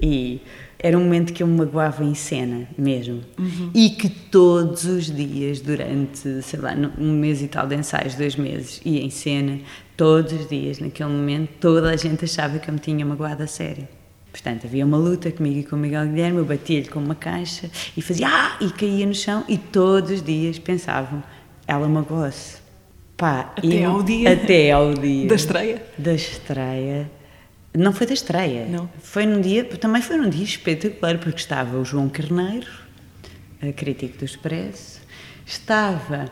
e 0.00 0.40
era 0.78 0.98
um 0.98 1.04
momento 1.04 1.32
que 1.32 1.42
eu 1.42 1.46
me 1.46 1.56
magoava 1.56 2.04
em 2.04 2.14
cena 2.14 2.68
mesmo. 2.76 3.22
Uhum. 3.38 3.70
E 3.74 3.90
que 3.90 4.08
todos 4.08 4.84
os 4.84 5.06
dias, 5.06 5.60
durante, 5.60 6.42
sei 6.42 6.60
lá, 6.60 6.74
um 6.98 7.12
mês 7.12 7.40
e 7.42 7.48
tal 7.48 7.66
de 7.66 7.74
ensaios, 7.74 8.14
dois 8.14 8.36
meses, 8.36 8.80
ia 8.84 9.00
em 9.00 9.10
cena, 9.10 9.60
todos 9.96 10.32
os 10.32 10.48
dias, 10.48 10.78
naquele 10.78 11.10
momento, 11.10 11.50
toda 11.60 11.90
a 11.90 11.96
gente 11.96 12.24
achava 12.24 12.58
que 12.58 12.68
eu 12.68 12.74
me 12.74 12.80
tinha 12.80 13.04
magoado 13.04 13.42
a 13.42 13.46
sério. 13.46 13.86
Portanto, 14.30 14.66
havia 14.66 14.84
uma 14.84 14.96
luta 14.96 15.30
comigo 15.30 15.60
e 15.60 15.62
com 15.64 15.76
o 15.76 15.78
Miguel 15.78 16.06
Guilherme, 16.08 16.38
eu 16.38 16.44
batia-lhe 16.44 16.88
com 16.88 16.98
uma 16.98 17.14
caixa 17.14 17.70
e 17.96 18.02
fazia 18.02 18.26
ah! 18.28 18.56
e 18.60 18.68
caía 18.70 19.06
no 19.06 19.14
chão 19.14 19.44
e 19.48 19.56
todos 19.56 20.10
os 20.10 20.22
dias 20.22 20.58
pensavam, 20.58 21.22
ela 21.68 21.88
magoou-se. 21.88 22.56
Pá, 23.16 23.52
Até 23.56 23.86
eu- 23.86 23.90
ao 23.92 24.02
dia. 24.02 24.32
Até 24.32 24.70
ao 24.72 24.92
dia. 24.92 25.28
Da 25.28 25.34
estreia? 25.36 25.86
Da 25.96 26.14
estreia. 26.14 27.10
Não 27.72 27.92
foi 27.92 28.06
da 28.08 28.12
estreia. 28.14 28.66
Não. 28.66 28.90
Foi 29.00 29.24
num 29.24 29.40
dia, 29.40 29.64
também 29.64 30.02
foi 30.02 30.16
num 30.16 30.28
dia 30.28 30.44
espetacular, 30.44 31.18
porque 31.18 31.38
estava 31.38 31.78
o 31.78 31.84
João 31.84 32.08
Carneiro, 32.08 32.66
crítico 33.76 34.18
do 34.18 34.24
Expresso, 34.24 35.00
estava 35.46 36.26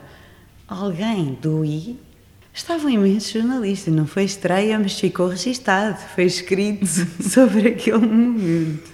alguém 0.69 1.39
do 1.41 1.65
I, 1.65 1.99
estavam 2.53 2.91
imensos 2.91 3.33
jornalistas. 3.33 3.93
Não 3.93 4.07
foi 4.07 4.25
estreia, 4.25 4.79
mas 4.79 4.99
ficou 4.99 5.29
registado, 5.29 5.99
foi 6.15 6.25
escrito 6.25 6.87
sobre 7.23 7.69
aquele 7.69 8.07
momento. 8.07 8.93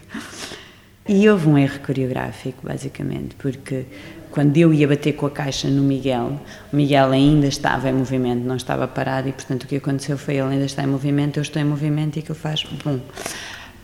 E 1.09 1.29
houve 1.29 1.49
um 1.49 1.57
erro 1.57 1.81
coreográfico, 1.81 2.67
basicamente, 2.67 3.35
porque 3.37 3.87
quando 4.31 4.57
eu 4.59 4.73
ia 4.75 4.87
bater 4.87 5.15
com 5.15 5.27
a 5.27 5.31
caixa 5.31 5.69
no 5.69 5.83
Miguel, 5.83 6.39
o 6.71 6.77
Miguel 6.77 7.13
ainda 7.13 7.47
estava 7.47 7.89
em 7.89 7.95
movimento, 7.95 8.45
não 8.45 8.57
estava 8.57 8.87
parado, 8.87 9.29
e 9.29 9.33
portanto 9.33 9.65
o 9.65 9.67
que 9.67 9.77
aconteceu 9.77 10.19
foi 10.19 10.35
ele 10.35 10.53
ainda 10.53 10.67
está 10.67 10.83
em 10.83 10.87
movimento, 10.87 11.39
eu 11.39 11.43
estou 11.43 11.61
em 11.63 11.65
movimento 11.65 12.17
e 12.17 12.19
aquilo 12.21 12.35
faz 12.35 12.63
bum. 12.85 13.01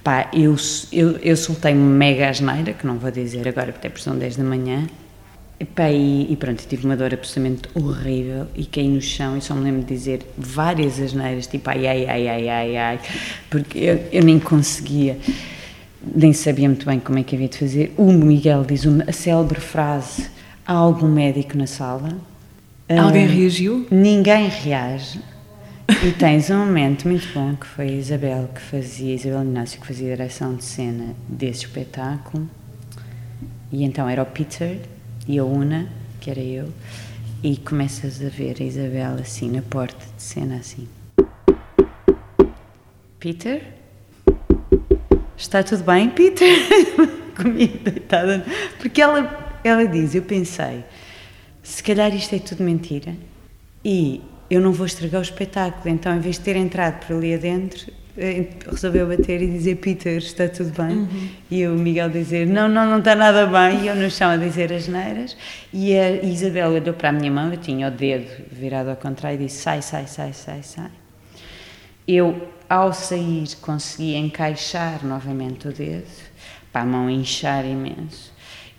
Pá, 0.03 0.29
eu, 0.35 0.55
eu, 0.93 1.17
eu 1.17 1.35
soltei 1.35 1.73
uma 1.73 1.91
mega 1.91 2.29
asneira, 2.29 2.75
que 2.75 2.87
não 2.87 2.99
vou 2.99 3.11
dizer 3.11 3.49
agora 3.49 3.73
porque 3.73 3.87
é 3.87 3.93
são 3.97 4.19
10 4.19 4.37
da 4.37 4.45
manhã, 4.45 4.87
e, 5.59 5.65
pá, 5.65 5.91
e, 5.91 6.33
e 6.33 6.37
pronto, 6.37 6.65
tive 6.69 6.85
uma 6.85 6.97
dor 6.97 7.15
absolutamente 7.15 7.69
horrível 7.75 8.47
e 8.55 8.65
caí 8.67 8.89
no 8.89 9.01
chão 9.01 9.37
e 9.37 9.41
só 9.41 9.55
me 9.55 9.63
lembro 9.63 9.83
de 9.83 9.95
dizer 9.95 10.21
várias 10.37 11.01
asneiras, 11.01 11.47
tipo 11.47 11.69
ai, 11.71 11.87
ai, 11.87 12.07
ai, 12.07 12.29
ai, 12.29 12.49
ai, 12.49 12.77
ai, 12.77 13.01
porque 13.49 13.79
eu, 13.79 14.05
eu 14.13 14.25
nem 14.25 14.39
conseguia 14.39 15.17
nem 16.15 16.33
sabia 16.33 16.69
muito 16.69 16.85
bem 16.85 17.01
como 17.01 17.19
é 17.19 17.23
que 17.23 17.35
havia 17.35 17.49
de 17.49 17.57
fazer. 17.59 17.95
O 17.97 18.13
Miguel 18.13 18.65
diz 18.65 18.85
uma, 18.85 19.05
a 19.05 19.13
célebre 19.13 19.61
frase: 19.61 20.29
há 20.67 20.73
algum 20.73 21.09
médico 21.09 21.57
na 21.57 21.67
sala? 21.67 22.19
Alguém 22.89 23.25
Ah, 23.25 23.29
reagiu? 23.29 23.87
Ninguém 23.91 24.49
reage. 24.49 25.21
E 26.03 26.13
tens 26.13 26.51
um 26.51 26.59
momento 26.59 27.07
muito 27.09 27.27
bom 27.33 27.55
que 27.57 27.67
foi 27.67 27.89
a 27.89 27.93
Isabel 27.93 28.49
que 28.55 28.61
fazia, 28.61 29.15
Isabel 29.15 29.43
Inácio 29.43 29.81
que 29.81 29.87
fazia 29.87 30.13
a 30.13 30.17
direção 30.17 30.55
de 30.55 30.65
cena 30.65 31.15
desse 31.29 31.65
espetáculo. 31.65 32.49
E 33.73 33.85
então 33.85 34.09
era 34.09 34.23
o 34.23 34.27
Peter 34.27 34.79
e 35.27 35.39
a 35.39 35.45
Una, 35.45 35.89
que 36.21 36.31
era 36.31 36.41
eu, 36.41 36.73
e 37.43 37.57
começas 37.57 38.25
a 38.25 38.29
ver 38.29 38.57
a 38.61 38.65
Isabel 38.65 39.15
assim 39.21 39.51
na 39.51 39.63
porta 39.63 40.05
de 40.17 40.23
cena 40.23 40.57
assim. 40.57 40.89
Peter? 43.19 43.63
Está 45.37 45.63
tudo 45.63 45.83
bem, 45.85 46.11
Peter? 46.11 46.49
Comigo 47.37 47.79
deitada. 47.79 48.45
Porque 48.79 49.01
ela, 49.01 49.61
ela 49.65 49.87
diz, 49.87 50.15
eu 50.15 50.23
pensei, 50.23 50.85
se 51.63 51.83
calhar 51.83 52.15
isto 52.15 52.35
é 52.35 52.39
tudo 52.39 52.63
mentira 52.63 53.15
e 53.85 54.23
eu 54.51 54.61
não 54.61 54.73
vou 54.73 54.87
estragar 54.87 55.21
o 55.21 55.25
espetáculo, 55.25 55.89
então 55.89 56.15
em 56.15 56.21
vez 56.21 56.37
de 56.37 56.43
ter 56.43 56.57
entrado 56.57 57.07
por 57.07 57.17
ali 57.17 57.35
adentro, 57.35 57.91
resolveu 58.71 59.09
bater 59.09 59.43
e 59.43 59.47
dizer 59.47 59.77
Peter, 59.77 60.19
está 60.19 60.49
tudo 60.49 60.71
bem? 60.71 61.09
E 61.51 61.67
o 61.67 61.73
Miguel 61.73 62.11
dizer, 62.11 62.47
não, 62.47 62.69
não, 62.69 62.89
não 62.89 62.99
está 62.99 63.15
nada 63.15 63.47
bem, 63.47 63.83
e 63.83 63.89
eu 63.89 63.97
no 63.97 64.11
chão 64.11 64.31
a 64.31 64.37
dizer 64.37 64.73
as 64.73 64.87
neiras, 64.87 65.37
e 65.73 65.97
a 65.97 66.23
Isabel 66.23 66.71
olhou 66.71 66.95
para 66.95 67.09
a 67.09 67.13
minha 67.13 67.31
mão, 67.31 67.53
eu 67.53 67.59
tinha 67.59 67.89
o 67.89 67.91
dedo 67.91 68.31
virado 68.53 68.91
ao 68.91 68.97
contrário 68.97 69.41
e 69.41 69.45
disse, 69.47 69.63
sai, 69.63 69.83
sai, 69.83 70.07
sai, 70.07 70.33
sai, 70.33 70.63
sai. 70.63 70.91
Eu, 72.07 72.49
ao 72.69 72.93
sair, 72.93 73.49
consegui 73.61 74.15
encaixar 74.15 75.05
novamente 75.05 75.67
o 75.69 75.73
dedo, 75.73 76.07
para 76.71 76.83
a 76.83 76.85
mão 76.85 77.09
inchar 77.09 77.65
imenso. 77.65 78.33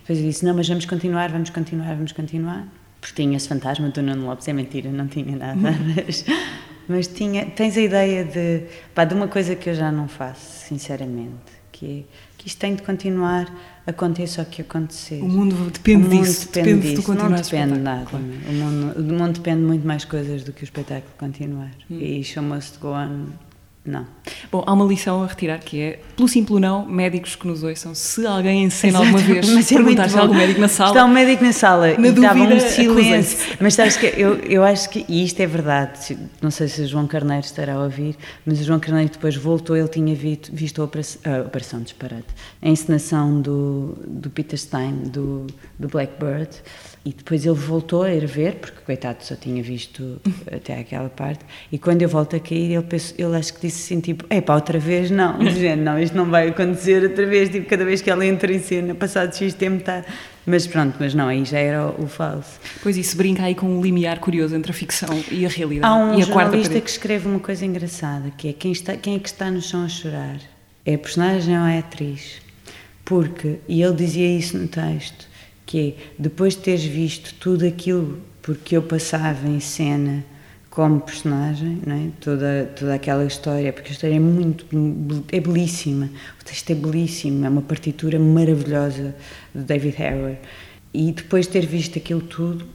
Depois 0.06 0.20
eu 0.20 0.24
disse: 0.26 0.44
Não, 0.44 0.54
mas 0.54 0.68
vamos 0.68 0.84
continuar, 0.84 1.32
vamos 1.32 1.50
continuar, 1.50 1.96
vamos 1.96 2.12
continuar. 2.12 2.68
Porque 3.00 3.22
tinha 3.22 3.36
esse 3.36 3.48
fantasma 3.48 3.88
do 3.88 4.02
Nuno 4.02 4.26
Lopes, 4.26 4.46
é 4.46 4.52
mentira, 4.52 4.90
não 4.90 5.08
tinha 5.08 5.34
nada. 5.34 5.56
Mas, 5.56 6.24
mas 6.88 7.06
tinha, 7.06 7.46
tens 7.46 7.76
a 7.76 7.80
ideia 7.80 8.24
de, 8.24 8.62
pá, 8.94 9.04
de 9.04 9.14
uma 9.14 9.28
coisa 9.28 9.54
que 9.54 9.70
eu 9.70 9.74
já 9.74 9.90
não 9.90 10.08
faço, 10.08 10.66
sinceramente, 10.66 11.52
que 11.72 12.00
é 12.00 12.26
que 12.46 12.50
isto 12.50 12.58
tem 12.58 12.76
de 12.76 12.82
continuar, 12.82 13.52
aconteça 13.84 14.40
o 14.40 14.46
que 14.46 14.62
acontecer. 14.62 15.20
O 15.20 15.28
mundo 15.28 15.68
depende 15.68 16.06
O 16.06 16.10
mundo 16.10 16.22
disso, 16.24 16.46
depende, 16.46 16.66
depende 16.74 16.88
de 16.88 16.96
disso. 16.96 17.14
Não 17.14 17.30
depende 17.32 17.72
de 17.72 17.80
nada. 17.80 18.06
claro. 18.06 18.24
O, 18.24 18.52
mundo, 18.52 19.00
o 19.00 19.02
mundo 19.02 19.32
depende 19.32 19.60
de 19.62 19.66
muito 19.66 19.84
mais 19.84 20.04
coisas 20.04 20.44
do 20.44 20.52
que 20.52 20.62
o 20.62 20.64
espetáculo 20.64 21.12
continuar. 21.18 21.72
Hum. 21.90 21.98
E 21.98 22.40
must 22.40 22.78
go 22.78 22.92
on, 22.92 23.30
não. 23.86 24.06
Bom, 24.50 24.64
há 24.66 24.72
uma 24.72 24.84
lição 24.84 25.22
a 25.22 25.26
retirar 25.26 25.58
que 25.58 25.80
é, 25.80 26.00
pelo 26.16 26.28
simples 26.28 26.60
não, 26.60 26.84
médicos 26.84 27.36
que 27.36 27.46
nos 27.46 27.62
ouçam, 27.62 27.94
se 27.94 28.26
alguém 28.26 28.64
em 28.64 28.70
cena 28.70 28.98
alguma 28.98 29.18
vez 29.18 29.48
mas 29.54 29.70
é 29.70 29.74
perguntar 29.76 30.08
se 30.08 30.18
há 30.18 30.20
algum 30.20 30.34
médico 30.34 30.60
na 30.60 30.68
sala, 30.68 30.90
Está 30.90 31.04
um 31.04 31.12
médico 31.12 31.44
na 31.44 31.52
sala 31.52 31.98
Na 31.98 32.08
e 32.08 32.10
estava 32.10 32.40
um 32.40 32.48
dúvida, 32.48 32.68
silêncio. 32.68 33.56
Mas 33.60 33.74
sabes 33.74 33.96
que 33.96 34.06
eu, 34.06 34.36
eu 34.38 34.64
acho 34.64 34.90
que, 34.90 35.04
e 35.08 35.24
isto 35.24 35.40
é 35.40 35.46
verdade, 35.46 36.18
não 36.42 36.50
sei 36.50 36.68
se 36.68 36.82
o 36.82 36.86
João 36.86 37.06
Carneiro 37.06 37.44
estará 37.44 37.74
a 37.74 37.82
ouvir, 37.84 38.16
mas 38.44 38.60
o 38.60 38.64
João 38.64 38.80
Carneiro 38.80 39.10
depois 39.12 39.36
voltou, 39.36 39.76
ele 39.76 39.88
tinha 39.88 40.14
visto, 40.14 40.50
visto 40.52 40.82
a 40.82 40.84
operação, 40.84 41.20
a 41.24 41.40
operação 41.42 41.80
disparate, 41.80 42.26
a 42.60 42.68
encenação 42.68 43.40
do, 43.40 43.96
do 44.06 44.30
Peter 44.30 44.58
Stein, 44.58 44.94
do, 45.04 45.46
do 45.78 45.88
Blackbird, 45.88 46.50
e 47.04 47.12
depois 47.12 47.46
ele 47.46 47.54
voltou 47.54 48.02
a 48.02 48.12
ir 48.12 48.26
ver, 48.26 48.56
porque 48.56 48.80
coitado 48.84 49.18
só 49.22 49.36
tinha 49.36 49.62
visto 49.62 50.20
até 50.50 50.80
aquela 50.80 51.08
parte, 51.08 51.44
e 51.70 51.78
quando 51.78 52.02
eu 52.02 52.08
volto 52.08 52.34
a 52.34 52.40
cair, 52.40 52.72
ele, 52.72 52.82
pensou, 52.82 53.14
ele 53.16 53.36
acho 53.36 53.54
que 53.54 53.60
disse 53.60 53.75
assim, 53.82 54.00
tipo, 54.00 54.24
é 54.30 54.40
pá, 54.40 54.54
outra 54.54 54.78
vez 54.78 55.10
não, 55.10 55.36
do 55.38 55.50
género, 55.50 55.82
não, 55.82 55.98
isto 55.98 56.16
não 56.16 56.26
vai 56.26 56.48
acontecer 56.48 57.02
outra 57.02 57.26
vez, 57.26 57.48
tipo, 57.48 57.68
cada 57.68 57.84
vez 57.84 58.00
que 58.00 58.10
ela 58.10 58.24
entra 58.24 58.52
em 58.52 58.58
cena, 58.58 58.94
passado 58.94 59.34
X 59.34 59.54
tempo 59.54 59.78
está... 59.78 60.04
Mas 60.44 60.64
pronto, 60.66 60.96
mas 61.00 61.12
não, 61.12 61.26
aí 61.26 61.44
já 61.44 61.58
era 61.58 61.86
o, 61.86 62.04
o 62.04 62.06
falso. 62.06 62.60
pois 62.80 62.96
isso 62.96 63.16
brinca 63.16 63.42
aí 63.42 63.54
com 63.54 63.66
um 63.66 63.82
limiar 63.82 64.20
curioso 64.20 64.54
entre 64.54 64.70
a 64.70 64.74
ficção 64.74 65.08
e 65.30 65.44
a 65.44 65.48
realidade. 65.48 65.92
Há 65.92 65.96
um 65.96 66.18
e 66.18 66.22
a 66.22 66.24
jornalista 66.24 66.80
que 66.80 66.88
escreve 66.88 67.26
uma 67.26 67.40
coisa 67.40 67.66
engraçada, 67.66 68.30
que 68.30 68.48
é 68.48 68.52
quem, 68.52 68.70
está, 68.70 68.96
quem 68.96 69.16
é 69.16 69.18
que 69.18 69.28
está 69.28 69.50
no 69.50 69.60
chão 69.60 69.84
a 69.84 69.88
chorar? 69.88 70.36
É 70.84 70.94
a 70.94 70.98
personagem 70.98 71.58
ou 71.58 71.66
é 71.66 71.76
a 71.76 71.80
atriz? 71.80 72.40
Porque, 73.04 73.58
e 73.68 73.82
ele 73.82 73.94
dizia 73.94 74.38
isso 74.38 74.56
no 74.56 74.68
texto, 74.68 75.26
que 75.64 75.96
é, 75.98 76.02
depois 76.16 76.54
de 76.54 76.60
teres 76.60 76.84
visto 76.84 77.34
tudo 77.34 77.66
aquilo 77.66 78.20
porque 78.40 78.76
eu 78.76 78.82
passava 78.82 79.48
em 79.48 79.58
cena 79.58 80.24
como 80.76 81.00
personagem, 81.00 81.80
é? 81.86 82.10
toda, 82.20 82.70
toda 82.78 82.92
aquela 82.92 83.24
história, 83.24 83.72
porque 83.72 83.88
a 83.88 83.92
história 83.92 84.14
é 84.14 84.20
muito, 84.20 84.66
é 85.32 85.40
belíssima, 85.40 86.10
o 86.38 86.44
texto 86.44 86.70
é 86.70 86.74
belíssimo, 86.74 87.46
é 87.46 87.48
uma 87.48 87.62
partitura 87.62 88.18
maravilhosa 88.18 89.16
do 89.54 89.62
David 89.62 89.96
Harrower, 89.96 90.36
e 90.92 91.12
depois 91.12 91.46
de 91.46 91.52
ter 91.52 91.64
visto 91.64 91.98
aquilo 91.98 92.20
tudo, 92.20 92.66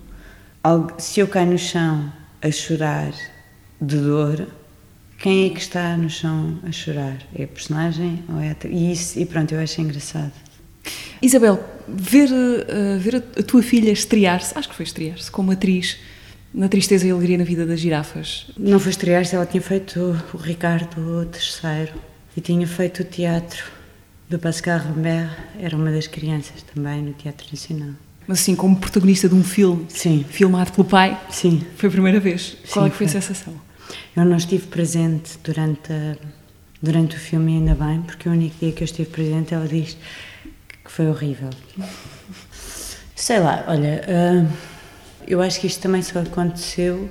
se 0.97 1.19
eu 1.19 1.27
caio 1.27 1.51
no 1.51 1.59
chão 1.59 2.11
a 2.41 2.49
chorar 2.49 3.13
de 3.79 3.97
dor, 3.97 4.47
quem 5.19 5.45
é 5.45 5.49
que 5.51 5.59
está 5.59 5.95
no 5.95 6.09
chão 6.09 6.57
a 6.67 6.71
chorar? 6.71 7.19
É 7.35 7.43
a 7.43 7.47
personagem 7.47 8.23
ou 8.27 8.39
é 8.39 8.49
a? 8.49 8.67
E, 8.67 8.91
isso, 8.93 9.19
e 9.19 9.27
pronto, 9.27 9.53
eu 9.53 9.59
acho 9.59 9.79
engraçado. 9.79 10.33
Isabel, 11.21 11.63
ver, 11.87 12.29
eh, 12.31 12.97
ver 12.97 13.17
a 13.17 13.43
tua 13.43 13.61
filha 13.61 13.91
estrear-se, 13.91 14.57
acho 14.57 14.69
que 14.69 14.73
foi 14.73 14.85
estrear-se, 14.85 15.29
como 15.29 15.51
atriz, 15.51 15.99
na 16.53 16.67
Tristeza 16.67 17.07
e 17.07 17.11
Alegria 17.11 17.37
na 17.37 17.43
Vida 17.43 17.65
das 17.65 17.79
Girafas. 17.79 18.47
Não 18.57 18.79
foi 18.79 18.91
estrear-se, 18.91 19.35
ela 19.35 19.45
tinha 19.45 19.61
feito 19.61 20.17
o 20.33 20.37
Ricardo 20.37 21.23
III 21.23 21.89
e 22.35 22.41
tinha 22.41 22.67
feito 22.67 23.01
o 23.01 23.05
teatro 23.05 23.63
do 24.29 24.37
Pascal 24.39 24.79
Rambert, 24.79 25.29
era 25.59 25.75
uma 25.75 25.91
das 25.91 26.07
crianças 26.07 26.61
também 26.73 27.01
no 27.01 27.13
Teatro 27.13 27.47
Nacional. 27.51 27.91
Mas 28.27 28.39
assim, 28.39 28.55
como 28.55 28.75
protagonista 28.77 29.27
de 29.27 29.35
um 29.35 29.43
filme, 29.43 29.85
Sim. 29.89 30.23
filmado 30.29 30.71
pelo 30.71 30.87
pai, 30.87 31.19
Sim, 31.29 31.61
foi 31.75 31.89
a 31.89 31.91
primeira 31.91 32.19
vez. 32.19 32.55
Qual 32.71 32.85
é 32.85 32.89
Sim, 32.89 32.91
que 32.91 32.97
foi 32.97 33.07
a 33.07 33.09
foi. 33.09 33.21
sensação? 33.21 33.53
eu 34.15 34.23
não 34.25 34.37
estive 34.37 34.67
presente 34.67 35.37
durante, 35.43 35.91
a- 35.91 36.15
durante 36.81 37.15
o 37.15 37.19
filme, 37.19 37.53
ainda 37.57 37.75
bem, 37.75 38.01
porque 38.01 38.29
o 38.29 38.31
único 38.31 38.55
dia 38.59 38.71
que 38.71 38.83
eu 38.83 38.85
estive 38.85 39.09
presente 39.09 39.53
ela 39.53 39.67
diz 39.67 39.97
que 40.83 40.91
foi 40.91 41.07
horrível. 41.07 41.49
Sei 43.15 43.39
lá, 43.39 43.63
olha, 43.67 44.01
ah, 44.07 44.45
eu 45.27 45.41
acho 45.41 45.59
que 45.59 45.67
isto 45.67 45.81
também 45.81 46.01
só 46.01 46.19
aconteceu 46.19 47.09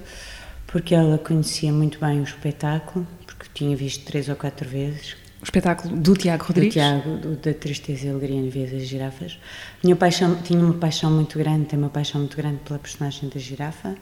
porque 0.66 0.94
ela 0.94 1.18
conhecia 1.18 1.72
muito 1.72 1.98
bem 1.98 2.20
o 2.20 2.24
espetáculo, 2.24 3.06
porque 3.26 3.46
tinha 3.52 3.76
visto 3.76 4.04
três 4.04 4.28
ou 4.28 4.36
quatro 4.36 4.68
vezes, 4.68 5.16
O 5.40 5.44
espetáculo 5.44 5.96
do 5.96 6.14
Tiago 6.14 6.44
do 6.44 6.46
Rodrigues. 6.48 6.74
Tiago, 6.74 7.16
do- 7.16 7.36
da 7.36 7.52
Tristeza 7.54 8.06
e 8.06 8.10
Alegria 8.10 8.40
na 8.42 8.50
Vida 8.50 8.76
das 8.76 8.86
Girafas. 8.86 9.38
Tinha, 9.80 9.96
paixão, 9.96 10.36
tinha 10.42 10.60
uma 10.60 10.74
paixão 10.74 11.10
muito 11.10 11.38
grande, 11.38 11.64
tem 11.64 11.78
uma 11.78 11.88
paixão 11.88 12.20
muito 12.20 12.36
grande 12.36 12.58
pela 12.64 12.78
personagem 12.78 13.28
da 13.28 13.40
girafa, 13.40 13.96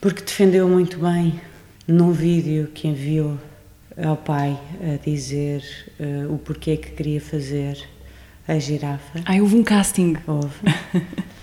porque 0.00 0.22
defendeu 0.22 0.68
muito 0.68 0.98
bem 0.98 1.40
num 1.86 2.12
vídeo 2.12 2.70
que 2.72 2.86
enviou 2.88 3.38
ao 4.02 4.16
pai 4.16 4.58
a 4.80 5.04
dizer 5.04 5.62
eh, 5.98 6.26
o 6.30 6.38
porquê 6.38 6.76
que 6.76 6.90
queria 6.92 7.20
fazer 7.20 7.76
a 8.46 8.58
girafa. 8.58 9.20
Ah, 9.24 9.34
houve 9.40 9.56
um 9.56 9.64
casting. 9.64 10.16
Houve. 10.26 10.54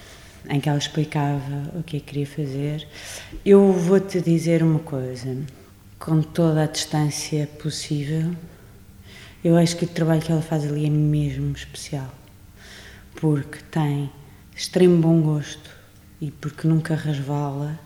em 0.49 0.59
que 0.59 0.69
ela 0.69 0.77
explicava 0.77 1.71
o 1.75 1.83
que 1.83 1.97
é 1.97 1.99
que 1.99 2.05
queria 2.05 2.27
fazer. 2.27 2.87
Eu 3.45 3.71
vou-te 3.73 4.21
dizer 4.21 4.63
uma 4.63 4.79
coisa, 4.79 5.37
com 5.99 6.21
toda 6.21 6.63
a 6.63 6.67
distância 6.67 7.47
possível, 7.61 8.35
eu 9.43 9.57
acho 9.57 9.75
que 9.75 9.85
o 9.85 9.87
trabalho 9.87 10.21
que 10.21 10.31
ela 10.31 10.41
faz 10.41 10.65
ali 10.65 10.85
é 10.85 10.89
mesmo 10.89 11.53
especial, 11.53 12.13
porque 13.15 13.59
tem 13.69 14.09
extremo 14.55 15.01
bom 15.01 15.21
gosto 15.21 15.69
e 16.21 16.31
porque 16.31 16.67
nunca 16.67 16.95
resvala 16.95 17.77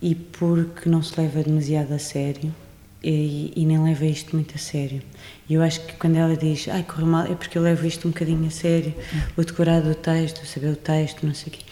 e 0.00 0.14
porque 0.14 0.88
não 0.88 1.02
se 1.02 1.18
leva 1.20 1.42
demasiado 1.42 1.92
a 1.92 1.98
sério 1.98 2.54
e, 3.02 3.52
e 3.56 3.66
nem 3.66 3.82
leva 3.82 4.04
isto 4.06 4.34
muito 4.36 4.54
a 4.54 4.58
sério. 4.58 5.02
E 5.48 5.54
eu 5.54 5.62
acho 5.62 5.80
que 5.80 5.94
quando 5.94 6.16
ela 6.16 6.36
diz, 6.36 6.68
ai, 6.68 6.82
correu 6.82 7.06
mal, 7.06 7.24
é 7.24 7.34
porque 7.34 7.58
eu 7.58 7.62
levo 7.62 7.86
isto 7.86 8.08
um 8.08 8.10
bocadinho 8.10 8.46
a 8.46 8.50
sério, 8.50 8.94
o 9.36 9.44
decorar 9.44 9.80
do 9.82 9.94
texto, 9.94 10.44
saber 10.46 10.68
o 10.68 10.76
texto, 10.76 11.26
não 11.26 11.34
sei 11.34 11.48
o 11.48 11.56
quê. 11.56 11.64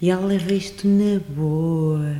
E 0.00 0.10
ela 0.10 0.26
leva 0.26 0.52
isto 0.52 0.88
na 0.88 1.20
boa. 1.28 2.16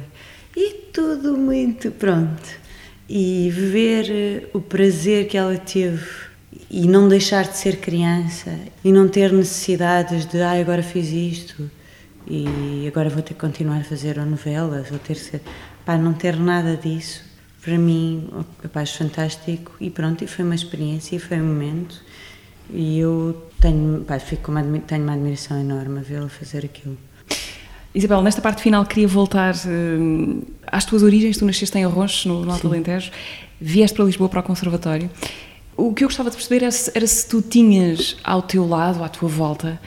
E 0.57 0.75
tudo 0.93 1.37
muito 1.37 1.91
pronto. 1.91 2.63
E 3.09 3.51
ver 3.51 4.11
eh, 4.11 4.47
o 4.55 4.61
prazer 4.61 5.27
que 5.27 5.37
ela 5.37 5.57
teve 5.59 6.07
e 6.71 6.87
não 6.87 7.09
deixar 7.09 7.45
de 7.45 7.57
ser 7.57 7.79
criança 7.79 8.57
e 8.85 8.93
não 8.93 9.09
ter 9.09 9.33
necessidades 9.33 10.25
de, 10.27 10.41
ah, 10.41 10.53
agora 10.53 10.83
fiz 10.83 11.09
isto 11.09 11.71
e 12.27 12.87
agora 12.87 13.11
vou 13.11 13.23
ter 13.23 13.35
que 13.35 13.41
continuar 13.41 13.79
a 13.81 13.85
fazer 13.85 14.17
novelas, 14.19 14.89
vou 14.89 14.99
ter 14.99 15.15
que 15.15 15.21
ser. 15.21 15.41
Pá, 15.85 15.99
não 15.99 16.13
ter 16.13 16.37
nada 16.37 16.77
disso, 16.77 17.25
para 17.63 17.79
mim, 17.79 18.29
pá, 18.73 18.81
acho 18.81 18.99
fantástico 18.99 19.73
e 19.81 19.89
pronto, 19.89 20.25
e 20.25 20.27
foi 20.27 20.45
uma 20.45 20.55
experiência 20.55 21.17
e 21.17 21.19
foi 21.19 21.41
um 21.41 21.47
momento. 21.47 22.03
E 22.71 22.99
eu 22.99 23.41
tenho, 23.61 24.03
pá, 24.05 24.19
fico 24.19 24.51
uma, 24.51 24.63
tenho 24.81 25.03
uma 25.03 25.13
admiração 25.13 25.61
enorme 25.61 26.01
a 26.01 26.03
vê-la 26.03 26.29
fazer 26.29 26.65
aquilo. 26.65 26.97
Isabel, 27.95 28.23
nesta 28.23 28.41
parte 28.41 28.63
final 28.63 28.85
queria 28.87 29.07
voltar 29.07 29.55
uh, 29.55 30.47
às 30.67 30.85
tuas 30.85 31.03
origens. 31.03 31.37
Tu 31.37 31.45
nasceste 31.45 31.77
em 31.79 31.85
Arronches, 31.85 32.25
no, 32.25 32.45
no 32.45 32.51
Alto 32.51 32.67
Alentejo, 32.67 33.11
vieste 33.61 33.95
para 33.95 34.07
Lisboa 34.07 34.29
para 34.29 34.41
o 34.41 34.43
Conservatório. 34.43 35.11
O 35.77 35.93
que 35.93 36.03
eu 36.03 36.09
gostava 36.09 36.31
de 36.31 36.37
perceber 36.37 36.65
era 36.65 36.71
se, 36.71 36.91
era 36.95 37.07
se 37.07 37.29
tu 37.29 37.43
tinhas 37.43 38.17
ao 38.25 38.43
teu 38.43 38.67
lado, 38.67 39.05
à 39.05 39.09
tua 39.09 39.29
volta, 39.29 39.81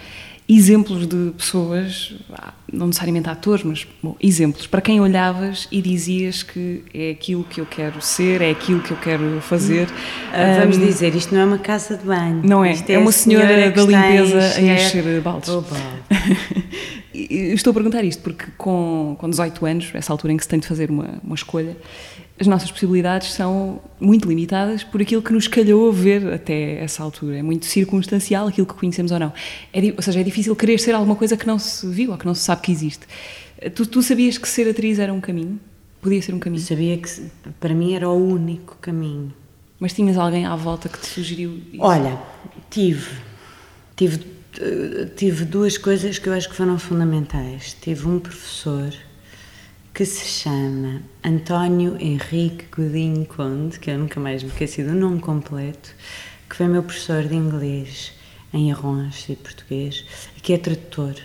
exemplos 0.48 1.08
de 1.08 1.32
pessoas, 1.36 2.14
ah, 2.32 2.54
não 2.72 2.88
necessariamente 2.88 3.28
atores, 3.30 3.64
mas 3.64 3.88
bom, 4.02 4.16
exemplos, 4.22 4.68
para 4.68 4.80
quem 4.80 5.02
olhavas 5.02 5.68
e 5.72 5.82
dizias 5.82 6.44
que 6.44 6.84
é 6.94 7.12
aquilo 7.12 7.44
que 7.44 7.60
eu 7.60 7.66
quero 7.66 8.00
ser, 8.00 8.42
é 8.42 8.52
aquilo 8.52 8.80
que 8.82 8.92
eu 8.92 8.98
quero 8.98 9.42
fazer. 9.42 9.88
Ah, 10.32 10.60
vamos 10.60 10.78
um, 10.78 10.86
dizer, 10.86 11.16
isto 11.16 11.34
não 11.34 11.42
é 11.42 11.46
uma 11.46 11.58
casa 11.58 11.98
de 11.98 12.06
banho. 12.06 12.42
Não 12.44 12.64
é, 12.64 12.74
isto 12.74 12.90
é, 12.90 12.98
uma 12.98 13.12
senhora, 13.12 13.48
senhora 13.48 13.72
da 13.72 13.82
limpeza 13.84 14.40
a 14.40 14.62
encher 14.62 15.22
baldes. 15.22 15.50
balde. 15.50 15.68
Estou 17.14 17.72
a 17.72 17.74
perguntar 17.74 18.04
isto 18.04 18.22
porque 18.22 18.46
com, 18.58 19.16
com 19.18 19.30
18 19.30 19.66
anos, 19.66 19.92
essa 19.94 20.12
altura 20.12 20.34
em 20.34 20.38
que 20.38 20.44
se 20.44 20.50
tem 20.50 20.60
de 20.60 20.68
fazer 20.68 20.92
uma, 20.92 21.20
uma 21.24 21.36
escolha, 21.36 21.76
as 22.40 22.48
nossas 22.48 22.70
possibilidades 22.70 23.32
são 23.32 23.82
muito 24.00 24.28
limitadas 24.28 24.84
por 24.84 25.02
aquilo 25.02 25.22
que 25.22 25.32
nos 25.32 25.48
calhou 25.48 25.92
ver 25.92 26.34
até 26.34 26.84
essa 26.84 27.02
altura. 27.02 27.38
É 27.38 27.42
muito 27.42 27.66
circunstancial 27.66 28.48
aquilo 28.48 28.68
que 28.68 28.74
conhecemos 28.74 29.12
ou 29.12 29.20
não. 29.20 29.34
É, 29.74 29.80
ou 29.96 30.02
seja, 30.02 30.20
é 30.20 30.24
difícil 30.24 30.56
querer 30.56 30.80
ser 30.80 30.94
alguma 30.94 31.16
coisa 31.16 31.38
que 31.38 31.48
não 31.48 31.58
se 31.58 31.88
viu 31.88 32.12
ou 32.12 32.18
que 32.18 32.26
não 32.26 32.36
se 32.36 32.42
sabe 32.42 32.62
que 32.62 32.72
existe. 32.72 33.08
Tu, 33.74 33.86
tu 33.86 34.04
sabias 34.04 34.38
que 34.38 34.50
ser 34.50 34.70
atriz 34.70 35.00
era 35.00 35.14
um 35.14 35.22
caminho? 35.22 35.60
Podia 36.02 36.22
ser 36.22 36.34
um 36.34 36.40
caminho? 36.40 36.62
Eu 36.62 36.66
sabia 36.66 36.98
que 36.98 37.10
para 37.60 37.74
mim 37.74 37.94
era 37.94 38.10
o 38.10 38.16
único 38.16 38.78
caminho. 38.82 39.34
Mas 39.80 39.94
tinhas 39.94 40.18
alguém 40.18 40.46
à 40.46 40.56
volta 40.56 40.90
que 40.90 41.00
te 41.00 41.08
sugeriu 41.08 41.62
isso? 41.72 41.82
Olha, 41.82 42.20
tive. 42.70 43.10
Tive 43.96 44.36
tive 45.16 45.46
duas 45.46 45.78
coisas 45.78 46.18
que 46.18 46.30
eu 46.30 46.34
acho 46.34 46.50
que 46.50 46.56
foram 46.56 46.80
fundamentais. 46.80 47.76
Tive 47.82 48.08
um 48.08 48.20
professor 48.20 48.94
que 49.96 50.06
se 50.06 50.26
chama 50.26 51.02
António 51.24 51.96
Henrique 51.98 52.66
Godinho 52.70 53.26
Conde, 53.26 53.80
que 53.80 53.90
eu 53.90 53.98
nunca 53.98 54.20
mais 54.20 54.44
me 54.44 54.50
esqueci 54.50 54.84
do 54.84 54.92
nome 54.92 55.22
completo, 55.22 55.96
que 56.50 56.58
foi 56.58 56.68
meu 56.68 56.84
professor 56.84 57.24
de 57.24 57.34
inglês 57.34 58.12
em 58.54 58.74
Arrons 58.74 59.30
e 59.30 59.38
português, 59.38 60.04
que 60.44 60.52
é 60.52 60.58
tradutor. 60.58 61.16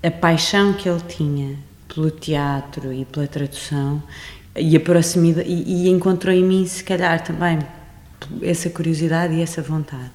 A 0.00 0.08
paixão 0.08 0.72
que 0.72 0.88
ele 0.88 1.00
tinha 1.00 1.58
pelo 1.92 2.12
teatro 2.12 2.92
e 2.92 3.04
pela 3.04 3.26
tradução 3.26 4.00
e 4.54 4.76
a 4.76 4.80
proximidade, 4.80 5.48
e, 5.50 5.86
e 5.86 5.88
encontrou 5.88 6.32
em 6.32 6.44
mim, 6.44 6.64
se 6.64 6.84
calhar, 6.84 7.24
também 7.24 7.58
essa 8.40 8.70
curiosidade 8.70 9.34
e 9.34 9.42
essa 9.42 9.60
vontade. 9.62 10.12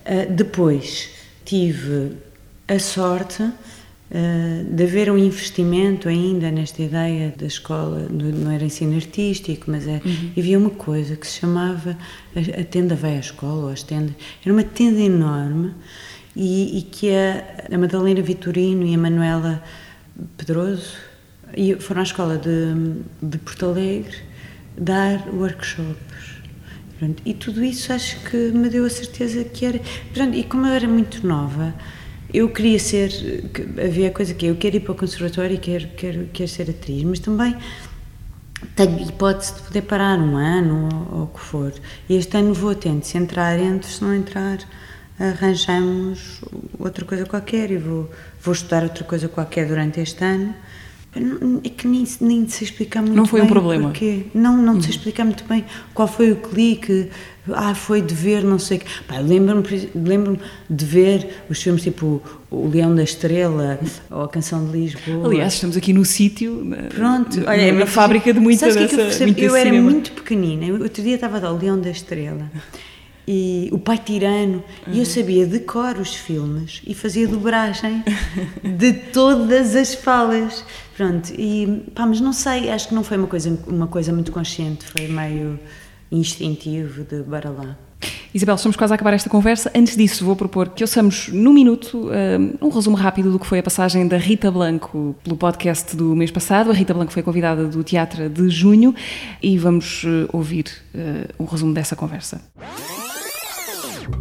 Uh, 0.00 0.30
depois 0.30 1.08
tive 1.46 2.14
a 2.68 2.78
sorte 2.78 3.50
de 4.70 4.84
haver 4.84 5.10
um 5.10 5.16
investimento 5.16 6.08
ainda 6.08 6.50
nesta 6.50 6.82
ideia 6.82 7.32
da 7.36 7.46
escola, 7.46 8.06
não 8.10 8.50
era 8.50 8.64
ensino 8.64 8.94
artístico, 8.94 9.70
mas 9.70 9.88
é, 9.88 10.02
uhum. 10.04 10.32
havia 10.36 10.58
uma 10.58 10.70
coisa 10.70 11.16
que 11.16 11.26
se 11.26 11.40
chamava 11.40 11.96
a, 12.36 12.64
tenda 12.64 12.94
vai 12.94 13.16
à 13.16 13.20
escola, 13.20 13.66
ou 13.66 13.68
as 13.70 13.82
tendas, 13.82 14.14
era 14.44 14.52
uma 14.52 14.64
tenda 14.64 15.00
enorme 15.00 15.72
e, 16.36 16.78
e 16.78 16.82
que 16.82 17.10
a, 17.10 17.74
a, 17.74 17.78
Madalena 17.78 18.20
Vitorino 18.20 18.86
e 18.86 18.94
a 18.94 18.98
Manuela 18.98 19.62
Pedroso 20.36 20.94
foram 21.80 22.00
à 22.00 22.04
escola 22.04 22.36
de, 22.36 23.00
de 23.22 23.38
Porto 23.38 23.66
Alegre 23.66 24.16
dar 24.76 25.26
workshops 25.32 26.42
Pronto, 27.02 27.20
e 27.26 27.34
tudo 27.34 27.64
isso 27.64 27.92
acho 27.92 28.20
que 28.30 28.36
me 28.36 28.68
deu 28.68 28.84
a 28.84 28.90
certeza 28.90 29.42
que 29.42 29.66
era. 29.66 29.80
Pronto, 30.14 30.36
e 30.36 30.44
como 30.44 30.68
eu 30.68 30.72
era 30.72 30.86
muito 30.86 31.26
nova, 31.26 31.74
eu 32.32 32.48
queria 32.48 32.78
ser. 32.78 33.10
Havia 33.84 34.08
a 34.08 34.10
coisa 34.10 34.34
que 34.34 34.46
eu 34.46 34.56
quero 34.56 34.76
ir 34.76 34.80
para 34.80 34.92
o 34.92 34.94
conservatório 34.94 35.54
e 35.54 35.58
quero, 35.58 35.88
quero, 35.88 36.28
quero 36.32 36.48
ser 36.48 36.70
atriz, 36.70 37.02
mas 37.04 37.18
também 37.18 37.56
tenho 38.76 39.00
hipótese 39.00 39.54
de 39.54 39.60
poder 39.62 39.82
parar 39.82 40.18
um 40.18 40.36
ano 40.36 40.88
ou, 40.92 41.18
ou 41.18 41.24
o 41.24 41.26
que 41.28 41.40
for. 41.40 41.72
E 42.08 42.16
este 42.16 42.36
ano 42.36 42.54
vou 42.54 42.74
tendo, 42.74 43.04
se 43.04 43.18
entrar, 43.18 43.58
entro, 43.58 43.88
se 43.88 44.02
não 44.02 44.14
entrar, 44.14 44.58
arranjamos 45.18 46.40
outra 46.78 47.04
coisa 47.04 47.26
qualquer 47.26 47.70
e 47.70 47.76
vou, 47.76 48.10
vou 48.40 48.54
estudar 48.54 48.82
outra 48.82 49.04
coisa 49.04 49.28
qualquer 49.28 49.66
durante 49.66 50.00
este 50.00 50.24
ano 50.24 50.54
é 51.14 51.68
que 51.68 51.86
nem, 51.86 52.06
nem 52.22 52.48
sei 52.48 52.66
explicar 52.66 53.02
muito 53.02 53.14
Não 53.14 53.26
foi 53.26 53.40
bem 53.40 53.48
um 53.48 53.52
problema? 53.52 53.90
Porquê. 53.90 54.24
Não, 54.34 54.56
não 54.56 54.80
sei 54.80 54.90
explicar 54.90 55.24
muito 55.24 55.44
bem 55.44 55.64
qual 55.92 56.08
foi 56.08 56.32
o 56.32 56.36
clique. 56.36 57.10
Ah, 57.52 57.74
foi 57.74 58.00
de 58.00 58.14
ver, 58.14 58.42
não 58.42 58.58
sei 58.58 58.78
o 58.78 58.80
quê. 58.80 58.86
Lembro-me 59.20 59.90
lembro 59.94 60.38
de 60.70 60.84
ver 60.86 61.44
os 61.50 61.62
filmes 61.62 61.82
tipo 61.82 62.22
O 62.50 62.66
Leão 62.66 62.94
da 62.94 63.02
Estrela 63.02 63.78
ou 64.10 64.22
A 64.22 64.28
Canção 64.28 64.64
de 64.64 64.72
Lisboa. 64.72 65.26
Aliás, 65.26 65.54
estamos 65.54 65.76
aqui 65.76 65.92
no 65.92 66.04
sítio, 66.04 66.66
Pronto, 66.94 67.42
olha, 67.46 67.60
é 67.60 67.72
na 67.72 67.86
fábrica 67.86 68.32
de 68.32 68.40
muita 68.40 68.72
dessa, 68.72 69.26
que 69.26 69.42
eu, 69.42 69.48
eu 69.48 69.56
era 69.56 69.72
muito 69.72 70.12
pequenina. 70.12 70.72
Outro 70.82 71.02
dia 71.02 71.16
estava 71.16 71.46
a 71.46 71.52
O 71.52 71.58
Leão 71.58 71.78
da 71.78 71.90
Estrela 71.90 72.50
e 73.26 73.68
o 73.70 73.78
pai 73.78 73.98
tirano 73.98 74.64
uhum. 74.86 74.94
e 74.94 74.98
eu 74.98 75.06
sabia 75.06 75.46
de 75.46 75.60
cor 75.60 75.96
os 75.96 76.14
filmes 76.14 76.82
e 76.86 76.94
fazia 76.94 77.28
dobragem 77.28 78.02
de 78.62 78.92
todas 78.92 79.76
as 79.76 79.94
falas 79.94 80.64
pronto 80.96 81.32
e 81.36 81.84
pá, 81.94 82.06
mas 82.06 82.20
não 82.20 82.32
sei 82.32 82.70
acho 82.70 82.88
que 82.88 82.94
não 82.94 83.04
foi 83.04 83.16
uma 83.16 83.28
coisa 83.28 83.58
uma 83.66 83.86
coisa 83.86 84.12
muito 84.12 84.32
consciente 84.32 84.84
foi 84.84 85.08
meio 85.08 85.58
instintivo 86.10 87.04
de 87.04 87.22
bora 87.22 87.50
lá 87.50 87.76
Isabel, 88.34 88.54
estamos 88.54 88.78
quase 88.78 88.92
a 88.92 88.96
acabar 88.96 89.12
esta 89.12 89.28
conversa. 89.28 89.70
Antes 89.74 89.94
disso, 89.94 90.24
vou 90.24 90.34
propor 90.34 90.70
que 90.70 90.82
ouçamos 90.82 91.28
no 91.28 91.52
minuto 91.52 92.08
um, 92.08 92.66
um 92.66 92.70
resumo 92.70 92.96
rápido 92.96 93.30
do 93.30 93.38
que 93.38 93.46
foi 93.46 93.58
a 93.58 93.62
passagem 93.62 94.08
da 94.08 94.16
Rita 94.16 94.50
Blanco 94.50 95.14
pelo 95.22 95.36
podcast 95.36 95.94
do 95.94 96.16
mês 96.16 96.30
passado. 96.30 96.70
A 96.70 96.72
Rita 96.72 96.94
Blanco 96.94 97.12
foi 97.12 97.22
convidada 97.22 97.66
do 97.66 97.84
Teatro 97.84 98.30
de 98.30 98.48
Junho 98.48 98.94
e 99.42 99.58
vamos 99.58 100.04
uh, 100.04 100.28
ouvir 100.32 100.64
uh, 100.94 101.42
um 101.42 101.44
resumo 101.44 101.74
dessa 101.74 101.94
conversa. 101.94 102.40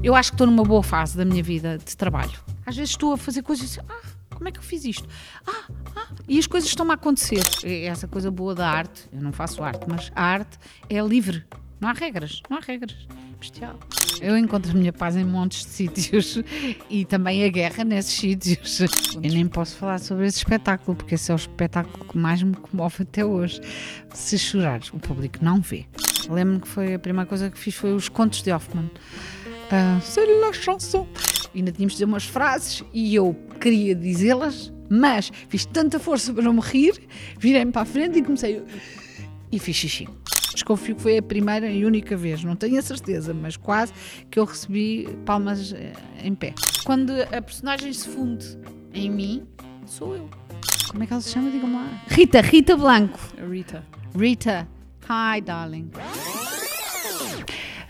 Eu 0.03 0.13
acho 0.13 0.31
que 0.31 0.35
estou 0.35 0.47
numa 0.47 0.63
boa 0.63 0.83
fase 0.83 1.15
da 1.15 1.23
minha 1.23 1.41
vida 1.41 1.77
de 1.77 1.95
trabalho. 1.95 2.37
Às 2.65 2.75
vezes 2.75 2.91
estou 2.91 3.13
a 3.13 3.17
fazer 3.17 3.41
coisas 3.41 3.71
assim, 3.71 3.79
ah, 3.89 4.20
como 4.41 4.49
é 4.49 4.51
que 4.51 4.57
eu 4.57 4.63
fiz 4.63 4.83
isto? 4.85 5.07
Ah, 5.45 5.65
ah, 5.95 6.07
e 6.27 6.39
as 6.39 6.47
coisas 6.47 6.67
estão-me 6.67 6.89
a 6.89 6.95
acontecer. 6.95 7.43
É 7.63 7.85
essa 7.85 8.07
coisa 8.07 8.31
boa 8.31 8.55
da 8.55 8.67
arte, 8.67 9.07
eu 9.13 9.21
não 9.21 9.31
faço 9.31 9.61
arte, 9.61 9.85
mas 9.87 10.11
a 10.15 10.23
arte 10.23 10.57
é 10.89 10.99
livre. 10.99 11.45
Não 11.79 11.87
há 11.87 11.93
regras, 11.93 12.41
não 12.49 12.57
há 12.57 12.59
regras. 12.59 13.07
Bestial. 13.39 13.79
Eu 14.19 14.35
encontro 14.35 14.71
a 14.71 14.73
minha 14.73 14.91
paz 14.91 15.15
em 15.15 15.23
montes 15.23 15.63
de 15.63 15.69
sítios 15.93 16.39
e 16.89 17.05
também 17.05 17.43
a 17.43 17.49
guerra 17.49 17.83
nesses 17.83 18.13
sítios. 18.13 18.79
Eu 18.79 19.31
nem 19.31 19.47
posso 19.47 19.75
falar 19.75 19.99
sobre 19.99 20.25
esse 20.25 20.39
espetáculo, 20.39 20.97
porque 20.97 21.13
esse 21.13 21.29
é 21.29 21.35
o 21.35 21.37
espetáculo 21.37 22.03
que 22.05 22.17
mais 22.17 22.41
me 22.41 22.55
comove 22.55 23.03
até 23.03 23.23
hoje. 23.23 23.61
Se 24.11 24.39
chorar, 24.39 24.81
o 24.91 24.99
público 24.99 25.37
não 25.39 25.61
vê. 25.61 25.85
Lembro-me 26.27 26.61
que 26.61 26.67
foi 26.67 26.95
a 26.95 26.99
primeira 26.99 27.27
coisa 27.27 27.51
que 27.51 27.59
fiz 27.59 27.75
foi 27.75 27.93
os 27.93 28.09
contos 28.09 28.41
de 28.41 28.51
Hoffman. 28.51 28.89
Uh, 29.71 30.01
c'est 30.01 30.25
la 30.25 30.51
chanson. 30.51 31.07
Ainda 31.53 31.71
tínhamos 31.71 31.93
de 31.93 31.97
dizer 31.97 32.05
umas 32.05 32.25
frases 32.25 32.83
e 32.93 33.13
eu 33.13 33.35
queria 33.59 33.93
dizê-las, 33.93 34.71
mas 34.89 35.31
fiz 35.49 35.65
tanta 35.65 35.99
força 35.99 36.33
para 36.33 36.43
não 36.43 36.53
me 36.53 36.61
rir, 36.61 36.93
virei-me 37.37 37.71
para 37.71 37.81
a 37.81 37.85
frente 37.85 38.19
e 38.19 38.21
comecei. 38.21 38.63
E 39.51 39.59
fiz 39.59 39.75
xixi. 39.75 40.07
Desconfio 40.53 40.95
que 40.95 41.01
foi 41.01 41.17
a 41.17 41.21
primeira 41.21 41.69
e 41.69 41.85
única 41.85 42.15
vez, 42.17 42.43
não 42.43 42.55
tenho 42.55 42.77
a 42.77 42.81
certeza, 42.81 43.33
mas 43.33 43.55
quase 43.55 43.93
que 44.29 44.37
eu 44.37 44.45
recebi 44.45 45.07
palmas 45.25 45.73
eh, 45.73 45.93
em 46.23 46.35
pé. 46.35 46.53
Quando 46.83 47.13
a 47.21 47.41
personagem 47.41 47.91
se 47.93 48.07
funde 48.09 48.57
em 48.93 49.09
mim, 49.09 49.43
sou 49.85 50.15
eu. 50.15 50.29
Como 50.89 51.03
é 51.03 51.07
que 51.07 51.13
ela 51.13 51.21
se 51.21 51.31
chama? 51.31 51.49
Digam 51.49 51.71
lá. 51.71 52.03
Rita, 52.07 52.41
Rita 52.41 52.75
Blanco. 52.75 53.19
Rita. 53.49 53.83
Rita. 54.13 54.67
Hi, 55.09 55.41
darling. 55.41 55.89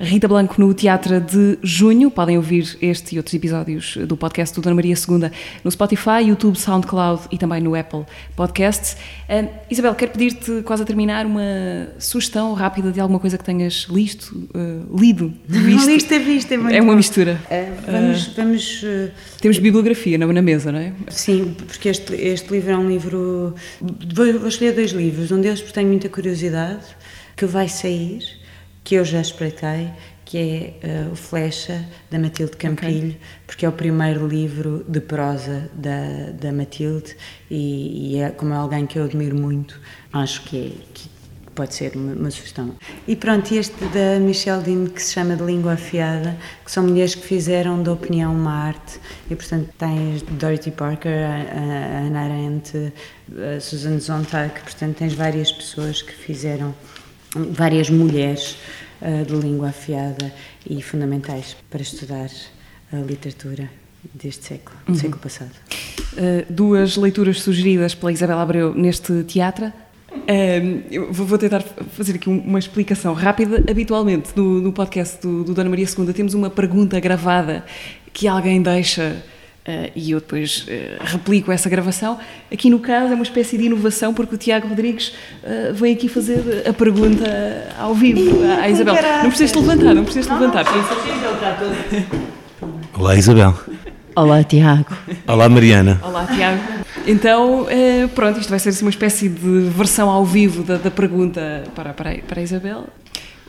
Rita 0.01 0.27
Blanco 0.27 0.59
no 0.59 0.73
Teatro 0.73 1.21
de 1.21 1.59
Junho. 1.61 2.09
Podem 2.09 2.35
ouvir 2.35 2.75
este 2.81 3.13
e 3.13 3.19
outros 3.19 3.35
episódios 3.35 3.97
do 4.07 4.17
podcast 4.17 4.55
do 4.55 4.61
Dona 4.61 4.75
Maria 4.75 4.95
II 4.95 5.29
no 5.63 5.69
Spotify, 5.69 6.23
YouTube, 6.25 6.57
SoundCloud 6.57 7.21
e 7.31 7.37
também 7.37 7.61
no 7.61 7.75
Apple 7.75 8.03
Podcasts. 8.35 8.97
Uh, 9.29 9.47
Isabel, 9.69 9.93
quero 9.93 10.11
pedir-te, 10.11 10.63
quase 10.63 10.81
a 10.81 10.85
terminar, 10.87 11.27
uma 11.27 11.87
sugestão 11.99 12.51
rápida 12.53 12.91
de 12.91 12.99
alguma 12.99 13.19
coisa 13.19 13.37
que 13.37 13.43
tenhas 13.43 13.85
listo, 13.91 14.49
uh, 14.55 14.99
lido, 14.99 15.31
visto. 15.45 15.87
Lista, 15.87 16.17
vista, 16.19 16.53
é 16.55 16.57
muito 16.57 16.75
É 16.75 16.81
uma 16.81 16.93
bom. 16.93 16.97
mistura. 16.97 17.39
Uh, 17.45 17.91
vamos, 17.91 18.27
vamos 18.35 18.83
uh, 18.83 19.11
Temos 19.39 19.59
bibliografia 19.59 20.17
na, 20.17 20.25
na 20.25 20.41
mesa, 20.41 20.71
não 20.71 20.79
é? 20.79 20.93
Sim, 21.09 21.55
porque 21.67 21.89
este, 21.89 22.15
este 22.15 22.51
livro 22.51 22.71
é 22.71 22.77
um 22.77 22.89
livro. 22.89 23.53
Vou, 23.79 24.39
vou 24.39 24.47
escolher 24.47 24.73
dois 24.73 24.91
livros. 24.91 25.31
Um 25.31 25.39
deles 25.39 25.61
porque 25.61 25.75
tenho 25.75 25.89
muita 25.89 26.09
curiosidade, 26.09 26.81
que 27.37 27.45
vai 27.45 27.69
sair, 27.69 28.40
que 28.91 28.95
eu 28.95 29.05
já 29.05 29.21
espreitei, 29.21 29.89
que 30.25 30.37
é 30.37 31.05
uh, 31.07 31.13
o 31.13 31.15
Flecha, 31.15 31.87
da 32.09 32.19
Matilde 32.19 32.57
Campilho, 32.57 33.15
porque 33.47 33.65
é 33.65 33.69
o 33.69 33.71
primeiro 33.71 34.27
livro 34.27 34.83
de 34.85 34.99
prosa 34.99 35.71
da, 35.73 36.31
da 36.33 36.51
Matilde 36.51 37.15
e, 37.49 38.15
e 38.15 38.19
é, 38.19 38.31
como 38.31 38.53
é 38.53 38.57
alguém 38.57 38.85
que 38.85 38.99
eu 38.99 39.05
admiro 39.05 39.39
muito, 39.39 39.79
acho 40.11 40.43
que, 40.43 40.57
é, 40.57 40.69
que 40.93 41.09
pode 41.55 41.73
ser 41.73 41.95
uma, 41.95 42.11
uma, 42.15 42.29
sugestão. 42.29 42.75
E 43.07 43.15
pronto, 43.15 43.53
este 43.55 43.81
da 43.85 44.19
Michelle 44.19 44.61
Dean, 44.61 44.87
que 44.87 45.01
se 45.01 45.13
chama 45.13 45.37
de 45.37 45.43
Língua 45.43 45.71
Afiada, 45.75 46.37
que 46.65 46.69
são 46.69 46.83
mulheres 46.83 47.15
que 47.15 47.25
fizeram 47.25 47.81
da 47.81 47.93
opinião 47.93 48.35
uma 48.35 48.51
arte, 48.51 48.99
e 49.29 49.35
portanto 49.37 49.69
tens 49.77 50.21
Dorothy 50.23 50.71
Parker, 50.71 51.13
a, 51.13 51.97
a 51.97 51.99
Ana 52.07 52.23
Arendt, 52.23 52.91
a 53.55 53.57
Susan 53.61 54.01
Sontag, 54.01 54.59
portanto 54.59 54.97
tens 54.97 55.13
várias 55.13 55.49
pessoas 55.49 56.01
que 56.01 56.11
fizeram, 56.11 56.75
várias 57.35 57.89
mulheres 57.89 58.57
uh, 59.01 59.25
de 59.25 59.33
língua 59.33 59.69
afiada 59.69 60.33
e 60.69 60.81
fundamentais 60.81 61.55
para 61.69 61.81
estudar 61.81 62.29
a 62.91 62.97
literatura 62.97 63.69
deste 64.13 64.47
século, 64.47 64.77
do 64.85 64.93
uhum. 64.93 64.99
século 64.99 65.21
passado. 65.21 65.51
Uh, 66.13 66.45
duas 66.51 66.97
leituras 66.97 67.41
sugeridas 67.41 67.95
pela 67.95 68.11
Isabela 68.11 68.41
Abreu 68.41 68.73
neste 68.73 69.23
teatro. 69.23 69.71
Um, 70.11 70.83
eu 70.91 71.11
vou 71.11 71.37
tentar 71.37 71.61
fazer 71.61 72.15
aqui 72.15 72.29
uma 72.29 72.59
explicação 72.59 73.13
rápida. 73.13 73.63
Habitualmente, 73.69 74.31
no, 74.35 74.61
no 74.61 74.73
podcast 74.73 75.21
do, 75.21 75.43
do, 75.43 75.53
Dona 75.53 75.69
Maria 75.69 75.85
II, 75.85 76.13
temos 76.13 76.33
uma 76.33 76.49
pergunta 76.49 76.99
gravada 76.99 77.63
que 78.11 78.27
alguém 78.27 78.61
deixa 78.61 79.23
uh, 79.67 79.91
e 79.95 80.11
eu 80.11 80.19
depois 80.19 80.65
uh, 80.67 81.03
replico 81.03 81.51
essa 81.51 81.69
gravação. 81.69 82.19
Aqui, 82.51 82.69
no 82.69 82.79
caso, 82.79 83.11
é 83.11 83.15
uma 83.15 83.23
espécie 83.23 83.57
de 83.57 83.65
inovação, 83.65 84.13
porque 84.13 84.35
o 84.35 84.37
Tiago 84.37 84.67
Rodrigues 84.67 85.13
uh, 85.43 85.73
vem 85.73 85.93
aqui 85.93 86.07
fazer 86.07 86.63
a 86.67 86.73
pergunta 86.73 87.25
ao 87.77 87.93
vivo 87.93 88.43
à, 88.45 88.63
à 88.63 88.69
Isabel. 88.69 88.95
Não 89.23 89.29
precisas 89.29 89.51
te 89.51 89.59
levantar, 89.59 89.93
não 89.93 90.03
precisas 90.03 90.27
te 90.27 90.33
levantar. 90.33 90.65
Olá, 92.93 93.15
Isabel. 93.15 93.53
Olá, 94.15 94.43
Tiago. 94.43 94.95
Olá, 95.27 95.47
Mariana. 95.47 95.99
Olá, 96.03 96.25
Tiago. 96.25 96.61
Então, 97.07 97.65
pronto, 98.13 98.39
isto 98.39 98.49
vai 98.49 98.59
ser 98.59 98.69
assim, 98.69 98.83
uma 98.83 98.91
espécie 98.91 99.29
de 99.29 99.69
versão 99.69 100.09
ao 100.09 100.25
vivo 100.25 100.63
da, 100.63 100.77
da 100.77 100.91
pergunta 100.91 101.63
para, 101.73 101.93
para, 101.93 102.15
para 102.27 102.39
a 102.39 102.43
Isabel. 102.43 102.87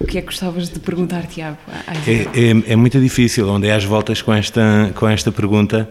O 0.02 0.06
que 0.06 0.18
é 0.18 0.20
que 0.20 0.26
gostavas 0.26 0.68
de 0.68 0.80
perguntar, 0.80 1.26
Tiago? 1.26 1.56
É, 2.06 2.12
é, 2.12 2.72
é, 2.72 2.76
muito 2.76 3.00
difícil, 3.00 3.48
onde 3.48 3.68
é 3.68 3.74
às 3.74 3.84
voltas 3.84 4.20
com 4.20 4.32
esta, 4.32 4.90
com 4.96 5.08
esta 5.08 5.30
pergunta, 5.30 5.88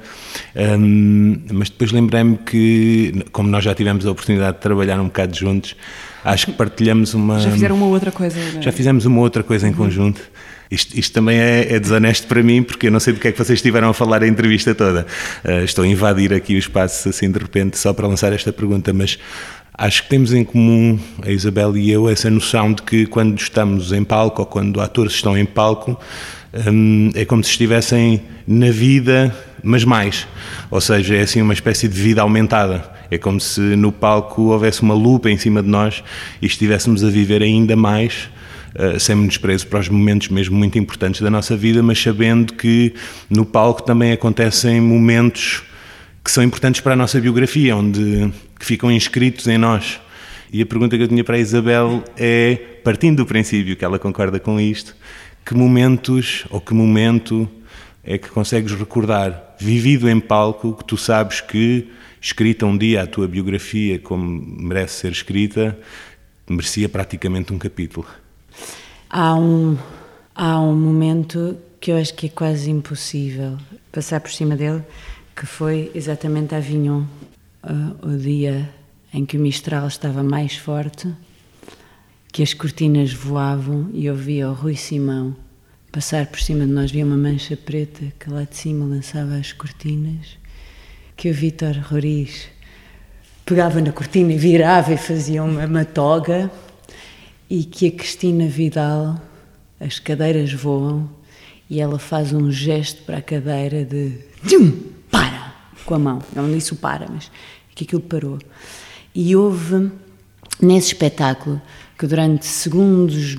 um, 0.78 1.38
mas 1.54 1.70
depois 1.70 1.92
lembrei-me 1.92 2.38
que, 2.38 3.24
como 3.32 3.50
nós 3.50 3.64
já 3.64 3.74
tivemos 3.74 4.06
a 4.06 4.12
oportunidade 4.12 4.58
de 4.58 4.62
trabalhar 4.62 5.00
um 5.00 5.06
bocado 5.06 5.36
juntos, 5.36 5.78
acho 6.26 6.48
que 6.48 6.52
partilhamos 6.52 7.14
uma. 7.14 7.40
Já 7.40 7.52
fizeram 7.52 7.76
uma 7.78 7.86
outra 7.86 8.12
coisa, 8.12 8.38
é? 8.38 8.62
Já 8.62 8.72
fizemos 8.72 9.06
uma 9.06 9.22
outra 9.22 9.44
coisa 9.44 9.68
em 9.68 9.74
conjunto. 9.74 10.22
Isto, 10.70 10.98
isto 10.98 11.14
também 11.14 11.38
é, 11.38 11.74
é, 11.74 11.80
desonesto 11.80 12.28
para 12.28 12.42
mim, 12.42 12.64
porque 12.64 12.88
eu 12.88 12.92
não 12.92 13.00
sei 13.00 13.12
do 13.12 13.20
que 13.20 13.28
é 13.28 13.32
que 13.34 13.38
vocês 13.38 13.60
estiveram 13.60 13.90
a 13.90 13.94
falar 13.94 14.24
a 14.24 14.28
entrevista 14.28 14.74
toda. 14.74 15.06
Uh, 15.44 15.66
estou 15.66 15.84
a 15.84 15.88
invadir 15.88 16.34
aqui 16.34 16.56
o 16.56 16.58
espaço 16.58 17.10
assim 17.10 17.30
de 17.30 17.40
repente, 17.40 17.78
só 17.78 17.92
para 17.92 18.08
lançar 18.08 18.32
esta 18.32 18.54
pergunta, 18.54 18.94
mas 18.94 19.20
acho 19.78 20.04
que 20.04 20.10
temos 20.10 20.34
em 20.34 20.44
comum, 20.44 21.00
a 21.24 21.32
Isabel 21.32 21.76
e 21.78 21.90
eu, 21.92 22.10
essa 22.10 22.30
noção 22.30 22.74
de 22.74 22.82
que 22.82 23.06
quando 23.06 23.40
estamos 23.40 23.92
em 23.92 24.04
palco 24.04 24.42
ou 24.42 24.46
quando 24.46 24.82
atores 24.82 25.14
estão 25.14 25.38
em 25.38 25.46
palco, 25.46 26.00
um, 26.72 27.10
é 27.16 27.24
como 27.26 27.44
se 27.44 27.52
estivessem 27.52 28.22
na 28.48 28.70
vida, 28.72 29.36
mas 29.64 29.84
mais. 29.84 30.28
Ou 30.70 30.82
seja, 30.82 31.16
é 31.16 31.22
assim 31.22 31.42
uma 31.42 31.54
espécie 31.54 31.88
de 31.88 32.00
vida 32.00 32.22
aumentada. 32.22 32.84
É 33.10 33.18
como 33.18 33.40
se 33.40 33.62
no 33.62 33.92
palco 33.92 34.44
houvesse 34.44 34.82
uma 34.82 34.94
lupa 34.94 35.30
em 35.30 35.38
cima 35.38 35.62
de 35.62 35.70
nós 35.70 36.04
e 36.42 36.46
estivéssemos 36.46 37.04
a 37.04 37.10
viver 37.10 37.42
ainda 37.42 37.76
mais 37.76 38.30
Uh, 38.74 38.98
sem 38.98 39.18
menosprezo 39.18 39.68
para 39.68 39.82
os 39.82 39.90
momentos 39.90 40.30
mesmo 40.30 40.56
muito 40.56 40.80
importantes 40.80 41.20
da 41.20 41.30
nossa 41.30 41.58
vida, 41.58 41.84
mas 41.84 42.02
sabendo 42.02 42.54
que 42.54 42.94
no 43.30 43.46
palco 43.46 43.84
também 43.84 44.14
acontecem 44.14 44.80
momentos 44.80 45.62
que 46.24 46.32
são 46.32 46.44
importantes 46.44 46.82
para 46.82 46.94
a 46.94 46.96
nossa 46.96 47.20
biografia, 47.20 47.76
onde 47.76 48.32
que 48.60 48.66
ficam 48.66 48.92
inscritos 48.92 49.48
em 49.48 49.58
nós. 49.58 50.00
E 50.54 50.62
a 50.62 50.66
pergunta 50.66 50.98
que 50.98 51.04
eu 51.04 51.08
tinha 51.08 51.24
para 51.24 51.36
a 51.36 51.40
Isabel 51.40 52.04
é, 52.18 52.56
partindo 52.84 53.18
do 53.18 53.26
princípio 53.26 53.76
que 53.76 53.86
ela 53.86 53.98
concorda 53.98 54.40
com 54.40 54.60
isto, 54.60 54.96
que 55.46 55.56
momentos 55.56 56.46
ou 56.50 56.60
que 56.60 56.74
momento 56.74 57.50
é 58.04 58.18
que 58.18 58.30
consegues 58.30 58.74
recordar, 58.74 59.56
vivido 59.60 60.10
em 60.10 60.20
palco, 60.20 60.74
que 60.74 60.84
tu 60.84 60.98
sabes 60.98 61.42
que, 61.42 61.90
escrita 62.20 62.66
um 62.66 62.78
dia 62.78 63.02
a 63.02 63.08
tua 63.08 63.28
biografia 63.28 63.98
como 63.98 64.24
merece 64.24 65.02
ser 65.02 65.12
escrita, 65.12 65.78
merecia 66.48 66.88
praticamente 66.88 67.52
um 67.54 67.58
capítulo? 67.58 68.06
Há 69.10 69.36
um, 69.36 69.78
há 70.36 70.60
um 70.60 70.76
momento 70.76 71.58
que 71.80 71.92
eu 71.92 71.98
acho 71.98 72.14
que 72.14 72.28
é 72.28 72.30
quase 72.30 72.70
impossível 72.70 73.58
passar 73.92 74.20
por 74.20 74.32
cima 74.32 74.56
dele, 74.56 74.84
que 75.42 75.48
foi 75.48 75.90
exatamente 75.96 76.54
a 76.54 76.60
Avignon, 76.60 77.02
uh, 77.64 78.08
o 78.08 78.16
dia 78.16 78.70
em 79.12 79.26
que 79.26 79.38
o 79.38 79.40
Mistral 79.40 79.88
estava 79.88 80.22
mais 80.22 80.56
forte, 80.56 81.12
que 82.32 82.44
as 82.44 82.54
cortinas 82.54 83.12
voavam 83.12 83.90
e 83.92 84.06
eu 84.06 84.16
via 84.16 84.48
o 84.52 84.54
Rui 84.54 84.76
Simão 84.76 85.36
passar 85.92 86.28
por 86.28 86.40
cima 86.40 86.64
de 86.64 86.72
nós, 86.72 86.92
via 86.92 87.04
uma 87.04 87.18
mancha 87.18 87.58
preta 87.58 88.14
que 88.20 88.30
lá 88.30 88.44
de 88.44 88.56
cima 88.56 88.86
lançava 88.86 89.36
as 89.36 89.52
cortinas, 89.52 90.38
que 91.18 91.32
o 91.32 91.34
Vítor 91.34 91.76
Roriz 91.90 92.48
pegava 93.44 93.82
na 93.82 93.92
cortina 93.92 94.32
e 94.34 94.38
virava 94.38 94.94
e 94.94 94.98
fazia 94.98 95.44
uma, 95.44 95.66
uma 95.66 95.86
toga 95.86 96.52
e 97.50 97.64
que 97.64 97.88
a 97.88 97.92
Cristina 97.92 98.46
Vidal, 98.46 99.20
as 99.80 99.98
cadeiras 99.98 100.54
voam 100.54 101.10
e 101.68 101.82
ela 101.82 101.98
faz 101.98 102.32
um 102.32 102.52
gesto 102.52 103.02
para 103.06 103.18
a 103.18 103.22
cadeira 103.24 103.84
de 103.84 104.20
tchum, 104.46 105.01
com 105.86 105.96
a 105.96 106.00
mão. 106.00 106.22
Não 106.36 106.52
disse 106.52 106.74
o 106.74 106.76
para, 106.76 107.08
mas 107.10 107.32
que 107.76 107.84
aquilo 107.84 108.02
parou. 108.02 108.40
E 109.14 109.36
houve, 109.36 109.92
nesse 110.62 110.88
espetáculo, 110.88 111.62
que 111.98 112.08
durante 112.08 112.46
segundos, 112.46 113.36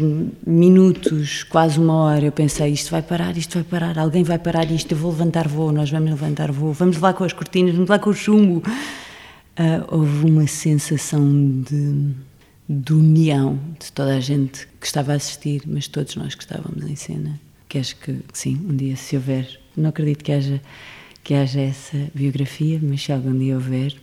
minutos, 0.47 1.43
quase 1.45 1.78
uma 1.78 1.95
hora, 1.95 2.24
eu 2.24 2.32
pensei: 2.32 2.72
isto 2.72 2.90
vai 2.90 3.03
parar, 3.03 3.36
isto 3.36 3.55
vai 3.55 3.64
parar, 3.64 3.99
alguém 3.99 4.22
vai 4.22 4.38
parar 4.38 4.70
isto, 4.70 4.93
eu 4.93 4.99
vou 4.99 5.11
levantar 5.11 5.49
voo, 5.49 5.72
nós 5.72 5.90
vamos 5.90 6.11
levantar 6.11 6.53
voo, 6.53 6.72
vamos 6.72 6.99
lá 6.99 7.12
com 7.12 7.24
as 7.24 7.32
cortinas, 7.32 7.74
vamos 7.74 7.88
lá 7.88 7.99
com 7.99 8.11
o 8.11 8.14
chumbo. 8.14 8.62
Uh, 9.59 9.84
houve 9.88 10.30
uma 10.30 10.47
sensação 10.47 11.22
de 11.61 12.14
de 12.68 12.93
união 12.93 13.59
de 13.78 13.93
toda 13.93 14.16
a 14.16 14.20
gente 14.20 14.66
que 14.80 14.86
estava 14.86 15.12
a 15.12 15.16
assistir, 15.16 15.62
mas 15.66 15.88
todos 15.88 16.16
nós 16.16 16.34
que 16.34 16.43
estávamos 16.43 16.84
em 16.84 16.97
cena. 16.97 17.38
Que 17.68 17.78
acho 17.78 17.97
que, 17.97 18.20
sim, 18.32 18.61
um 18.68 18.74
dia 18.74 18.97
se 18.97 19.16
houver, 19.16 19.61
não 19.76 19.90
acredito 19.90 20.24
que 20.24 20.32
haja, 20.32 20.61
que 21.22 21.34
haja 21.34 21.60
essa 21.60 21.96
biografia, 22.14 22.80
mas 22.82 23.02
se 23.02 23.12
algum 23.12 23.36
dia 23.36 23.54
houver, 23.54 23.94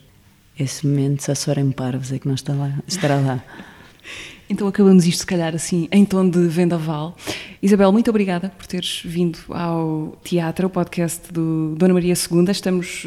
esse 0.57 0.87
momento 0.87 1.23
só 1.23 1.35
Sorem 1.35 1.71
Parvos 1.71 2.11
é 2.11 2.19
que 2.19 2.27
não 2.27 2.35
está 2.35 2.53
lá, 2.53 2.79
estará 2.87 3.19
lá. 3.19 3.43
Então 4.51 4.67
acabamos 4.67 5.05
isto, 5.05 5.19
se 5.19 5.25
calhar, 5.27 5.53
assim, 5.53 5.87
em 5.91 6.03
tom 6.03 6.27
de 6.27 6.47
vendaval. 6.47 7.15
Isabel, 7.61 7.91
muito 7.91 8.09
obrigada 8.09 8.51
por 8.57 8.65
teres 8.65 9.01
vindo 9.05 9.37
ao 9.49 10.17
teatro, 10.23 10.65
o 10.65 10.69
podcast 10.71 11.31
do 11.31 11.75
Dona 11.77 11.93
Maria 11.93 12.15
II. 12.15 12.49
Estamos, 12.49 13.05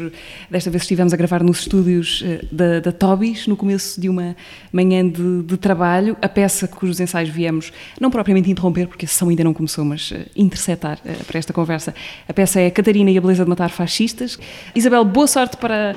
desta 0.49 0.69
vez 0.69 0.83
estivemos 0.83 1.11
a 1.11 1.17
gravar 1.17 1.43
nos 1.43 1.59
estúdios 1.59 2.23
eh, 2.25 2.45
da, 2.49 2.79
da 2.79 2.91
Tobis, 2.93 3.45
no 3.45 3.57
começo 3.57 3.99
de 3.99 4.07
uma 4.07 4.37
manhã 4.71 5.05
de, 5.05 5.43
de, 5.43 5.57
trabalho. 5.57 6.15
A 6.21 6.29
peça 6.29 6.65
cujos 6.65 7.01
ensaios 7.01 7.29
viemos, 7.29 7.73
não 7.99 8.09
propriamente 8.09 8.49
interromper, 8.49 8.87
porque 8.87 9.05
a 9.05 9.07
sessão 9.09 9.27
ainda 9.27 9.43
não 9.43 9.53
começou, 9.53 9.83
mas 9.83 10.11
uh, 10.11 10.19
interceptar 10.37 10.99
uh, 11.03 11.25
para 11.25 11.39
esta 11.39 11.51
conversa. 11.51 11.93
A 12.25 12.33
peça 12.33 12.61
é 12.61 12.69
Catarina 12.69 13.11
e 13.11 13.17
a 13.17 13.21
Beleza 13.21 13.43
de 13.43 13.49
Matar 13.49 13.69
Fascistas. 13.69 14.39
Isabel, 14.73 15.03
boa 15.03 15.27
sorte 15.27 15.57
para, 15.57 15.95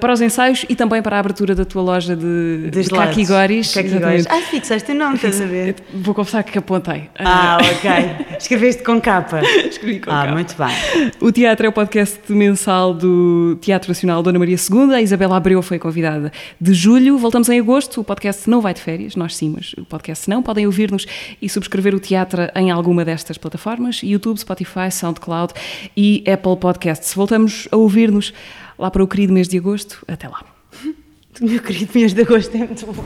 para 0.00 0.12
os 0.12 0.20
ensaios 0.20 0.64
e 0.68 0.74
também 0.74 1.00
para 1.00 1.16
a 1.16 1.20
abertura 1.20 1.54
da 1.54 1.64
tua 1.64 1.82
loja 1.82 2.16
de, 2.16 2.70
de 2.70 2.88
Kakigoris. 2.88 3.72
Kakigoris. 3.72 4.26
Ah, 4.28 4.40
fixaste 4.40 4.90
o 4.90 4.94
nome, 4.94 5.16
estás 5.16 5.40
a 5.40 5.46
ver? 5.46 5.76
Vou 5.94 6.14
confessar 6.14 6.42
que 6.42 6.58
apontei. 6.58 7.08
Ah, 7.18 7.58
ok. 7.60 8.36
Escreveste 8.38 8.82
com 8.82 9.00
capa. 9.00 9.40
Escrevi 9.70 10.00
com 10.00 10.10
ah, 10.10 10.22
capa. 10.22 10.32
muito 10.32 10.54
bem. 10.56 11.12
O 11.20 11.30
teatro 11.30 11.66
é 11.66 11.68
o 11.68 11.72
podcast 11.72 12.20
mensal 12.32 12.92
do 12.92 13.56
Teatro 13.60 13.88
Nacional 13.88 14.22
Dona 14.22 14.38
Maria 14.38 14.56
II. 14.56 14.94
A 14.94 15.00
Isabela 15.00 15.36
Abreu 15.36 15.62
foi 15.62 15.78
convidada 15.78 16.32
de 16.60 16.74
julho. 16.74 17.16
Voltamos 17.16 17.48
em 17.48 17.60
agosto. 17.60 18.00
O 18.00 18.04
podcast 18.04 18.50
não 18.50 18.60
vai 18.60 18.74
de 18.74 18.80
férias, 18.80 19.14
nós 19.14 19.36
sim, 19.36 19.54
mas 19.54 19.74
o 19.74 19.84
podcast 19.84 20.28
não. 20.28 20.42
Podem 20.42 20.66
ouvir-nos 20.66 21.06
e 21.40 21.48
subscrever 21.48 21.94
o 21.94 22.00
teatro 22.00 22.48
em 22.54 22.70
alguma 22.70 23.04
destas 23.04 23.38
plataformas: 23.38 24.02
YouTube, 24.02 24.38
Spotify, 24.38 24.90
SoundCloud 24.90 25.52
e 25.96 26.24
Apple 26.30 26.56
Podcasts. 26.56 27.14
Voltamos 27.14 27.68
a 27.70 27.76
ouvir-nos 27.76 28.32
lá 28.78 28.90
para 28.90 29.02
o 29.02 29.08
querido 29.08 29.32
mês 29.32 29.48
de 29.48 29.58
agosto. 29.58 30.04
Até 30.06 30.28
lá. 30.28 30.44
O 31.40 31.44
meu 31.44 31.62
querido 31.62 31.92
mês 31.94 32.12
de 32.12 32.22
agosto 32.22 32.52
é 32.56 32.58
muito 32.58 32.84
bom. 32.86 33.04